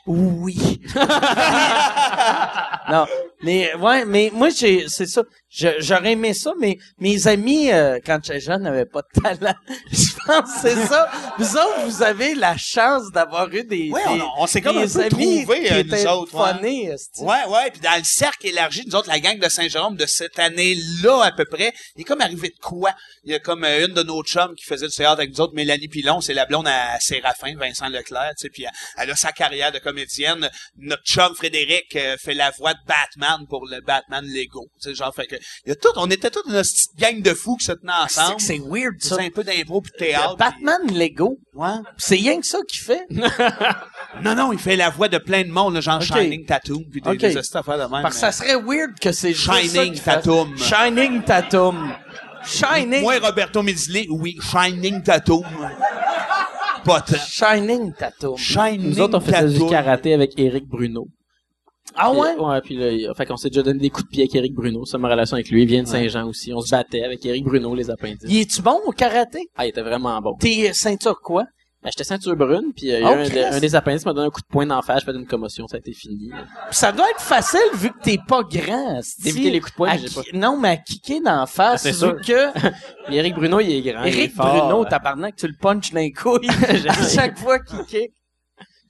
[0.06, 0.80] Oui.
[2.90, 3.06] non,
[3.42, 5.22] mais ouais, mais moi j'ai c'est ça.
[5.50, 9.54] J'aurais aimé ça, mais mes amis euh, quand j'étais jeune n'avaient pas de talent.
[9.90, 11.10] Je pense que c'est ça.
[11.38, 14.76] Vous autres, vous avez la chance d'avoir eu des, Ouais, des- on, on s'est comme
[14.76, 16.34] un peu trouvés, euh, nous autres.
[16.34, 16.54] ouais.
[16.58, 16.90] funnés.
[17.20, 20.38] Ouais, ouais, puis dans le cercle élargi, nous autres, la gang de Saint-Jérôme de cette
[20.38, 22.90] année-là, à peu près, il est comme arrivé de quoi?
[23.24, 25.40] Il y a comme euh, une de nos chums qui faisait du théâtre avec nous
[25.40, 26.98] autres, Mélanie Pilon, c'est la blonde à
[27.38, 30.48] Séraphin, Vincent Leclerc, tu sais, puis elle, elle a sa carrière de comédienne.
[30.78, 34.94] Notre chum Frédéric euh, fait la voix de Batman pour le Batman Lego, tu sais,
[34.94, 35.36] genre, fait que,
[35.66, 38.20] y a tout, on était toute une petite gang de fous qui se tenaient C'est
[38.20, 38.40] ensemble.
[38.40, 39.16] c'est weird ça.
[39.16, 40.32] C'est un peu d'impro puis théâtre.
[40.32, 41.68] Le Batman Lego, ouais.
[41.96, 43.02] c'est rien que ça qu'il fait?
[44.22, 46.00] Non, non, il fait la voix de plein de monde, là, genre.
[46.00, 47.18] Shining Tattoo, puis des, Ok.
[47.18, 48.02] des affaires de même.
[48.02, 50.14] Parce que ça serait weird que c'est ça Shining fait.
[50.16, 50.56] Tatum.
[50.58, 51.94] Shining Tatum.
[52.44, 53.02] Shining.
[53.02, 54.36] Moi, Roberto Médilé, oui.
[54.50, 55.44] Shining Tattoo.
[57.28, 58.36] Shining Tatum.
[58.36, 61.06] Shining Nous autres, on faisait du karaté avec Eric Bruno.
[61.94, 62.34] Ah ouais?
[62.36, 64.54] Ouais, puis là, il- fait qu'on s'est déjà donné des coups de pied avec Eric
[64.54, 64.84] Bruno.
[64.84, 65.62] C'est ma relation avec lui.
[65.62, 66.52] Il vient de Saint-Jean aussi.
[66.52, 68.28] On se battait avec Eric Bruno, les appendices.
[68.28, 69.48] Il est-tu bon au karaté?
[69.56, 70.34] Ah, il était vraiment bon.
[70.38, 71.44] T'es ceinture quoi?
[71.82, 73.46] Ben, J'étais ceinture brune, puis euh, Oh, un, de- Christ.
[73.52, 75.68] un des appendices m'a donné un coup de poing d'en face, j'ai fait une commotion,
[75.68, 76.30] ça a été fini.
[76.72, 79.00] Ça doit être facile vu que t'es pas grand.
[79.22, 80.22] D'éviter les coups de poing, j'ai pas.
[80.32, 82.16] Non, mais à kicker d'en face, Ah, vu sûr.
[82.20, 82.52] que
[83.06, 84.02] Puis Eric Bruno, il est grand.
[84.04, 84.66] il est Eric fort.
[84.68, 86.48] Bruno, tabarnak, tu le punches les couilles
[86.88, 88.10] à chaque fois qu'il kick.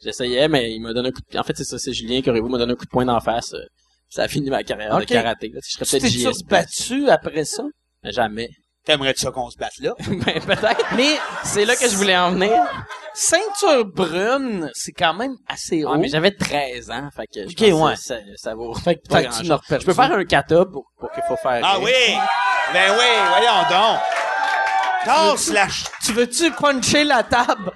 [0.03, 1.39] J'essayais, mais il m'a donné un coup de...
[1.39, 3.53] En fait, c'est ça, c'est Julien Corriveau m'a donné un coup de poing d'en face.
[3.53, 3.65] euh,
[4.09, 5.49] Ça a fini ma carrière de karaté.
[5.53, 5.61] Là.
[5.63, 7.65] Je serais Tu peut-être battu après ça?
[8.03, 8.49] Mais Jamais.
[8.85, 9.93] T'aimerais-tu ça qu'on se batte là?
[9.99, 10.87] ben, peut-être.
[10.97, 12.53] Mais C'est là que je voulais en venir.
[13.13, 15.91] ceinture brune, c'est quand même assez haut.
[15.93, 17.95] Ouais, mais j'avais 13 ans, fait que je Ok, pense ouais.
[17.95, 19.49] que ça, ça vaut Fait que- pas fait que tu grand-chose.
[19.49, 19.83] l'as reperdu.
[19.83, 21.61] Je peux faire un kata pour, pour qu'il faut faire.
[21.65, 21.85] Ah rire.
[21.85, 22.17] oui!
[22.73, 24.01] Ben oui, voyons donc.
[25.05, 25.67] Tasse la
[26.05, 27.73] Tu veux-tu puncher la table?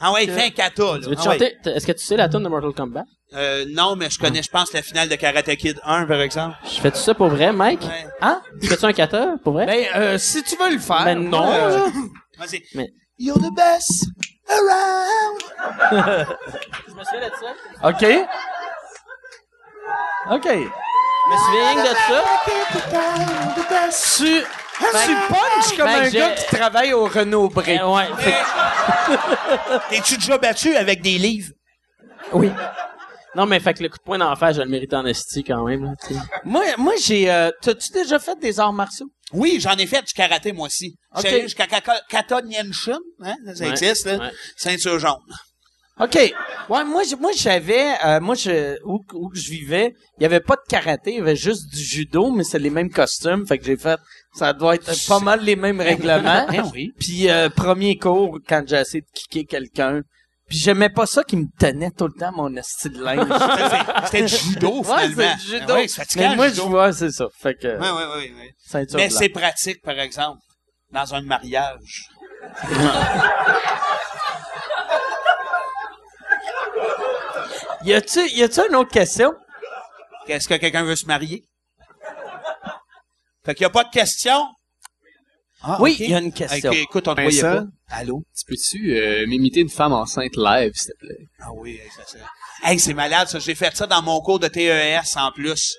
[0.00, 0.98] Ah ouais, fais un kata, là.
[1.02, 1.56] Tu Ah chanter?
[1.66, 3.04] Est-ce que tu sais la tune de Mortal Kombat?
[3.34, 6.56] Euh, non, mais je connais, je pense, la finale de Karate Kid 1, par exemple.
[6.64, 7.82] Je fais-tu ça pour vrai, Mike?
[7.82, 8.06] Ouais.
[8.20, 8.40] Hein?
[8.60, 9.66] Tu fais-tu un kata pour vrai?
[9.66, 11.04] Ben, euh, si tu veux le faire.
[11.04, 11.52] Ben non.
[11.52, 11.78] euh,
[12.38, 12.62] Vas-y.
[12.74, 14.06] Mais- You're the best
[14.48, 15.40] around.
[16.88, 17.88] Je me souviens de ça.
[17.88, 18.04] OK.
[20.30, 20.48] OK.
[20.48, 22.24] Je me souviens de ça.
[24.16, 24.42] Tu,
[25.06, 27.78] tu punches comme ben, un gars qui travaille au Renault Bré.
[27.80, 28.08] Eh ouais,
[29.90, 31.52] T'es-tu déjà battu avec des livres?
[32.32, 32.50] oui.
[33.36, 35.42] Non, mais fait que le coup de poing d'en face, je le mérite en esti
[35.44, 35.84] quand même.
[35.84, 36.20] Là, tu sais.
[36.44, 37.30] Moi, moi j'ai...
[37.30, 39.06] Euh, T'as-tu déjà fait des arts martiaux?
[39.32, 40.94] Oui, j'en ai fait du karaté, moi aussi.
[41.16, 41.22] Ok.
[41.22, 43.34] J'allais jusqu'à Kata Nyenshin, hein?
[43.54, 43.70] Ça Ouais.
[43.70, 44.18] existe, là.
[44.18, 44.30] Ouais.
[44.56, 45.14] Ceinture jaune.
[46.00, 46.34] OK.
[46.68, 47.02] Ouais, moi,
[47.36, 47.86] j'avais...
[48.04, 51.18] euh, moi, je, où, où que je vivais, il y avait pas de karaté, il
[51.18, 53.46] y avait juste du judo, mais c'est les mêmes costumes.
[53.46, 53.98] Fait que j'ai fait...
[54.36, 56.46] Ça doit être pas mal les mêmes règlements.
[56.48, 56.92] Hein, oui.
[56.98, 60.00] Puis euh, premier cours, quand j'ai essayé de kicker quelqu'un,
[60.54, 63.26] puis j'aimais pas ça qui me tenait tout le temps mon esti de linge.
[64.04, 65.16] C'était du judo, ouais, finalement.
[65.16, 65.74] c'est du judo.
[65.78, 67.26] C'est fatigant, mais moi, je vois, c'est ça.
[67.36, 68.32] Fait que, Ouais, ouais, ouais,
[68.72, 68.86] ouais.
[68.94, 70.38] Mais c'est pratique, par exemple,
[70.92, 72.06] dans un mariage.
[77.84, 79.34] Y a-tu, y a-tu une autre question?
[80.26, 81.44] Est-ce que quelqu'un veut se marier?
[83.44, 84.46] Fait qu'il n'y a pas de question?
[85.66, 86.72] Ah, oui, il y a une question.
[86.72, 87.54] Écoute, on te voyait pas.
[87.54, 88.22] Vincent, Allô?
[88.36, 91.26] tu peux-tu euh, m'imiter une femme enceinte live, s'il te plaît?
[91.40, 92.18] Ah oui, ça c'est.
[92.62, 93.38] Hey, c'est malade, ça.
[93.38, 95.74] J'ai fait ça dans mon cours de TES en plus.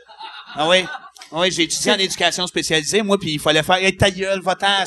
[0.56, 0.86] Ah oui?
[1.32, 3.76] Ah Oui, j'ai étudié en éducation spécialisée, moi, puis il fallait faire.
[3.76, 4.86] Hey, ta gueule, va-t'en,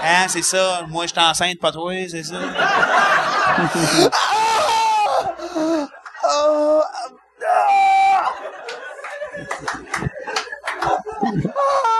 [0.00, 0.84] Hein, c'est ça.
[0.88, 2.40] Moi, je suis enceinte, pas toi, c'est ça.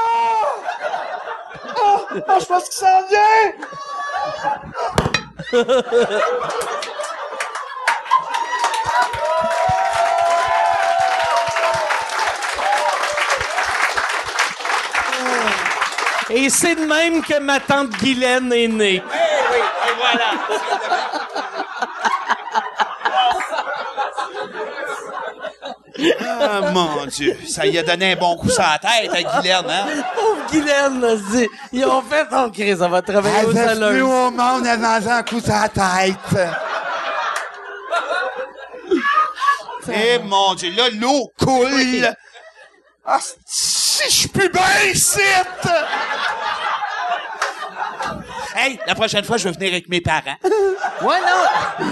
[2.40, 3.53] je pense qu'il s'en vient!
[16.31, 19.03] Et c'est de même que ma tante Guylaine est née.
[19.03, 19.16] Oui,
[19.57, 20.32] et voilà.
[26.41, 27.37] Ah, mon Dieu.
[27.49, 29.87] Ça y a donné un bon coup sur la tête à Guylaine, hein?
[30.15, 34.27] Pauvre Guylaine, là, c'est- ils ont fait, oh, Chris, ça va travailler au salon.
[34.27, 36.49] au monde avant un coup sur la tête.
[39.91, 42.15] Eh, mon Dieu, là, l'eau coule.
[43.07, 44.62] Ah, si je suis plus bien
[44.93, 45.19] ici!
[48.55, 50.37] Hey, la prochaine fois, je vais venir avec mes parents.
[51.03, 51.87] Ouais, non.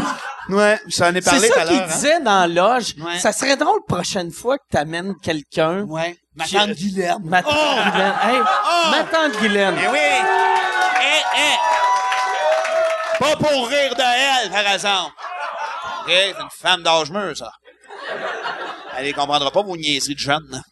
[0.48, 1.86] Ouais, j'en ai C'est parlé tout ça qu'il hein.
[1.86, 2.94] disait dans loge.
[2.98, 3.18] Ouais.
[3.18, 5.82] Ça serait drôle prochaine fois que t'amènes quelqu'un.
[5.82, 6.16] Ouais.
[6.34, 7.18] Ma tante Guylaine.
[7.24, 7.90] Ma tante Oh!
[7.90, 8.14] Guylaine.
[8.22, 8.90] Hey, Oh!
[8.90, 9.74] ma tante Guylaine.
[9.82, 9.98] Eh oui!
[11.02, 13.18] Eh, eh!
[13.18, 15.12] Pas pour rire de elle, par exemple.
[16.02, 17.50] OK, c'est une femme d'âge mûr, ça.
[18.98, 20.62] Elle ne comprendra pas vos niaiseries de jeunes.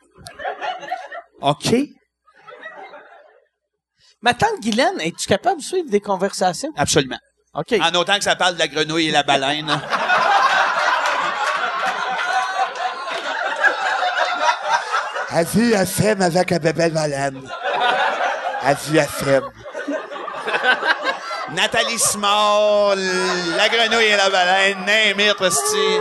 [1.41, 1.75] OK.
[4.23, 6.71] Ma tante Guylaine, es-tu capable de suivre des conversations?
[6.77, 7.19] Absolument.
[7.55, 7.75] OK.
[7.81, 9.81] En autant que ça parle de la grenouille et la baleine.
[15.37, 17.41] Elle la femme avec la bébelle baleine.
[18.65, 19.51] Elle la femme.
[21.53, 22.99] Nathalie Small,
[23.57, 26.01] la grenouille et la baleine, Rusty.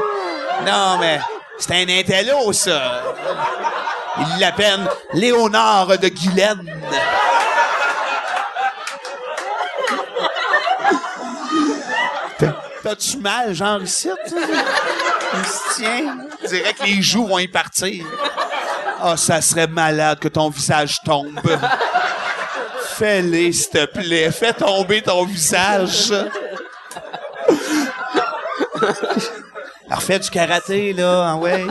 [0.66, 1.20] Non, mais
[1.60, 3.04] c'est un intello, ça.
[4.18, 6.72] Il l'appelle Léonard de Guylaine.
[12.84, 14.10] T'as-tu mal, genre, ici?
[14.26, 16.18] Il se tient.
[16.78, 18.06] Que les joues vont y partir.
[19.02, 21.40] Ah, ça serait malade que ton visage tombe.
[22.98, 24.32] Fais-les, s'il te plaît.
[24.32, 26.14] Fais tomber ton visage.
[29.90, 31.66] Alors, fais du karaté, là, hein, ouais.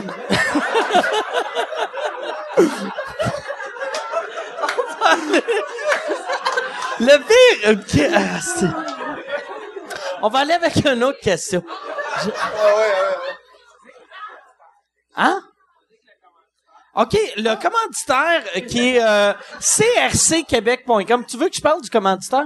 [6.99, 8.11] Le pire, OK.
[8.15, 8.92] ah, c'est-
[10.23, 11.63] On va aller avec une autre question.
[12.23, 12.29] Je-
[15.15, 15.39] Hein?
[16.95, 21.25] OK, le commanditaire qui est euh, crcquebec.com.
[21.25, 22.45] Tu veux que je parle du commanditaire?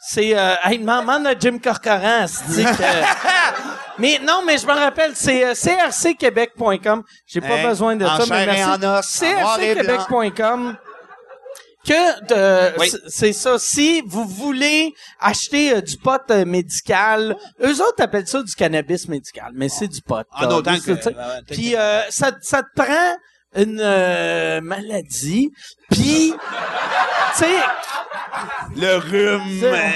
[0.00, 0.36] C'est...
[0.36, 3.98] Euh, hey, maman de Jim Corcoran, que...
[3.98, 7.02] Mais non, mais je me rappelle, c'est euh, crcquebec.com.
[7.26, 9.20] J'ai pas Hey, besoin de en ça, mais merci.
[9.28, 10.76] crcquebec.com.
[11.86, 12.90] Que Oui.
[13.08, 13.58] c'est- ça.
[13.58, 19.08] Si vous voulez acheter euh, du pot euh, médical, eux autres appellent ça du cannabis
[19.08, 20.24] médical, mais c'est du pot.
[20.40, 20.56] Là.
[20.56, 23.16] autant Tu que- Puis euh, ça, ça te prend
[23.56, 25.50] une euh, maladie,
[25.90, 26.32] puis
[27.36, 27.46] tu sais,
[28.76, 29.60] Le rhume.
[29.64, 29.88] Euh,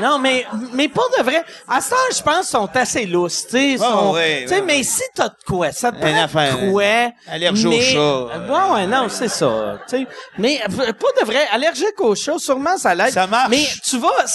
[0.00, 1.42] non, mais, mais pas de vrai.
[1.68, 3.78] À ce temps, je pense, sont assez lousses, tu sais.
[3.78, 7.12] sont- ouais, ouais, mais si t'as de quoi, ça te prend affaire, de quoi.
[7.30, 7.98] allergie au chat.
[7.98, 10.06] Euh, Bon, ouais, non, c'est ça, tu sais.
[10.38, 11.46] Mais euh, pas de vrai.
[11.52, 13.12] Allergique au chat, sûrement, ça l'aide.
[13.12, 13.50] Ça marche.
[13.50, 14.26] Mais tu vas,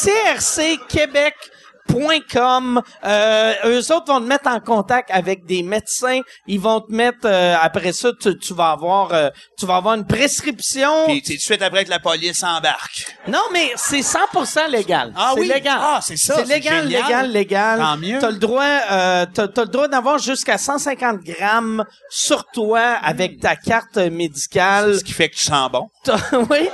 [1.90, 6.22] crcquebec.com, euh, eux autres vont te mettre en contact avec des médecins.
[6.48, 9.96] Ils vont te mettre, euh, après ça, tu, tu vas avoir, euh, tu vas avoir
[9.96, 11.06] une prescription.
[11.08, 13.06] Puis tout de suite après que la police embarque.
[13.28, 15.14] Non, mais c'est 100% légal.
[15.16, 15.48] Ah c'est oui?
[15.48, 15.78] légal.
[15.80, 17.04] Ah, c'est ça, C'est c'est légal, génial.
[17.04, 17.80] légal, légal.
[17.80, 18.20] Tant mieux.
[18.20, 23.40] T'as le droit, euh, t'as, t'as le droit d'avoir jusqu'à 150 grammes sur toi avec
[23.40, 25.00] ta carte médicale.
[25.00, 25.90] Ce qui fait que tu sens bon.
[26.04, 26.18] T'as,
[26.50, 26.70] oui.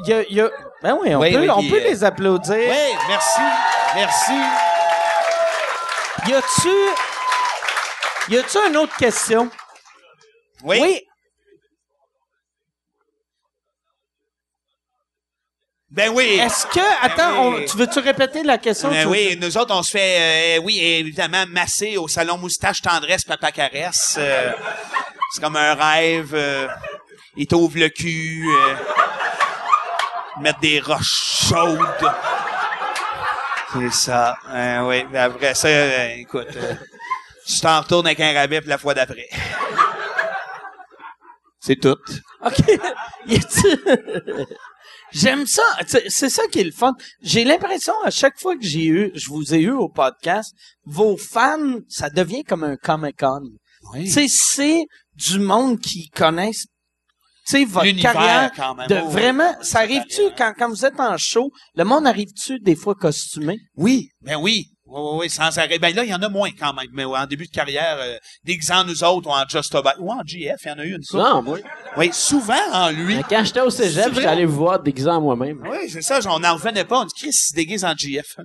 [0.04, 0.50] il y a, il y a-
[0.82, 2.56] ben oui, on Oui, peut, oui, on puis, peut euh, les applaudir.
[2.56, 3.40] Oui, merci.
[3.94, 4.32] Merci.
[6.28, 9.50] Y a-tu, y a-tu une autre question?
[10.64, 11.02] Oui.
[15.90, 16.38] Ben oui.
[16.40, 17.62] Est-ce que, attends, oui.
[17.62, 18.90] on- tu veux-tu répéter la question?
[18.90, 23.22] Ben oui, nous autres, on se fait, euh, oui, évidemment, masser au salon moustache tendresse
[23.24, 24.16] papa caresse.
[24.18, 24.52] euh,
[25.36, 26.34] c'est comme un rêve.
[26.34, 26.66] Euh,
[27.36, 28.74] il t'ouvre le cul, euh,
[30.40, 31.78] mettre des roches chaudes.
[33.70, 34.38] C'est ça.
[34.48, 36.74] Euh, oui, puis après ça, euh, écoute, euh,
[37.46, 39.28] tu t'en retournes avec un rabais la fois d'après.
[41.60, 41.98] C'est tout.
[42.42, 42.80] OK.
[45.12, 45.62] J'aime ça.
[46.08, 46.94] C'est ça qui est le fun.
[47.20, 50.54] J'ai l'impression, à chaque fois que j'ai eu, je vous ai eu au podcast,
[50.86, 53.42] vos fans, ça devient comme un Comic-Con.
[54.06, 56.66] Sais, c'est du monde qui connaissent,
[57.46, 58.50] tu sais, votre L'univers, carrière.
[58.56, 58.88] quand même.
[58.88, 59.64] De Oh, vraiment, oui.
[59.66, 63.58] ça arrive-tu quand, quand vous êtes en show, le monde arrive-tu des fois costumé?
[63.76, 64.66] Oui, ben oui.
[64.88, 65.80] Oui, oui, oui, sans arrêt.
[65.80, 66.86] Ben là, il y en a moins quand même.
[66.92, 70.20] Mais en début de carrière, euh, déguisant nous autres ou en Just About, ou en
[70.24, 71.28] GF, il y en a eu une fois.
[71.34, 71.58] Non, moi.
[71.96, 73.16] Oui, souvent en lui.
[73.16, 75.60] Mais Quand j'étais au cégep, j'étais allé vous voir déguisé en moi-même.
[75.68, 77.00] Oui, c'est ça, on n'en revenait pas.
[77.00, 78.36] On dit, Chris, il se déguise en GF.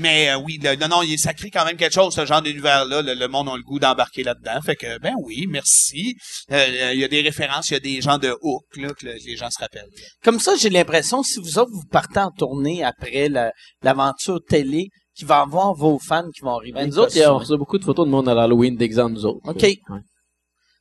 [0.00, 2.42] Mais euh, oui, le- non, non, il ça crée quand même quelque chose, ce genre
[2.42, 3.02] d'univers-là.
[3.02, 4.60] Le, le monde a le goût d'embarquer là-dedans.
[4.64, 6.16] Fait que, ben oui, merci.
[6.50, 9.06] Euh, Il y a des références, il y a des gens de hook, là, que
[9.06, 9.88] le- les gens se rappellent.
[10.24, 13.52] Comme ça, j'ai l'impression, si vous autres, vous partez en tournée après la-
[13.82, 16.72] l'aventure télé, qu'il va y avoir vos fans qui vont arriver.
[16.80, 17.36] Ben, nous autres, il y a- costumés.
[17.36, 19.40] on reçoit beaucoup de photos de monde à l'Halloween en nous autres.
[19.48, 19.62] OK.
[19.62, 19.76] Ouais.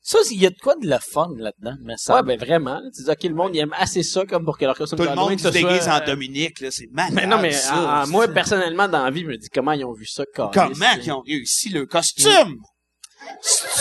[0.10, 2.16] Ça, il y a de quoi de le fun là-dedans, mais ça.
[2.16, 2.82] Ouais, ben vraiment.
[2.96, 5.04] Tu dis, OK, le monde, il aime assez ça comme pour que leur costume Tout
[5.04, 7.14] le monde se déguise en euh, Dominique, là, c'est malade.
[7.14, 8.06] Mais non, mais ça.
[8.08, 10.50] moi, personnellement, dans la vie, je me dis, comment ils ont vu ça, Comment
[10.96, 12.56] tu ils ont réussi le costume?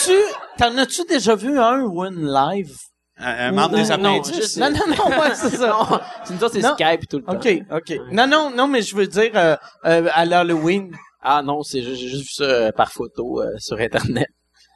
[0.05, 0.13] tu
[0.59, 2.75] t'en as-tu déjà vu un ou une live?
[3.17, 4.37] Un, un membre Non, des non, appendices?
[4.37, 5.69] juste- non, non, non, ouais, c'est ça.
[5.91, 6.75] Non, c'est nous autres, c'est Non.
[6.79, 7.33] Skype tout le temps.
[7.37, 7.99] OK, OK.
[8.13, 9.57] Non, non, non, mais je veux dire, euh,
[9.87, 10.95] euh, à l'Halloween.
[11.23, 14.29] Ah non, c'est juste, j'ai juste vu ça euh, par photo euh, sur Internet.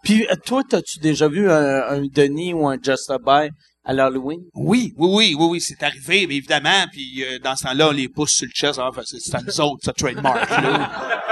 [0.03, 3.51] Puis, euh, toi, t'as-tu déjà vu un, un Denis ou un Just a Buy
[3.85, 4.41] à l'Halloween?
[4.55, 7.93] Oui, oui, oui, oui, oui, c'est arrivé, mais évidemment, puis euh, dans ce temps-là, on
[7.93, 10.51] les pousse sur le chest, hein, c'est à nous autres, ça, trademark.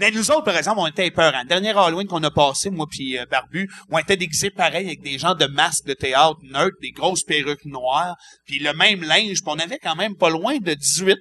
[0.00, 1.30] Mais nous autres, par exemple, on était peur.
[1.30, 5.02] Le dernier Halloween qu'on a passé, moi puis euh, Barbu, on était déguisés pareil avec
[5.02, 8.16] des gens de masques de théâtre neutres, des grosses perruques noires,
[8.46, 11.18] puis le même linge, puis on avait quand même pas loin de 18.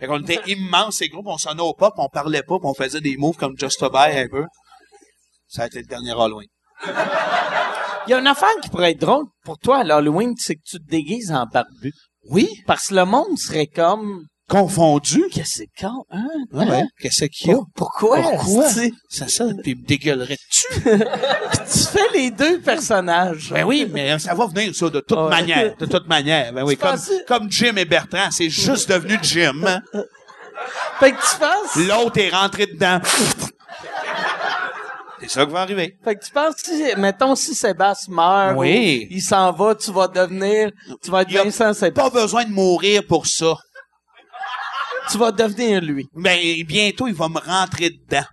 [0.00, 2.74] Fait qu'on était immenses, ces groupes, on sonnait au puis on parlait pas, puis on
[2.74, 4.44] faisait des moves comme Just a Buy un peu.
[5.52, 6.46] Ça a été le dernier Halloween.
[8.06, 10.60] Il y a une affaire qui pourrait être drôle pour toi à l'Halloween, c'est que
[10.64, 11.92] tu te déguises en barbu.
[12.30, 15.24] Oui, Parce que le monde serait comme, confondu.
[15.32, 16.26] qu'est-ce que c'est con, hein?
[16.52, 17.58] Ouais, qu'est-ce qu'il y a?
[17.74, 18.20] Pourquoi?
[18.22, 18.68] Pourquoi?
[18.68, 18.92] C'est
[19.30, 20.80] ça, puis me dégueulerais-tu?
[21.72, 23.50] Tu fais les deux personnages.
[23.52, 25.28] Ben oui, mais ça va venir, ça, de toute Ouais.
[25.28, 25.76] manière.
[25.76, 26.52] De toute manière.
[26.52, 29.62] Ben oui, comme, pensais- comme Jim et Bertrand, c'est juste devenu Jim.
[29.66, 29.80] hein.
[30.98, 33.00] Fait que tu penses, L'autre est rentré dedans.
[35.20, 35.96] C'est ça qui va arriver.
[36.02, 39.06] fait que tu penses, si, mettons, si Sébastien meurt, Oui.
[39.10, 40.70] ou il s'en va, tu vas devenir,
[41.02, 41.90] tu vas être Il Vincent Sébastien.
[41.92, 43.54] Pas besoin de mourir pour ça.
[45.10, 46.06] tu vas devenir lui.
[46.14, 48.24] Ben, bientôt, il va me rentrer dedans.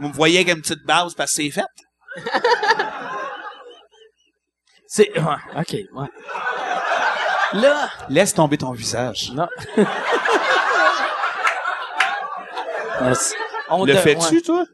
[0.00, 1.64] Vous me voyez avec une petite base parce que c'est fait.
[4.86, 6.08] C'est, ouais, ok, ouais.
[7.54, 9.30] Là, Laisse tomber ton visage.
[9.32, 9.48] non.
[13.00, 13.34] Merci.
[13.70, 14.40] On Le fais-tu, ouais.
[14.42, 14.64] toi?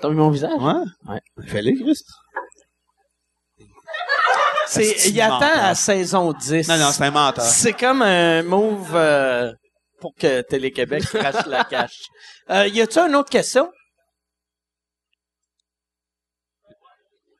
[0.00, 0.52] T'as vu mon visage?
[0.58, 0.72] Ouais.
[1.08, 1.46] Ouais.
[1.46, 2.06] Fais-le, Christ.
[4.66, 5.64] C'est, il attend menteur.
[5.64, 6.68] à saison 10.
[6.68, 7.44] Non, non, c'est un menteur.
[7.44, 9.52] C'est comme un move euh,
[10.00, 12.02] pour que Télé-Québec crache la cache.
[12.50, 13.70] Euh, y a-tu une autre question?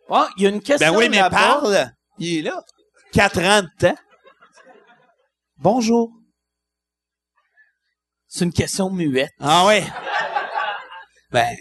[0.09, 1.93] Oh, il y a une question Ben oui, mais parle.
[2.19, 2.61] Il est là.
[3.13, 3.99] Quatre ans de temps.
[5.57, 6.11] Bonjour.
[8.27, 9.31] C'est une question muette.
[9.39, 9.85] Ah ouais.
[11.31, 11.57] Ben.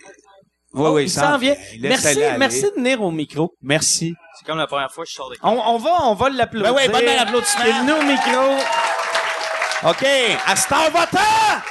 [0.72, 1.56] Oui, Oh, oui, il s'en vient.
[1.80, 3.54] Laisse Merci, merci de venir au micro.
[3.62, 4.14] Merci.
[4.38, 6.74] C'est comme la première fois que je sors de On, on va, on va l'applaudir.
[6.74, 7.64] Ben oui, bonne main d'applaudissement.
[7.66, 9.90] Il est venu au micro.
[9.90, 10.06] OK.
[10.46, 11.62] À ce temps, votant!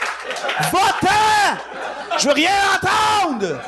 [0.72, 2.18] Votant!
[2.18, 3.60] Je veux rien entendre!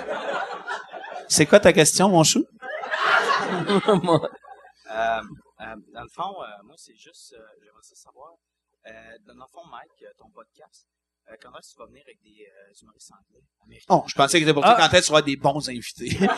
[1.29, 2.45] C'est quoi ta question, mon chou?
[4.93, 5.21] Euh,
[5.61, 8.33] euh, dans le fond, euh, moi, c'est juste, euh, j'aimerais ça savoir,
[8.89, 8.91] euh,
[9.25, 10.87] dans le fond, Mike, euh, ton podcast,
[11.29, 13.43] euh, quand est-ce que tu vas venir avec des euh, humoristes anglais?
[13.65, 13.87] Américains?
[13.95, 16.19] Oh, je pensais que c'était pour toi quand est-ce que tu auras des bons invités.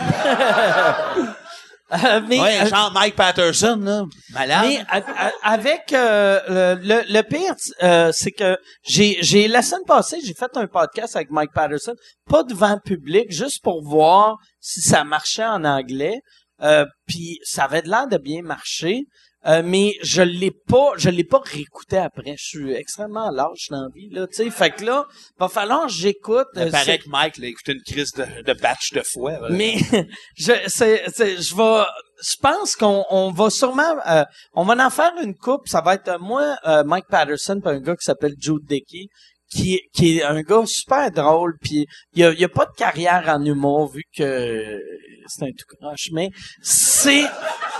[1.92, 4.04] Euh, mais, ouais, euh, genre Mike Patterson, là.
[4.30, 4.64] Malade.
[4.66, 9.84] Mais a- avec euh, le, le, le pire, euh, c'est que j'ai j'ai la semaine
[9.86, 11.92] passée, j'ai fait un podcast avec Mike Patterson,
[12.30, 16.20] pas devant public, juste pour voir si ça marchait en anglais.
[16.62, 19.02] Euh, puis ça avait de l'air de bien marcher.
[19.46, 22.34] Euh, mais je l'ai pas, je l'ai pas réécouté après.
[22.38, 24.50] Je suis extrêmement lâche dans la vie, là, tu sais.
[24.50, 25.04] Fait que là,
[25.38, 26.46] va falloir que j'écoute.
[26.54, 29.32] Il euh, paraît que Mike, là, écouté une crise de, de batch de fois.
[29.32, 29.48] là.
[29.50, 29.76] mais
[30.36, 31.84] je c'est, c'est- je vais
[32.22, 34.24] je pense qu'on on va sûrement euh,
[34.54, 37.74] on va en faire une coupe ça va être euh, moi euh, Mike Patterson puis
[37.74, 39.06] un gars qui s'appelle Jude Dickey
[39.50, 43.24] qui qui est un gars super drôle puis il a, il a pas de carrière
[43.26, 44.78] en humour vu que
[45.26, 46.30] c'est un tout croche mais
[46.62, 47.24] c'est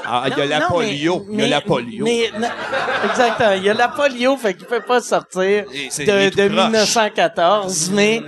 [0.04, 1.26] Ah, il y a la polio.
[1.30, 2.06] il y a la polio.
[2.06, 6.48] exactement il y a la polio fait qu'il peut pas sortir de, est tout de
[6.48, 6.64] croche.
[6.64, 8.22] 1914, mais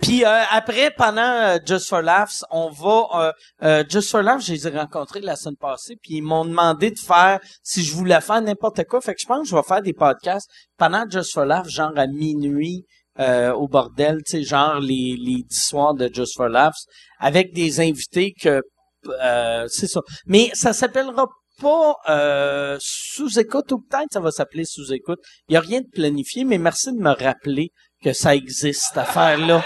[0.00, 3.32] puis euh, après pendant euh, Just for Laughs, on va euh,
[3.62, 6.90] euh, Just for Laughs, je les ai rencontrés la semaine passée, puis ils m'ont demandé
[6.90, 9.62] de faire si je voulais faire n'importe quoi, fait que je pense que je vais
[9.62, 12.84] faire des podcasts pendant Just for Laughs, genre à minuit
[13.18, 16.84] euh, au bordel, tu sais, genre les les dix soirs de Just for Laughs,
[17.18, 18.60] avec des invités que
[19.08, 20.00] euh, c'est ça.
[20.26, 21.26] Mais ça s'appellera
[21.60, 25.20] pas euh, sous-écoute ou peut-être ça va s'appeler sous-écoute.
[25.48, 27.70] Il y a rien de planifié, mais merci de me rappeler
[28.02, 29.64] que ça existe, cette affaire-là.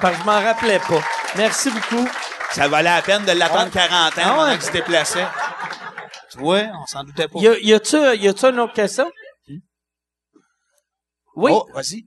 [0.00, 1.02] Parce que je m'en rappelais pas.
[1.36, 2.08] Merci beaucoup.
[2.52, 3.70] Ça valait la peine de l'attendre Ouais.
[3.72, 4.52] 40 ans Ah ouais.
[4.58, 5.26] qu'il se déplaçait.
[6.30, 7.38] Tu vois, on s'en doutait pas.
[7.38, 9.10] Y, a, y a-tu, y a-tu une autre question?
[11.34, 11.50] Oui.
[11.54, 12.06] Oh, vas-y.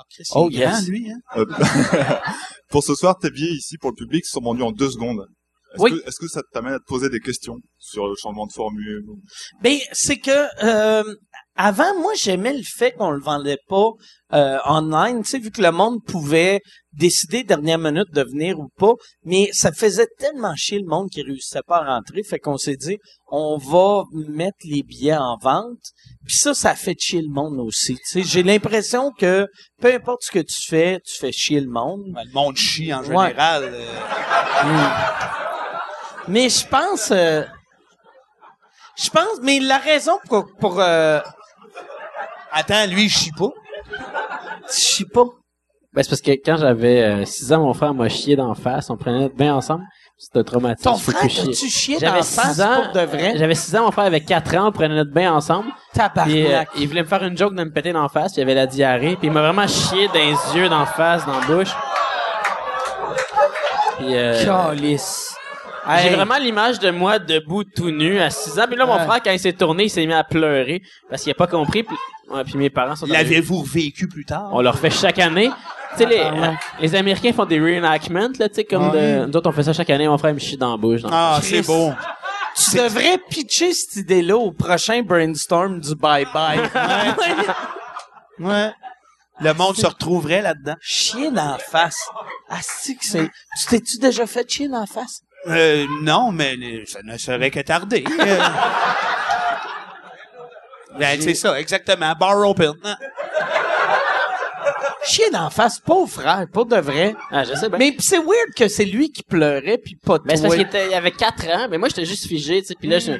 [0.00, 0.02] Ah,
[0.36, 0.86] Oh, yes.
[0.86, 1.18] lui, hein?
[1.36, 1.44] Euh,
[2.70, 5.26] pour ce soir, tes billets ici pour le public sont vendus en deux secondes.
[5.74, 5.90] Est-ce Oui.
[5.90, 9.02] que, est-ce que ça t'amène à te poser des questions sur le changement de formule
[9.62, 11.14] Ben, c'est que euh,
[11.60, 13.90] avant, moi, j'aimais le fait qu'on le vendait pas
[14.32, 16.60] euh, online, tu sais, vu que le monde pouvait
[16.92, 18.92] décider dernière minute de venir ou pas,
[19.24, 22.76] mais ça faisait tellement chier le monde qui réussissait pas à rentrer, fait qu'on s'est
[22.76, 25.80] dit, on va mettre les billets en vente,
[26.24, 28.22] puis ça, ça fait chier le monde aussi, tu sais.
[28.22, 29.48] J'ai l'impression que
[29.80, 32.04] peu importe ce que tu fais, tu fais chier le monde.
[32.14, 33.28] Ben, le monde chie en Ouais.
[33.28, 33.64] général.
[33.64, 33.86] euh,
[36.28, 37.42] Mais je pense, euh,
[38.96, 41.20] je pense, mais la raison pour, pour euh,
[42.58, 43.50] Attends, lui, il chie pas.
[44.66, 45.24] je sais pas?
[45.92, 48.90] Ben, c'est parce que quand j'avais 6 ans, mon frère m'a chié d'en face.
[48.90, 49.84] On prenait notre bain ensemble.
[50.16, 50.90] C'était traumatisme.
[50.90, 52.82] Ton frère, t'as-tu chié dans J'avais la 6 face ans.
[52.82, 53.34] pour de vrai?
[53.36, 54.68] J'avais 6 ans, mon frère avait 4 ans.
[54.68, 55.68] On prenait notre bain ensemble.
[55.92, 56.68] Puis, euh, Tabarnak.
[56.76, 58.32] il voulait me faire une joke de me péter d'en face.
[58.32, 59.14] Puis il avait la diarrhée.
[59.16, 61.72] Puis il m'a vraiment chié dans les yeux, d'en face, dans la bouche.
[63.98, 65.37] Puis, euh, Calice.
[65.88, 66.14] J'ai Hey.
[66.14, 68.66] vraiment l'image de moi debout tout nu à 6 ans.
[68.66, 69.04] Puis là, mon Ouais.
[69.06, 71.82] frère, quand il s'est tourné, il s'est mis à pleurer parce qu'il a pas compris.
[71.82, 71.96] Puis,
[72.30, 73.06] ouais, puis mes parents sont.
[73.06, 74.50] L'avez-vous vécu plus tard?
[74.52, 75.50] On leur fait chaque année.
[75.92, 76.48] Tu sais, les, Ah, ouais.
[76.48, 79.62] euh, les Américains font des reenactments, là, tu sais, comme de, nous autres, on fait
[79.62, 81.00] ça chaque année, mon frère me chie dans la bouche.
[81.00, 81.92] dans- Ah, c'est beau.
[82.54, 86.68] Tu devrais pitcher cette idée-là au prochain brainstorm du bye-bye.
[88.40, 88.72] Ouais.
[89.40, 90.74] Le monde se retrouverait là-dedans.
[90.80, 92.08] Chier dans la face.
[92.48, 93.30] Asti que c'est...
[93.60, 95.22] Tu t'es-tu déjà fait chier dans la face?
[95.48, 96.56] Euh, non, mais
[96.86, 98.04] ça ne serait que tardé.
[98.06, 98.38] Euh.
[100.98, 102.14] ben, c'est ça, exactement.
[102.18, 102.74] Bar open.
[105.04, 107.14] Chier d'en face, pauvre frère, pour de vrai.
[107.30, 107.78] Ah, je sais bien.
[107.78, 110.48] Mais pis c'est weird que c'est lui qui pleurait puis pas Mais c'est toi.
[110.48, 112.88] parce qu'il était, il avait 4 ans, mais moi j'étais juste figé, tu sais, puis
[112.88, 113.12] là je-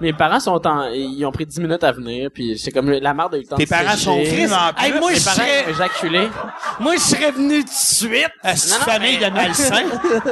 [0.00, 3.14] mes parents sont en ils ont pris 10 minutes à venir, puis c'est comme la
[3.14, 4.04] merde a eu le temps Tes de parents sécher.
[4.04, 5.00] sont venus en Hey, plus.
[5.00, 6.28] moi, je parents serais, ont éjaculé.
[6.80, 8.30] moi, je serais venu tout de suite.
[8.44, 9.84] Non, non, famille mais- de malsains?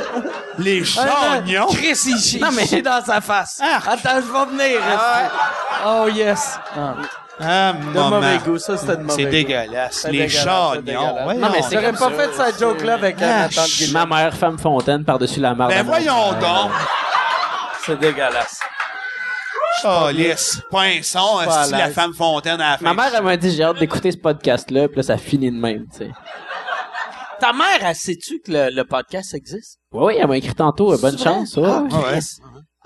[0.58, 1.66] Les chagnons.
[1.68, 3.60] Chris, il chie, Non, mais- il chie dans sa face.
[3.62, 3.80] Ah.
[3.86, 4.80] Attends, je vais venir.
[4.80, 5.36] esti.
[5.86, 6.58] Oh, yes.
[6.76, 6.94] Ah,
[7.40, 8.10] De maman.
[8.10, 9.30] mauvais goût, ça, c'était de mauvais C'est goût.
[9.30, 9.94] dégueulasse.
[10.02, 10.34] C'est Les dégueulasse,
[10.84, 11.34] c'est chagnons.
[11.38, 14.58] Non, mais c'est J'aurais comme pas fait cette joke-là avec Ah, ma ch- mère femme
[14.58, 15.72] fontaine par-dessus la marde.
[15.72, 16.70] Ben voyons donc.
[17.86, 18.60] C'est dégueulasse.
[19.84, 20.60] Oh, lisse.
[20.70, 22.92] Pinson, est la femme fontaine à la fin?
[22.92, 25.50] Ma mère elle m'a dit j'ai hâte d'écouter ce podcast là, puis là ça finit
[25.50, 26.10] de même, tu sais.
[27.40, 29.78] Ta mère, elle sais-tu que le, le podcast existe?
[29.92, 31.24] Ouais, oui, elle m'a écrit tantôt, euh, bonne vrai?
[31.24, 31.66] chance, ouais.
[31.66, 32.18] Ah, ouais.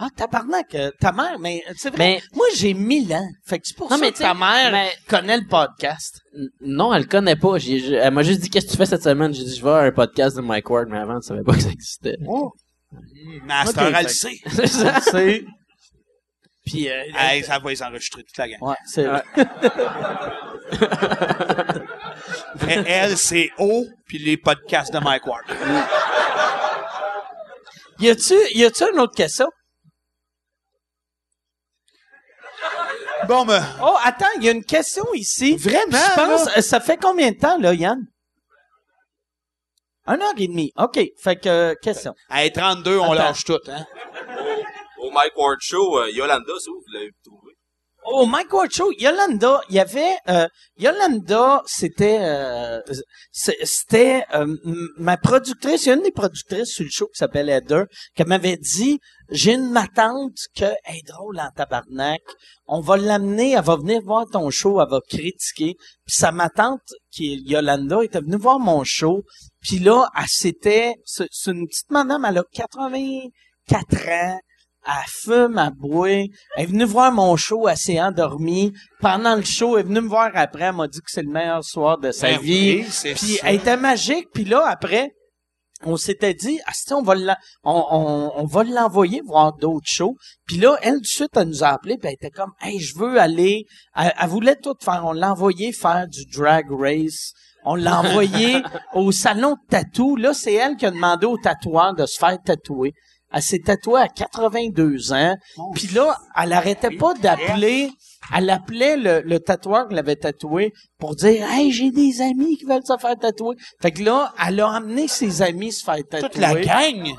[0.06, 1.98] Ah, tabarnak, euh, ta mère, mais c'est vrai.
[1.98, 3.26] Mais- Moi, j'ai 1000 ans.
[3.46, 6.20] Fait que c'est pour Non, ça mais que ta tu mère mais- connaît le podcast.
[6.36, 7.56] N- Non, elle le connaît pas.
[7.58, 9.32] J'ai- j'ai- elle m'a juste dit qu'est-ce que tu fais cette semaine?
[9.32, 11.54] J'ai dit je vais à un podcast de Mike Ward, mais avant, elle savait pas
[11.54, 12.16] que ça existait.
[12.20, 14.36] Mais à cette Ok, elle fait- sait.
[14.50, 15.00] C'est ça.
[15.00, 15.44] C'est...
[16.66, 18.58] Puis, euh, Hey, ça va les enregistrer toute la gang.
[18.60, 19.22] ouais, c'est vrai.
[22.68, 25.44] Elle, elle, c'est O, puis les podcasts de Mike Ward.
[28.00, 29.48] Y a-tu, y a-tu une autre question?
[33.28, 35.56] Bon, ben, Oh, attends, il y a une question ici.
[35.56, 36.52] Vraiment, Je pense, là?
[36.58, 37.98] euh, ça fait combien de temps, là, Yann?
[40.06, 40.72] Un heure et demie.
[40.76, 41.00] OK.
[41.22, 42.14] Fait que, euh, question.
[42.28, 43.14] à 32, on Attends.
[43.14, 43.86] lâche tout, hein.
[44.98, 47.10] Au Mike Ward Show, euh, Yolanda, ça, vous l'avez?
[48.06, 52.80] Au Mike Ward Show, Yolanda, il y avait, euh, Yolanda, c'était, euh,
[53.32, 54.56] c'était euh,
[54.98, 58.24] ma productrice, il y a une des productrices sur le show qui s'appelle Heather, qui
[58.24, 59.00] m'avait dit,
[59.30, 62.20] j'ai une matante que elle est drôle en tabarnak,
[62.66, 65.74] on va l'amener, elle va venir voir ton show, elle va critiquer.
[65.74, 69.24] Puis sa matante, qui est Yolanda, était venue voir mon show,
[69.62, 74.40] puis là, elle s'était, c'est une petite madame, elle a 84 ans,
[74.86, 76.08] elle fume, elle boit.
[76.10, 78.72] Elle est venue voir mon show, elle s'est endormie.
[79.00, 81.30] Pendant le show, elle est venue me voir après, elle m'a dit que c'est le
[81.30, 82.76] meilleur soir de sa Ben vie.
[82.82, 83.48] oui, c'est Puis ça.
[83.48, 84.28] elle était magique.
[84.32, 85.10] Puis là, après,
[85.86, 87.14] on s'était dit, ah, on va
[87.64, 90.16] on, on, on va l'envoyer voir d'autres shows.
[90.46, 92.78] Puis là, elle, tout de suite, elle nous a appelé, puis elle était comme, hey,
[92.78, 93.64] je veux aller.
[93.96, 95.02] Elle, elle voulait tout faire.
[95.04, 97.32] On l'a envoyé faire du drag race.
[97.66, 98.62] On l'a envoyé
[98.94, 100.16] au salon de tatou.
[100.16, 102.92] Là, c'est elle qui a demandé au tatoueur de se faire tatouer.
[103.34, 105.34] Elle s'est tatouée à 82 ans.
[105.74, 107.90] Puis là, elle arrêtait pas d'appeler.
[108.34, 112.64] Elle appelait le, le tatoueur qui l'avait tatoué pour dire Hey, j'ai des amis qui
[112.64, 113.56] veulent se faire tatouer.
[113.82, 116.28] Fait que là, elle a amené ses amis se faire tatouer.
[116.30, 117.12] Toute la gang.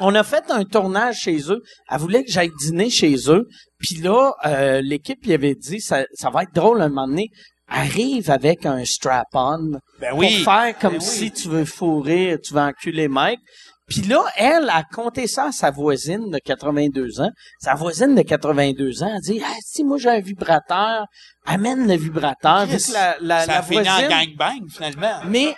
[0.00, 1.60] On a fait un tournage chez eux.
[1.90, 3.46] Elle voulait que j'aille dîner chez eux.
[3.78, 7.30] Puis là, euh, l'équipe y avait dit ça, ça va être drôle un moment donné.
[7.70, 10.42] Arrive avec un strap-on Ben pour oui.
[10.42, 11.32] faire comme Ben si oui.
[11.32, 13.40] tu veux fourrer, tu veux enculer Mike.
[13.88, 17.30] Puis là, elle a compté ça à sa voisine de 82 ans.
[17.58, 21.06] Sa voisine de 82 ans a dit, ah, si moi j'ai un vibrateur,
[21.46, 22.66] amène le vibrateur.
[22.92, 25.20] La, la, ça la a fini en voisine- gangbang, finalement.
[25.28, 25.54] mais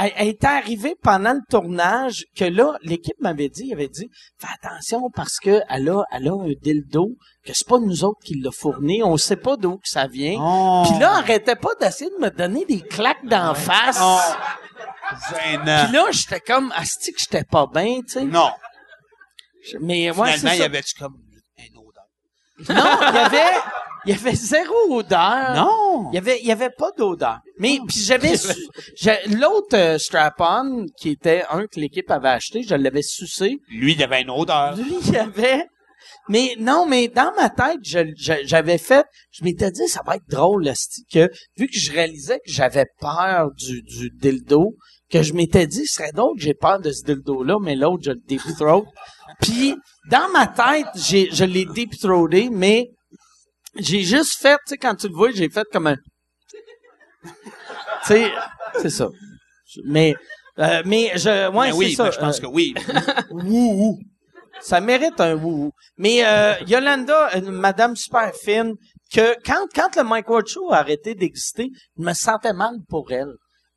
[0.00, 4.08] elle, elle était arrivée pendant le tournage que là, l'équipe m'avait dit, il avait dit,
[4.38, 7.08] fais attention parce que elle a, elle a un dildo,
[7.44, 10.36] que c'est pas nous autres qui l'a fourni, on sait pas d'où que ça vient.
[10.40, 10.84] Oh.
[10.88, 14.00] Puis là, elle arrêtait pas d'essayer de me donner des claques d'en face.
[15.30, 15.84] Gênant.
[15.84, 18.24] Puis là, j'étais comme, asti que j'étais pas bien, tu sais.
[18.24, 18.50] Non.
[19.80, 21.16] Mais ouais, Finalement, il y avait-tu comme
[21.58, 22.04] un odeur?
[22.68, 23.60] Non, il y avait,
[24.06, 25.54] il y avait zéro odeur.
[25.54, 26.10] Non.
[26.12, 27.40] Il y avait, il y avait pas d'odeur.
[27.58, 28.34] Mais puis j'avais
[29.28, 33.58] l'autre euh, strap-on qui était un que l'équipe avait acheté, je l'avais sucé.
[33.68, 34.76] Lui, il avait une odeur.
[34.76, 35.66] Lui, il y avait.
[36.28, 40.70] Mais non, mais dans ma tête, j'avais fait, je m'étais dit, ça va être drôle,
[41.12, 44.76] que vu que je réalisais que j'avais peur du, du dildo,
[45.10, 48.10] que je m'étais dit, ce serait que j'ai peur de ce dildo-là, mais l'autre, je
[48.12, 48.84] le deep throat.
[49.40, 49.74] Puis,
[50.10, 52.90] dans ma tête, j'ai, je l'ai deep throaté, mais
[53.76, 55.96] j'ai juste fait, tu sais, quand tu le vois, j'ai fait comme un...
[57.24, 57.30] tu
[58.04, 58.30] sais,
[58.80, 59.08] c'est ça.
[59.84, 60.14] Mais,
[60.58, 62.04] euh, mais je, ouais, Ben oui, c'est ça.
[62.04, 62.74] ben, je pense euh, que oui.
[63.30, 63.98] Wouhou.
[64.60, 65.70] Ça mérite un wouhou.
[65.96, 68.74] Mais euh, Yolanda, une madame super fine,
[69.12, 73.10] que quand, quand le Mike Ward Show a arrêté d'exister, je me sentais mal pour
[73.10, 73.32] elle.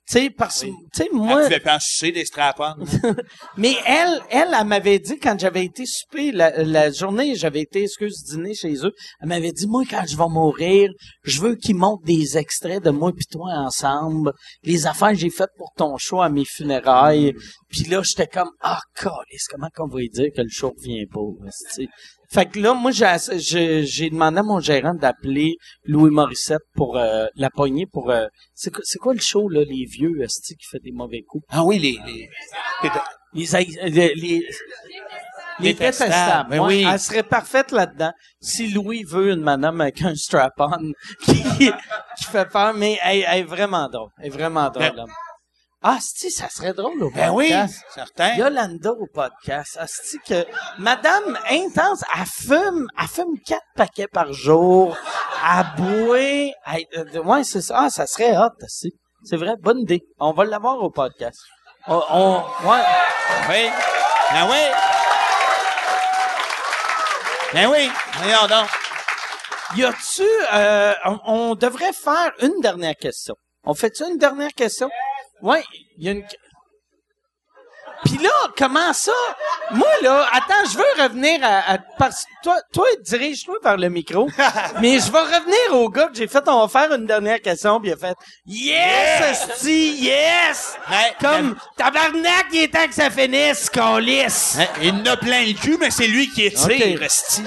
[0.06, 2.76] Tu sais, parce que, tu sais, Elle moi, pouvait pas en sucer des strap-ons.
[3.58, 7.84] mais elle, elle, elle m'avait dit quand j'avais été souper la, la journée, j'avais été,
[7.84, 10.90] excuse, dîner chez eux, elle m'avait dit, moi, quand je vais mourir,
[11.24, 15.30] je veux qu'ils montent des extraits de moi puis toi ensemble, les affaires que j'ai
[15.30, 17.34] faites pour ton show à mes funérailles,
[17.70, 21.06] Puis là, j'étais comme, ah, calice, comment qu'on va lui dire que le show revient
[21.06, 21.22] pas?
[22.34, 27.51] Fait que là, moi, j'ai, demandé à mon gérant d'appeler Louis Morissette pour euh, la
[27.51, 28.10] poignée pour...
[28.10, 31.45] euh, c'est, quoi, le show, là, les vieux, esti, qui fait des mauvais coups?
[31.49, 31.99] Ah oui, les...
[32.07, 32.30] les...
[33.35, 33.45] Les,
[33.89, 34.47] les, les,
[35.60, 36.85] les Détestables, ben oui.
[36.88, 38.11] Elle serait parfaite là-dedans.
[38.39, 40.91] Si Louis veut une madame avec un strap-on
[41.23, 41.43] qui,
[42.18, 44.10] qui fait peur, mais elle, elle est vraiment drôle.
[44.19, 44.91] Elle est vraiment drôle.
[44.95, 45.05] Ben- là.
[45.85, 47.84] Ah, si, ça serait drôle au Ben oui, podcast.
[47.93, 48.35] certain.
[48.35, 49.76] Yolanda au podcast.
[49.77, 50.45] Asti que
[50.77, 54.95] Madame intense, elle fume, elle fume quatre paquets par jour.
[55.45, 56.18] Elle boit.
[56.19, 57.76] elle- euh, ouais, c'est ça.
[57.85, 58.91] Ah, ça serait hot, asti.
[59.26, 60.01] C'est vrai, bonne idée.
[60.19, 61.38] On va l'avoir au podcast.
[61.88, 62.84] On, on- ouais.
[63.49, 63.69] Oui.
[64.31, 64.64] Ben oui.
[67.53, 67.91] Ben oui.
[68.19, 68.69] Voyons donc.
[69.76, 70.23] Y a-tu,
[70.53, 73.35] euh, on, on devrait faire une dernière question.
[73.65, 74.89] On fait-tu une dernière question?
[75.41, 75.64] Ouais,
[75.97, 76.26] il y a une...
[78.05, 79.14] Puis là, comment ça?
[79.72, 81.73] Moi, là, attends, je veux revenir à...
[81.73, 84.27] à- parce toi, toi, dirige-toi vers le micro.
[84.81, 87.80] mais je vais revenir au gars que j'ai fait, on va faire une dernière question,
[87.80, 88.15] puis il a fait
[88.45, 90.76] «Yes, esti, yes!
[90.89, 94.57] Ouais, Comme, tabarnak, il est temps que ça finisse, qu'on lisse!
[94.81, 96.65] Il en a plein le cul, mais c'est lui qui étire,
[96.97, 97.01] Ok.
[97.01, 97.43] esti.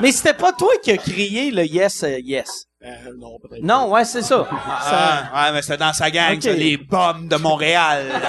[0.00, 2.66] Mais c'était pas toi qui as crié le yes, euh, yes.
[2.88, 3.62] Euh, non, peut-être.
[3.62, 4.46] Non, ouais, c'est ça.
[4.48, 6.42] Ça- Ah, ouais, mais c'était dans sa gang, Ok.
[6.42, 8.06] ça, les bombes de Montréal.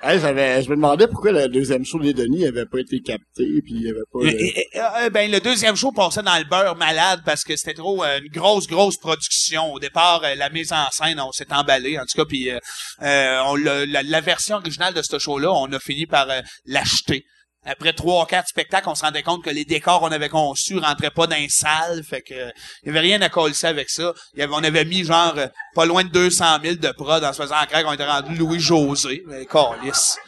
[0.00, 3.44] Hey, j'avais, je me demandais pourquoi le deuxième show des Denis avait pas été capté,
[3.64, 4.20] puis il avait pas.
[4.30, 7.74] Et- et, euh, ben, le deuxième show passait dans le beurre malade parce que c'était
[7.74, 9.72] trop euh, une grosse, grosse production.
[9.72, 12.60] Au départ, euh, la mise en scène, on s'est emballé, en tout cas, puis euh,
[13.02, 16.42] euh, on l'a- la, la version originale de ce show-là, on a fini par euh,
[16.64, 17.24] l'acheter.
[17.68, 21.10] Après trois, quatre spectacles, on se rendait compte que les décors qu'on avait conçus rentraient
[21.10, 22.50] pas dans les salles, fait que euh,
[22.82, 24.12] il y avait rien à coller avec ça.
[24.34, 27.22] Il y avait, on avait mis genre euh, pas loin de 200 000 de prod
[27.22, 30.18] en se faisant craindre qu'on était rendu Louis José, mais câlisse.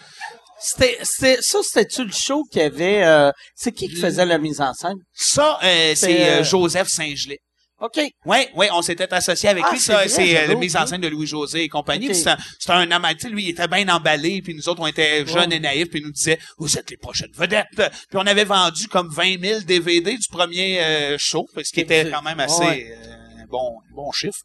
[0.62, 4.60] C'était, c'était, ça, c'était-tu le show qui avait, euh, c'est qui qui faisait la mise
[4.60, 4.98] en scène?
[5.14, 7.38] Ça, euh, c'est euh, euh, Joseph Saint-Gelais.
[7.80, 7.98] OK.
[8.26, 9.80] Oui, oui, on s'était associé avec Ah, lui.
[9.80, 12.14] c'est Ça, c'est euh, la mise en scène de Louis-José et compagnie.
[12.14, 12.28] C'est
[12.70, 13.16] un, amateur.
[13.16, 14.42] Tu sais, Lui, il était bien emballé.
[14.42, 15.88] Puis nous autres, on était jeunes et naïfs.
[15.88, 17.66] Puis il nous disait, vous êtes les prochaines vedettes.
[17.74, 21.48] Puis on avait vendu comme 20 000 DVD du premier euh, show.
[21.56, 22.60] Ce qui était quand même assez...
[22.62, 22.86] Ouais.
[22.90, 23.16] euh,
[23.48, 24.40] bon, bon chiffre.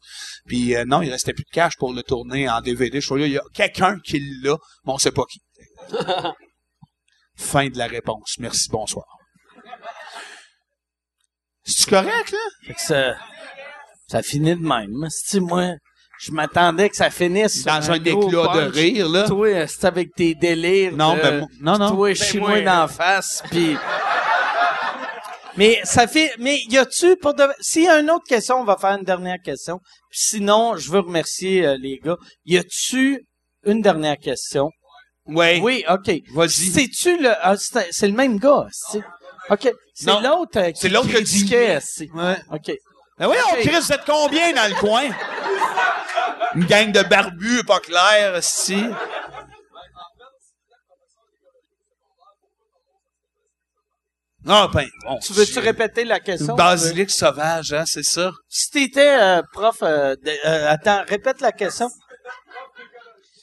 [0.46, 3.00] Puis euh, non, il restait plus de cash pour le tourner en DVD.
[3.00, 4.56] Je crois qu'il y a quelqu'un qui l'a,
[4.86, 5.40] mais on sait pas qui.
[7.36, 8.36] fin de la réponse.
[8.38, 9.04] Merci, bonsoir.
[11.66, 12.38] C'est correct, là?
[12.66, 13.16] Fait que ça,
[14.08, 15.06] ça finit de même.
[15.10, 15.72] Si moi,
[16.20, 19.24] je m'attendais que ça finisse Dans un gros éclat de rire, là.
[19.26, 20.92] Toi, c'est avec tes délires.
[20.92, 21.90] Non, de- ben, moi- non, non.
[21.94, 23.76] Toi, Ben, chie-moi moi, d'en face, puis...
[25.56, 28.64] Mais ça fait, mais y a-tu pour de, s'il y a une autre question, on
[28.64, 29.78] va faire une dernière question.
[30.10, 32.18] Puis sinon, je veux remercier euh, les gars.
[32.44, 33.24] Y a-tu
[33.64, 34.68] une dernière question?
[35.24, 35.58] Ouais.
[35.62, 36.12] Oui, ok.
[36.34, 36.50] Vas-y.
[36.50, 39.00] C'est-tu le, ah, c'est c'est le même gars, c'est,
[39.50, 39.72] ok.
[39.94, 40.20] C'est Non.
[40.20, 42.36] l'autre euh, qui C'est l'autre qui a dit critiquait, c'est- Ouais.
[42.52, 42.72] ok.
[43.18, 43.54] Ben oui, on.
[43.62, 45.04] Chris, vous êtes combien dans le coin?
[46.54, 48.84] Une gang de barbus, pas clair, si.
[54.48, 55.18] Ah, ben, bon.
[55.18, 56.54] Tu veux-tu répéter la question?
[56.54, 58.30] Basilic sauvage, hein, c'est ça?
[58.48, 61.88] Si t'étais euh, prof, euh, de- euh, attends, répète la question.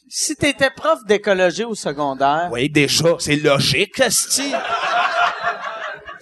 [0.07, 4.53] Si t'étais prof d'écologie au secondaire, Oui, déjà, c'est logique, esti.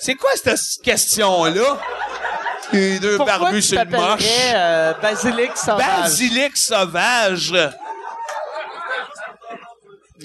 [0.02, 1.78] C'est quoi cette question-là?
[2.74, 4.24] Les deux pourquoi barbus sur le moche.
[4.54, 6.02] euh, Basilic sauvage?
[6.02, 7.54] Basilic sauvage.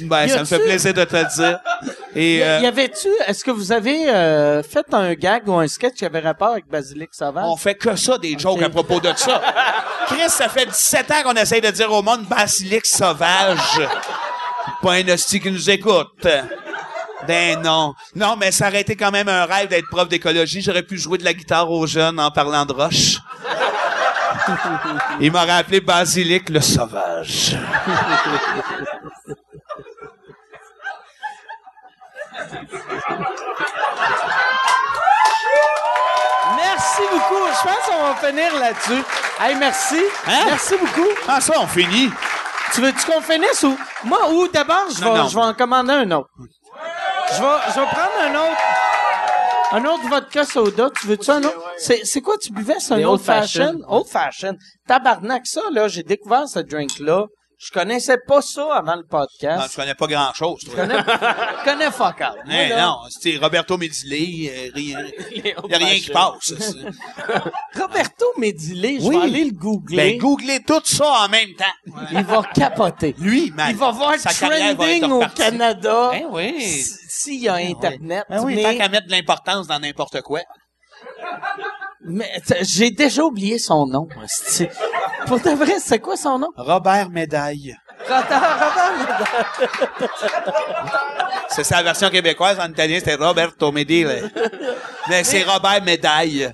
[0.02, 1.58] Ben, ça me fait plaisir de te le dire.
[2.14, 5.66] Et, Y, euh, y avait-tu, est-ce que vous avez euh, fait un gag ou un
[5.66, 7.44] sketch qui avait rapport avec Basilic sauvage?
[7.46, 8.62] On fait que ça, des jokes Ok.
[8.62, 9.40] à propos de ça.
[10.06, 13.80] Chris, ça fait 17 ans qu'on essaye de dire au monde basilic sauvage.
[14.82, 16.26] Pas un hostie qui nous écoute.
[17.26, 17.94] Ben non.
[18.14, 20.60] Non, mais ça aurait été quand même un rêve d'être prof d'écologie.
[20.60, 23.18] J'aurais pu jouer de la guitare aux jeunes en parlant de roche.
[25.20, 27.56] Il m'aurait appelé Basilic le sauvage.
[36.56, 37.46] Merci beaucoup.
[37.52, 39.04] Je pense qu'on va finir là-dessus.
[39.40, 40.00] Hey, merci.
[40.26, 40.44] Hein?
[40.46, 41.08] Merci beaucoup.
[41.26, 42.10] Ah, ça, on finit.
[42.72, 43.76] Tu veux-tu qu'on finisse ou?
[44.04, 45.00] Moi ou d'abord je
[45.34, 46.28] vais en commander un autre.
[47.34, 48.60] Je vais je vais prendre un autre
[49.72, 50.90] un autre vodka soda.
[51.00, 51.60] Tu veux-tu un autre?
[51.78, 53.64] C'est c'est quoi tu buvais C'est un old old fashion?
[53.64, 53.84] Fashioned.
[53.88, 54.54] Old fashion.
[54.86, 57.26] Tabarnak ça là, j'ai découvert ce drink là
[57.58, 59.70] Je connaissais pas ça avant le Non, podcast.
[59.70, 60.76] tu connais pas grand-chose, Je toi.
[60.86, 62.34] connais, je connais fuck all.
[62.44, 64.98] Moi, Hein, là, non, c'est Roberto Medley, euh, rien,
[65.34, 66.52] y a rien qui passe.
[67.74, 69.16] Roberto Medley, je Oui.
[69.16, 69.96] vais aller le googler.
[69.96, 71.64] Ben, googlez tout ça en même temps.
[72.12, 73.14] Il va capoter.
[73.18, 73.68] Lui, man.
[73.70, 75.42] Il va voir sa carrière va être trending au repartie.
[75.42, 76.08] Canada.
[76.12, 76.54] Ben oui.
[76.60, 78.26] s- S'il y a Internet.
[78.28, 80.40] Ben oui, mais tant qu'à mettre de l'importance dans n'importe quoi.
[82.06, 82.30] Mais
[82.62, 84.08] j'ai déjà oublié son nom.
[85.26, 86.48] Pour de vrai, c'est quoi son nom?
[86.56, 87.76] Robert Médaille.
[91.48, 92.58] C'est sa version québécoise.
[92.60, 94.30] En italien, c'était Roberto Medile.
[95.08, 96.52] Mais c'est Robert Médaille.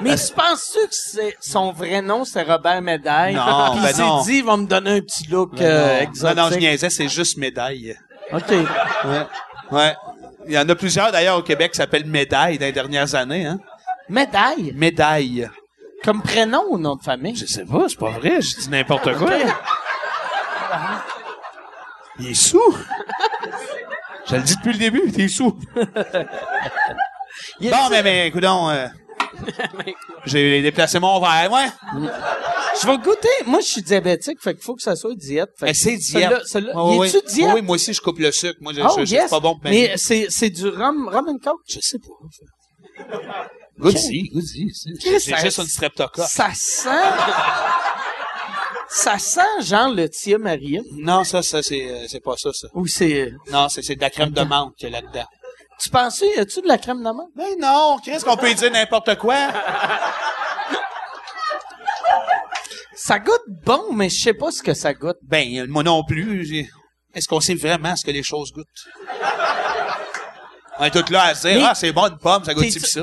[0.00, 3.34] Mais tu penses-tu que c'est son vrai nom, c'est Robert Médaille?
[3.34, 4.22] Non, Puis ben il s'est non.
[4.22, 6.00] dit, il va me donner un petit look Ben euh, non.
[6.02, 6.36] exotique.
[6.36, 7.96] Non, non, je niaisais, c'est juste Médaille.
[8.32, 8.42] OK.
[8.50, 9.26] Ouais.
[9.70, 9.94] Ouais.
[10.46, 13.46] Il y en a plusieurs, d'ailleurs, au Québec qui s'appellent Médaille dans les dernières années,
[13.46, 13.58] hein.
[14.12, 14.72] Médaille?
[14.76, 15.48] Médaille.
[16.04, 17.34] Comme prénom ou nom de famille?
[17.34, 19.30] Je sais pas, c'est pas vrai, je dis n'importe quoi.
[22.18, 22.60] Il est sous.
[24.28, 25.58] Je le dis depuis le début, t'es sous.
[27.60, 28.86] Il est- Bon, mais, mais, écoutons, euh,
[30.26, 31.68] j'ai déplacé mon verre, ouais.
[32.80, 33.28] Je vais goûter.
[33.46, 35.48] Moi, je suis diabétique, fait qu'il faut que ça soit diète.
[35.58, 36.32] Fait Mais c'est diète.
[36.46, 37.08] celui-là- ouais.
[37.08, 37.50] est-tu diète?
[37.54, 38.58] Oui, moi aussi, je coupe le sucre.
[38.60, 39.24] Moi, je, Oh, je- yes.
[39.24, 41.60] c'est pas bon pour ma Mais c'est, c'est du rhum, rhum and coke?
[41.68, 43.48] Je sais pas.
[43.82, 44.72] Goody, goody.
[44.74, 46.26] C'est juste ça- une streptocoque.
[46.28, 46.88] Ça sent...
[48.88, 50.80] ça sent genre le Tia Maria.
[50.92, 52.68] Non, ça, ça, c'est, euh, c'est pas ça, ça.
[52.74, 53.32] Ou c'est...
[53.50, 55.26] Non, c'est, c'est de la crème de menthe qu'il y a là-dedans.
[55.80, 57.30] Tu penses, y a-tu de la crème d'amande?
[57.34, 59.36] Ben non, qu'est-ce qu'on peut y dire n'importe quoi?
[62.94, 65.16] Ça goûte bon, mais je sais pas ce que ça goûte.
[65.22, 66.68] Ben, moi non plus.
[67.14, 68.66] Est-ce qu'on sait vraiment ce que les choses goûtent?
[70.82, 72.64] On est tous là à se dire, Mais- ah, c'est bon une pomme, ça goûte
[72.68, 73.02] ci pis ça?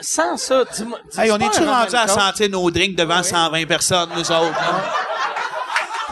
[0.00, 0.98] Sans ça, dis-moi...
[1.16, 4.32] Hey, on est-tu un rendu à sentir nos drinks devant 120 personnes, nous autres?
[4.60, 4.82] hein?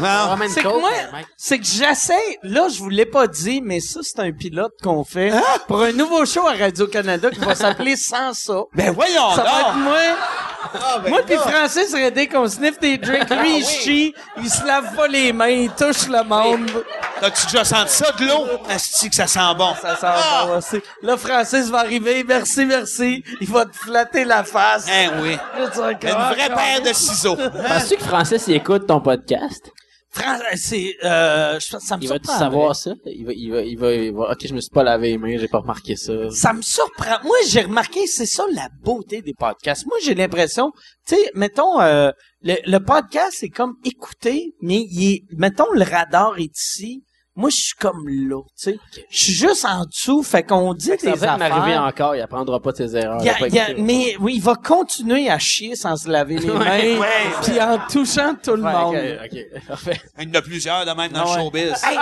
[0.01, 0.29] Non?
[0.31, 1.27] Roman C'est que Coke, moi, euh, Mike.
[1.37, 5.03] c'est que j'essaie, là, je vous l'ai pas dit, mais ça, c'est un pilote qu'on
[5.03, 5.33] fait
[5.67, 8.61] pour un nouveau show à Radio-Canada qui va s'appeler Sans ça.
[8.75, 9.83] Ben voyons Ça va être donc!
[9.83, 9.99] moi.
[10.63, 11.37] Ah, ben moi puis.
[11.37, 13.31] Francis Redé qu'on sniffe des drinks.
[13.31, 16.85] Lui, il chie, il se lave pas les mains, il touche le monde.
[17.21, 18.47] T'as-tu déjà senti ça, de l'eau?
[18.69, 19.75] Asti que ça sent bon.
[19.81, 20.83] Ça sent bon aussi.
[21.03, 23.25] Là, Francis va arriver, merci, merci.
[23.41, 24.87] Il va te flatter la face.
[24.89, 25.37] Hein, oui.
[25.59, 27.37] Là, tu vas Une vraie ah, paire de ciseaux.
[27.37, 29.73] Penses-tu que Francis, il écoute ton podcast?
[30.57, 32.39] C'est, euh, je- ça me Il surprend.
[32.39, 32.93] savoir ça?
[33.07, 35.19] Il va, il va, il va, il va- ok, je me suis pas lavé les
[35.19, 36.31] mains, j'ai pas remarqué ça.
[36.31, 37.23] Ça me surprend.
[37.25, 39.87] Moi, j'ai remarqué, c'est ça la beauté des podcasts.
[39.87, 40.73] Moi, j'ai l'impression,
[41.07, 42.11] tu sais, mettons, euh,
[42.43, 47.05] le, le podcast, c'est comme écouter, mais il est, mettons, le radar est ici.
[47.41, 48.79] Moi, je suis comme là, tu sais.
[49.11, 52.59] Je suis juste en dessous, fait qu'on dit des Ça va m'arriver encore, il apprendra
[52.61, 53.21] pas de ses erreurs.
[53.23, 56.47] Il a- il a mais oui, il va continuer à chier sans se laver les
[56.53, 57.01] mains,
[57.43, 58.97] puis en touchant tout le Ouais, monde.
[58.97, 60.01] ok, ok, parfait.
[60.19, 61.37] Il y en a plusieurs de même dans Ah ouais.
[61.37, 61.85] le showbiz.
[61.85, 61.99] Hey,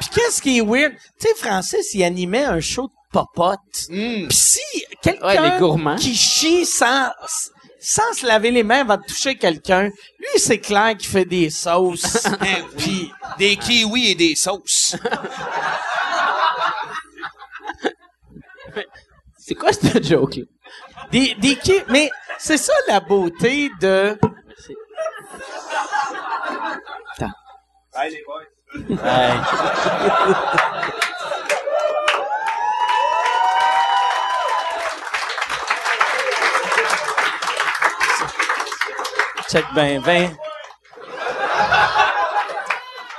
[0.00, 0.92] puis qu'est-ce qui est weird?
[1.20, 3.58] Tu sais, Francis, il animait un show de popote.
[3.90, 4.26] Mm.
[4.28, 7.10] Pis si quelqu'un Ouais, qui chie sans,
[7.80, 12.26] sans se laver les mains va toucher quelqu'un, lui, c'est clair qu'il fait des sauces.
[12.78, 14.96] Puis des kiwis et des sauces.
[19.38, 20.44] C'est quoi cette joke-là?
[21.10, 24.18] des, des ki- Mais c'est ça la beauté de...
[39.50, 40.30] Check ben, ben.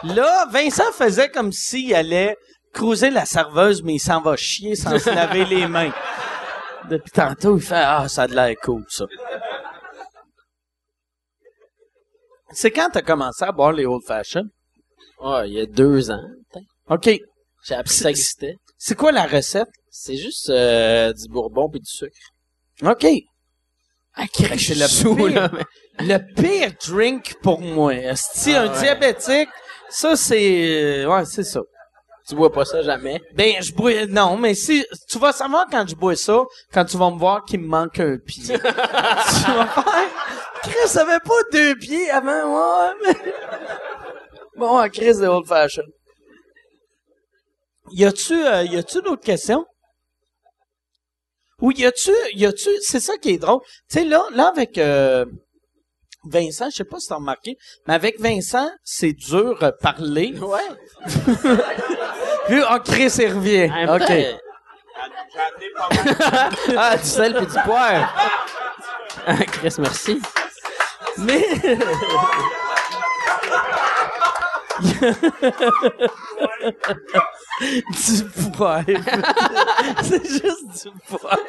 [0.04, 2.38] Là, Vincent faisait comme s'il allait
[2.74, 5.92] cruiser la serveuse, mais il s'en va chier sans se laver les mains.
[6.90, 9.06] Depuis tantôt, il fait Ah, ça a de l'air cool, ça.
[12.54, 14.50] C'est quand t'as commencé à boire les old fashioned?
[15.22, 16.24] Ah, il y a deux ans.
[16.90, 17.10] OK.
[17.66, 18.56] J'ai appris que ça existait.
[18.78, 19.70] C'est quoi la recette?
[19.90, 22.16] C'est juste euh, du bourbon puis du sucre.
[22.84, 23.06] OK.
[24.22, 24.26] Ah,
[24.58, 27.94] c'est le Sous, pire, là, mais- le pire drink pour moi.
[28.16, 28.80] Si Ah un ouais.
[28.80, 29.50] diabétique,
[29.90, 31.06] ça, c'est...
[31.06, 31.62] Ouais, c'est ça.
[32.28, 33.20] Tu bois pas ça jamais?
[33.34, 34.06] Ben, je bois...
[34.06, 34.86] Non, mais si...
[35.10, 38.00] Tu vas savoir quand je bois ça, quand tu vas me voir qu'il me manque
[38.00, 38.44] un pied.
[38.58, 40.10] tu vas faire...
[40.64, 43.16] Chris, avait pas deux pieds avant, ouais, mais...
[44.58, 45.84] Bon, Chris, de old fashion.
[47.94, 49.66] Y a-tu, euh, y a-tu d'autres questions?
[51.62, 53.62] Ou y a-tu, y a-tu, c'est ça qui est drôle.
[53.90, 55.26] Tu sais, là, là, avec, euh,
[56.24, 57.58] Vincent, je sais pas si t'as remarqué,
[57.88, 60.36] mais avec Vincent, c'est dur euh, parler.
[60.40, 60.60] Ouais.
[62.48, 63.72] Puis, ah, Chris, il revient.
[63.72, 64.08] En même OK.
[64.08, 64.40] temps,
[66.78, 68.14] ah, du sel puis du poivre.
[69.26, 70.22] Ah, Chris, merci.
[71.18, 71.44] Mais,
[77.62, 78.86] du poivre.
[80.04, 81.40] c'est juste du poivre.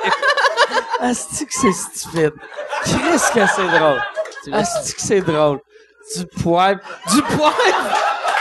[1.00, 2.34] Asti que c'est stupide.
[2.84, 4.02] Qu'est-ce que c'est drôle?
[4.52, 5.60] Asti que c'est drôle.
[6.16, 6.80] Du poivre.
[7.12, 7.54] Du poivre!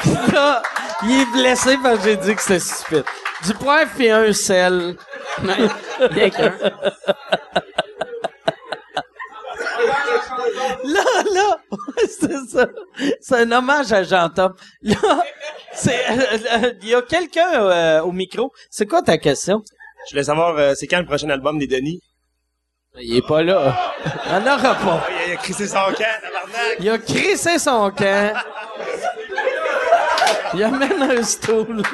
[0.33, 0.63] Là,
[1.03, 3.05] il est blessé parce que j'ai dit que c'était stupide.
[3.45, 4.97] Du poivre puis un sel.
[5.99, 6.53] Rien qu'un.
[10.83, 11.03] Là,
[11.33, 11.57] là,
[12.07, 12.67] c'est ça.
[13.19, 14.59] C'est un hommage à Jean Top.
[14.81, 15.23] Là,
[15.73, 18.51] c'est, euh, euh, il y a quelqu'un euh, au micro.
[18.69, 19.63] C'est quoi ta question?
[20.07, 22.01] Je voulais savoir, euh, c'est quand le prochain album des Denis?
[22.99, 23.93] Il est pas là.
[24.25, 25.07] Il en aura pas.
[25.09, 26.77] Il a, il a crissé son camp, tabarnak!
[26.79, 28.33] Il a crissé son camp.
[30.53, 31.81] Il amène un stool.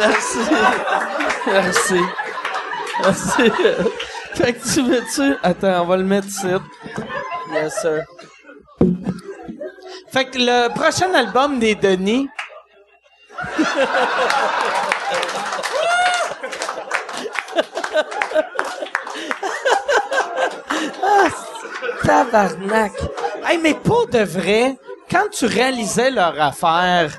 [0.00, 0.38] Merci.
[1.52, 2.00] Merci.
[3.02, 3.52] Merci.
[4.34, 5.36] Fait que tu veux-tu...
[5.42, 6.46] Attends, on va le mettre ici.
[7.52, 8.02] Yes, sir.
[10.12, 12.28] Fait que le prochain album des Denis...
[21.02, 21.28] Ah,
[22.04, 22.92] tabarnak.
[23.46, 24.76] Hey, mais pas de vrai,
[25.10, 27.10] quand tu réalisais leur affaire,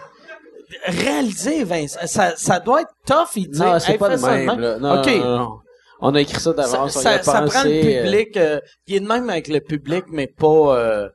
[0.85, 3.59] réaliser, Vincent, ça, ça doit être tough, il dit.
[3.59, 4.45] Non, c'est hey, pas le même.
[4.45, 4.59] même.
[4.59, 4.77] là.
[4.79, 5.07] Non, OK.
[5.07, 5.59] non, non.
[6.01, 6.93] On a écrit ça d'avance.
[6.93, 8.37] ça, prend le euh, public.
[8.37, 10.47] euh, il est de même avec le public, mais pas...
[10.77, 11.09] euh,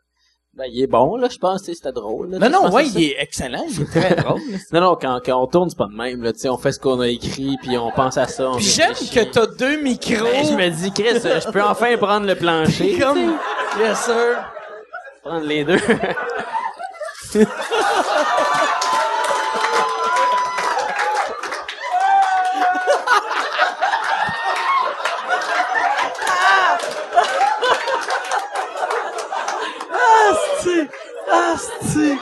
[0.57, 1.63] ben, il est bon, là, je pense.
[1.63, 2.31] tu sais, C'était drôle.
[2.31, 3.65] Là, Non, non, ouais, il est excellent.
[3.69, 4.41] Il est très drôle.
[4.73, 6.23] Non, non, quand, quand on tourne, c'est pas de même.
[6.23, 8.53] Là, tu sais, on fait ce qu'on a écrit, puis on pense à ça.
[8.59, 10.23] j'aime que t'as deux micros.
[10.23, 12.99] Ben, je me dis, Chris, euh, je peux enfin prendre le plancher.
[12.99, 13.35] Comme...
[13.81, 14.45] Yes, sir.
[15.25, 15.79] Prendre les deux.
[31.35, 31.75] Asti!
[31.83, 32.19] Asti!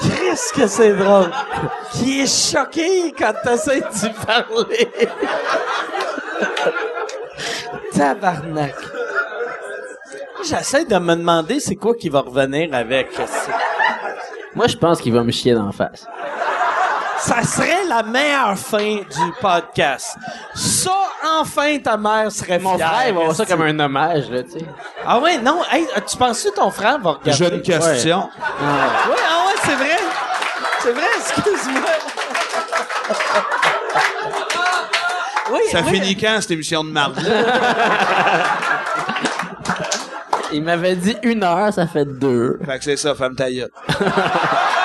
[0.00, 1.30] Qu'est-ce que c'est drôle!
[1.92, 4.88] Qui est choqué quand t'essaies d'y parler!
[7.92, 8.74] Tabarnak!
[10.48, 13.08] J'essaie de me demander c'est quoi qui va revenir avec.
[14.54, 16.06] Moi, je pense qu'il va me chier d'en face.
[17.18, 20.16] Ça serait la meilleure fin du podcast.
[20.54, 20.92] Ça,
[21.40, 24.42] enfin, ta mère serait Mon fière, frère, il va voir ça comme un hommage, là,
[24.42, 24.64] tu sais.
[25.06, 27.32] Ah ouais, non, hey, tu penses que ton frère va regarder?
[27.32, 28.18] Jeune question.
[28.18, 28.26] Ouais,
[28.60, 29.96] ah ouais, c'est vrai.
[30.82, 31.90] C'est vrai, excuse-moi.
[35.52, 35.92] oui, Ça oui.
[36.00, 37.18] finit quand, cette émission de marde
[40.52, 42.60] Il m'avait dit une heure, ça fait deux.
[42.64, 43.70] Fait que c'est ça, femme ta gueule.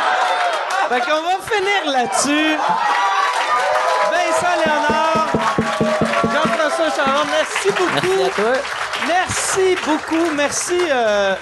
[0.90, 2.58] Fait qu'on va finir là-dessus.
[4.12, 5.28] Vincent Léonard,
[6.24, 8.14] Jean-François Charon, merci beaucoup.
[8.18, 8.54] Merci à toi.
[9.08, 10.32] Merci beaucoup.
[10.36, 10.80] Merci.
[10.90, 11.36] euh,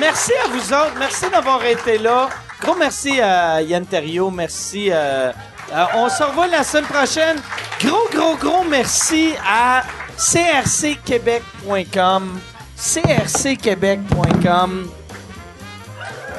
[0.00, 0.94] merci à vous autres.
[0.98, 2.28] Merci d'avoir été là.
[2.60, 4.32] Gros merci à Yann Terriot.
[4.32, 4.88] Merci.
[4.90, 5.30] euh,
[5.72, 7.40] euh, on se revoit la semaine prochaine.
[7.80, 9.84] Gros, gros, gros merci à
[10.18, 12.40] crcquebec.com.
[12.76, 14.90] crcquebec.com.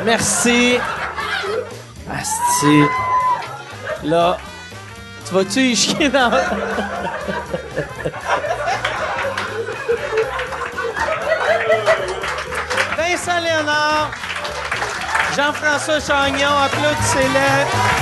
[0.03, 0.79] Merci.
[2.11, 2.83] Asti.
[4.03, 4.37] Là,
[5.27, 6.29] tu vas-tu y chier dans...
[12.97, 14.11] Vincent Léonard,
[15.35, 17.92] Jean-François Chagnon, applaudissez-les.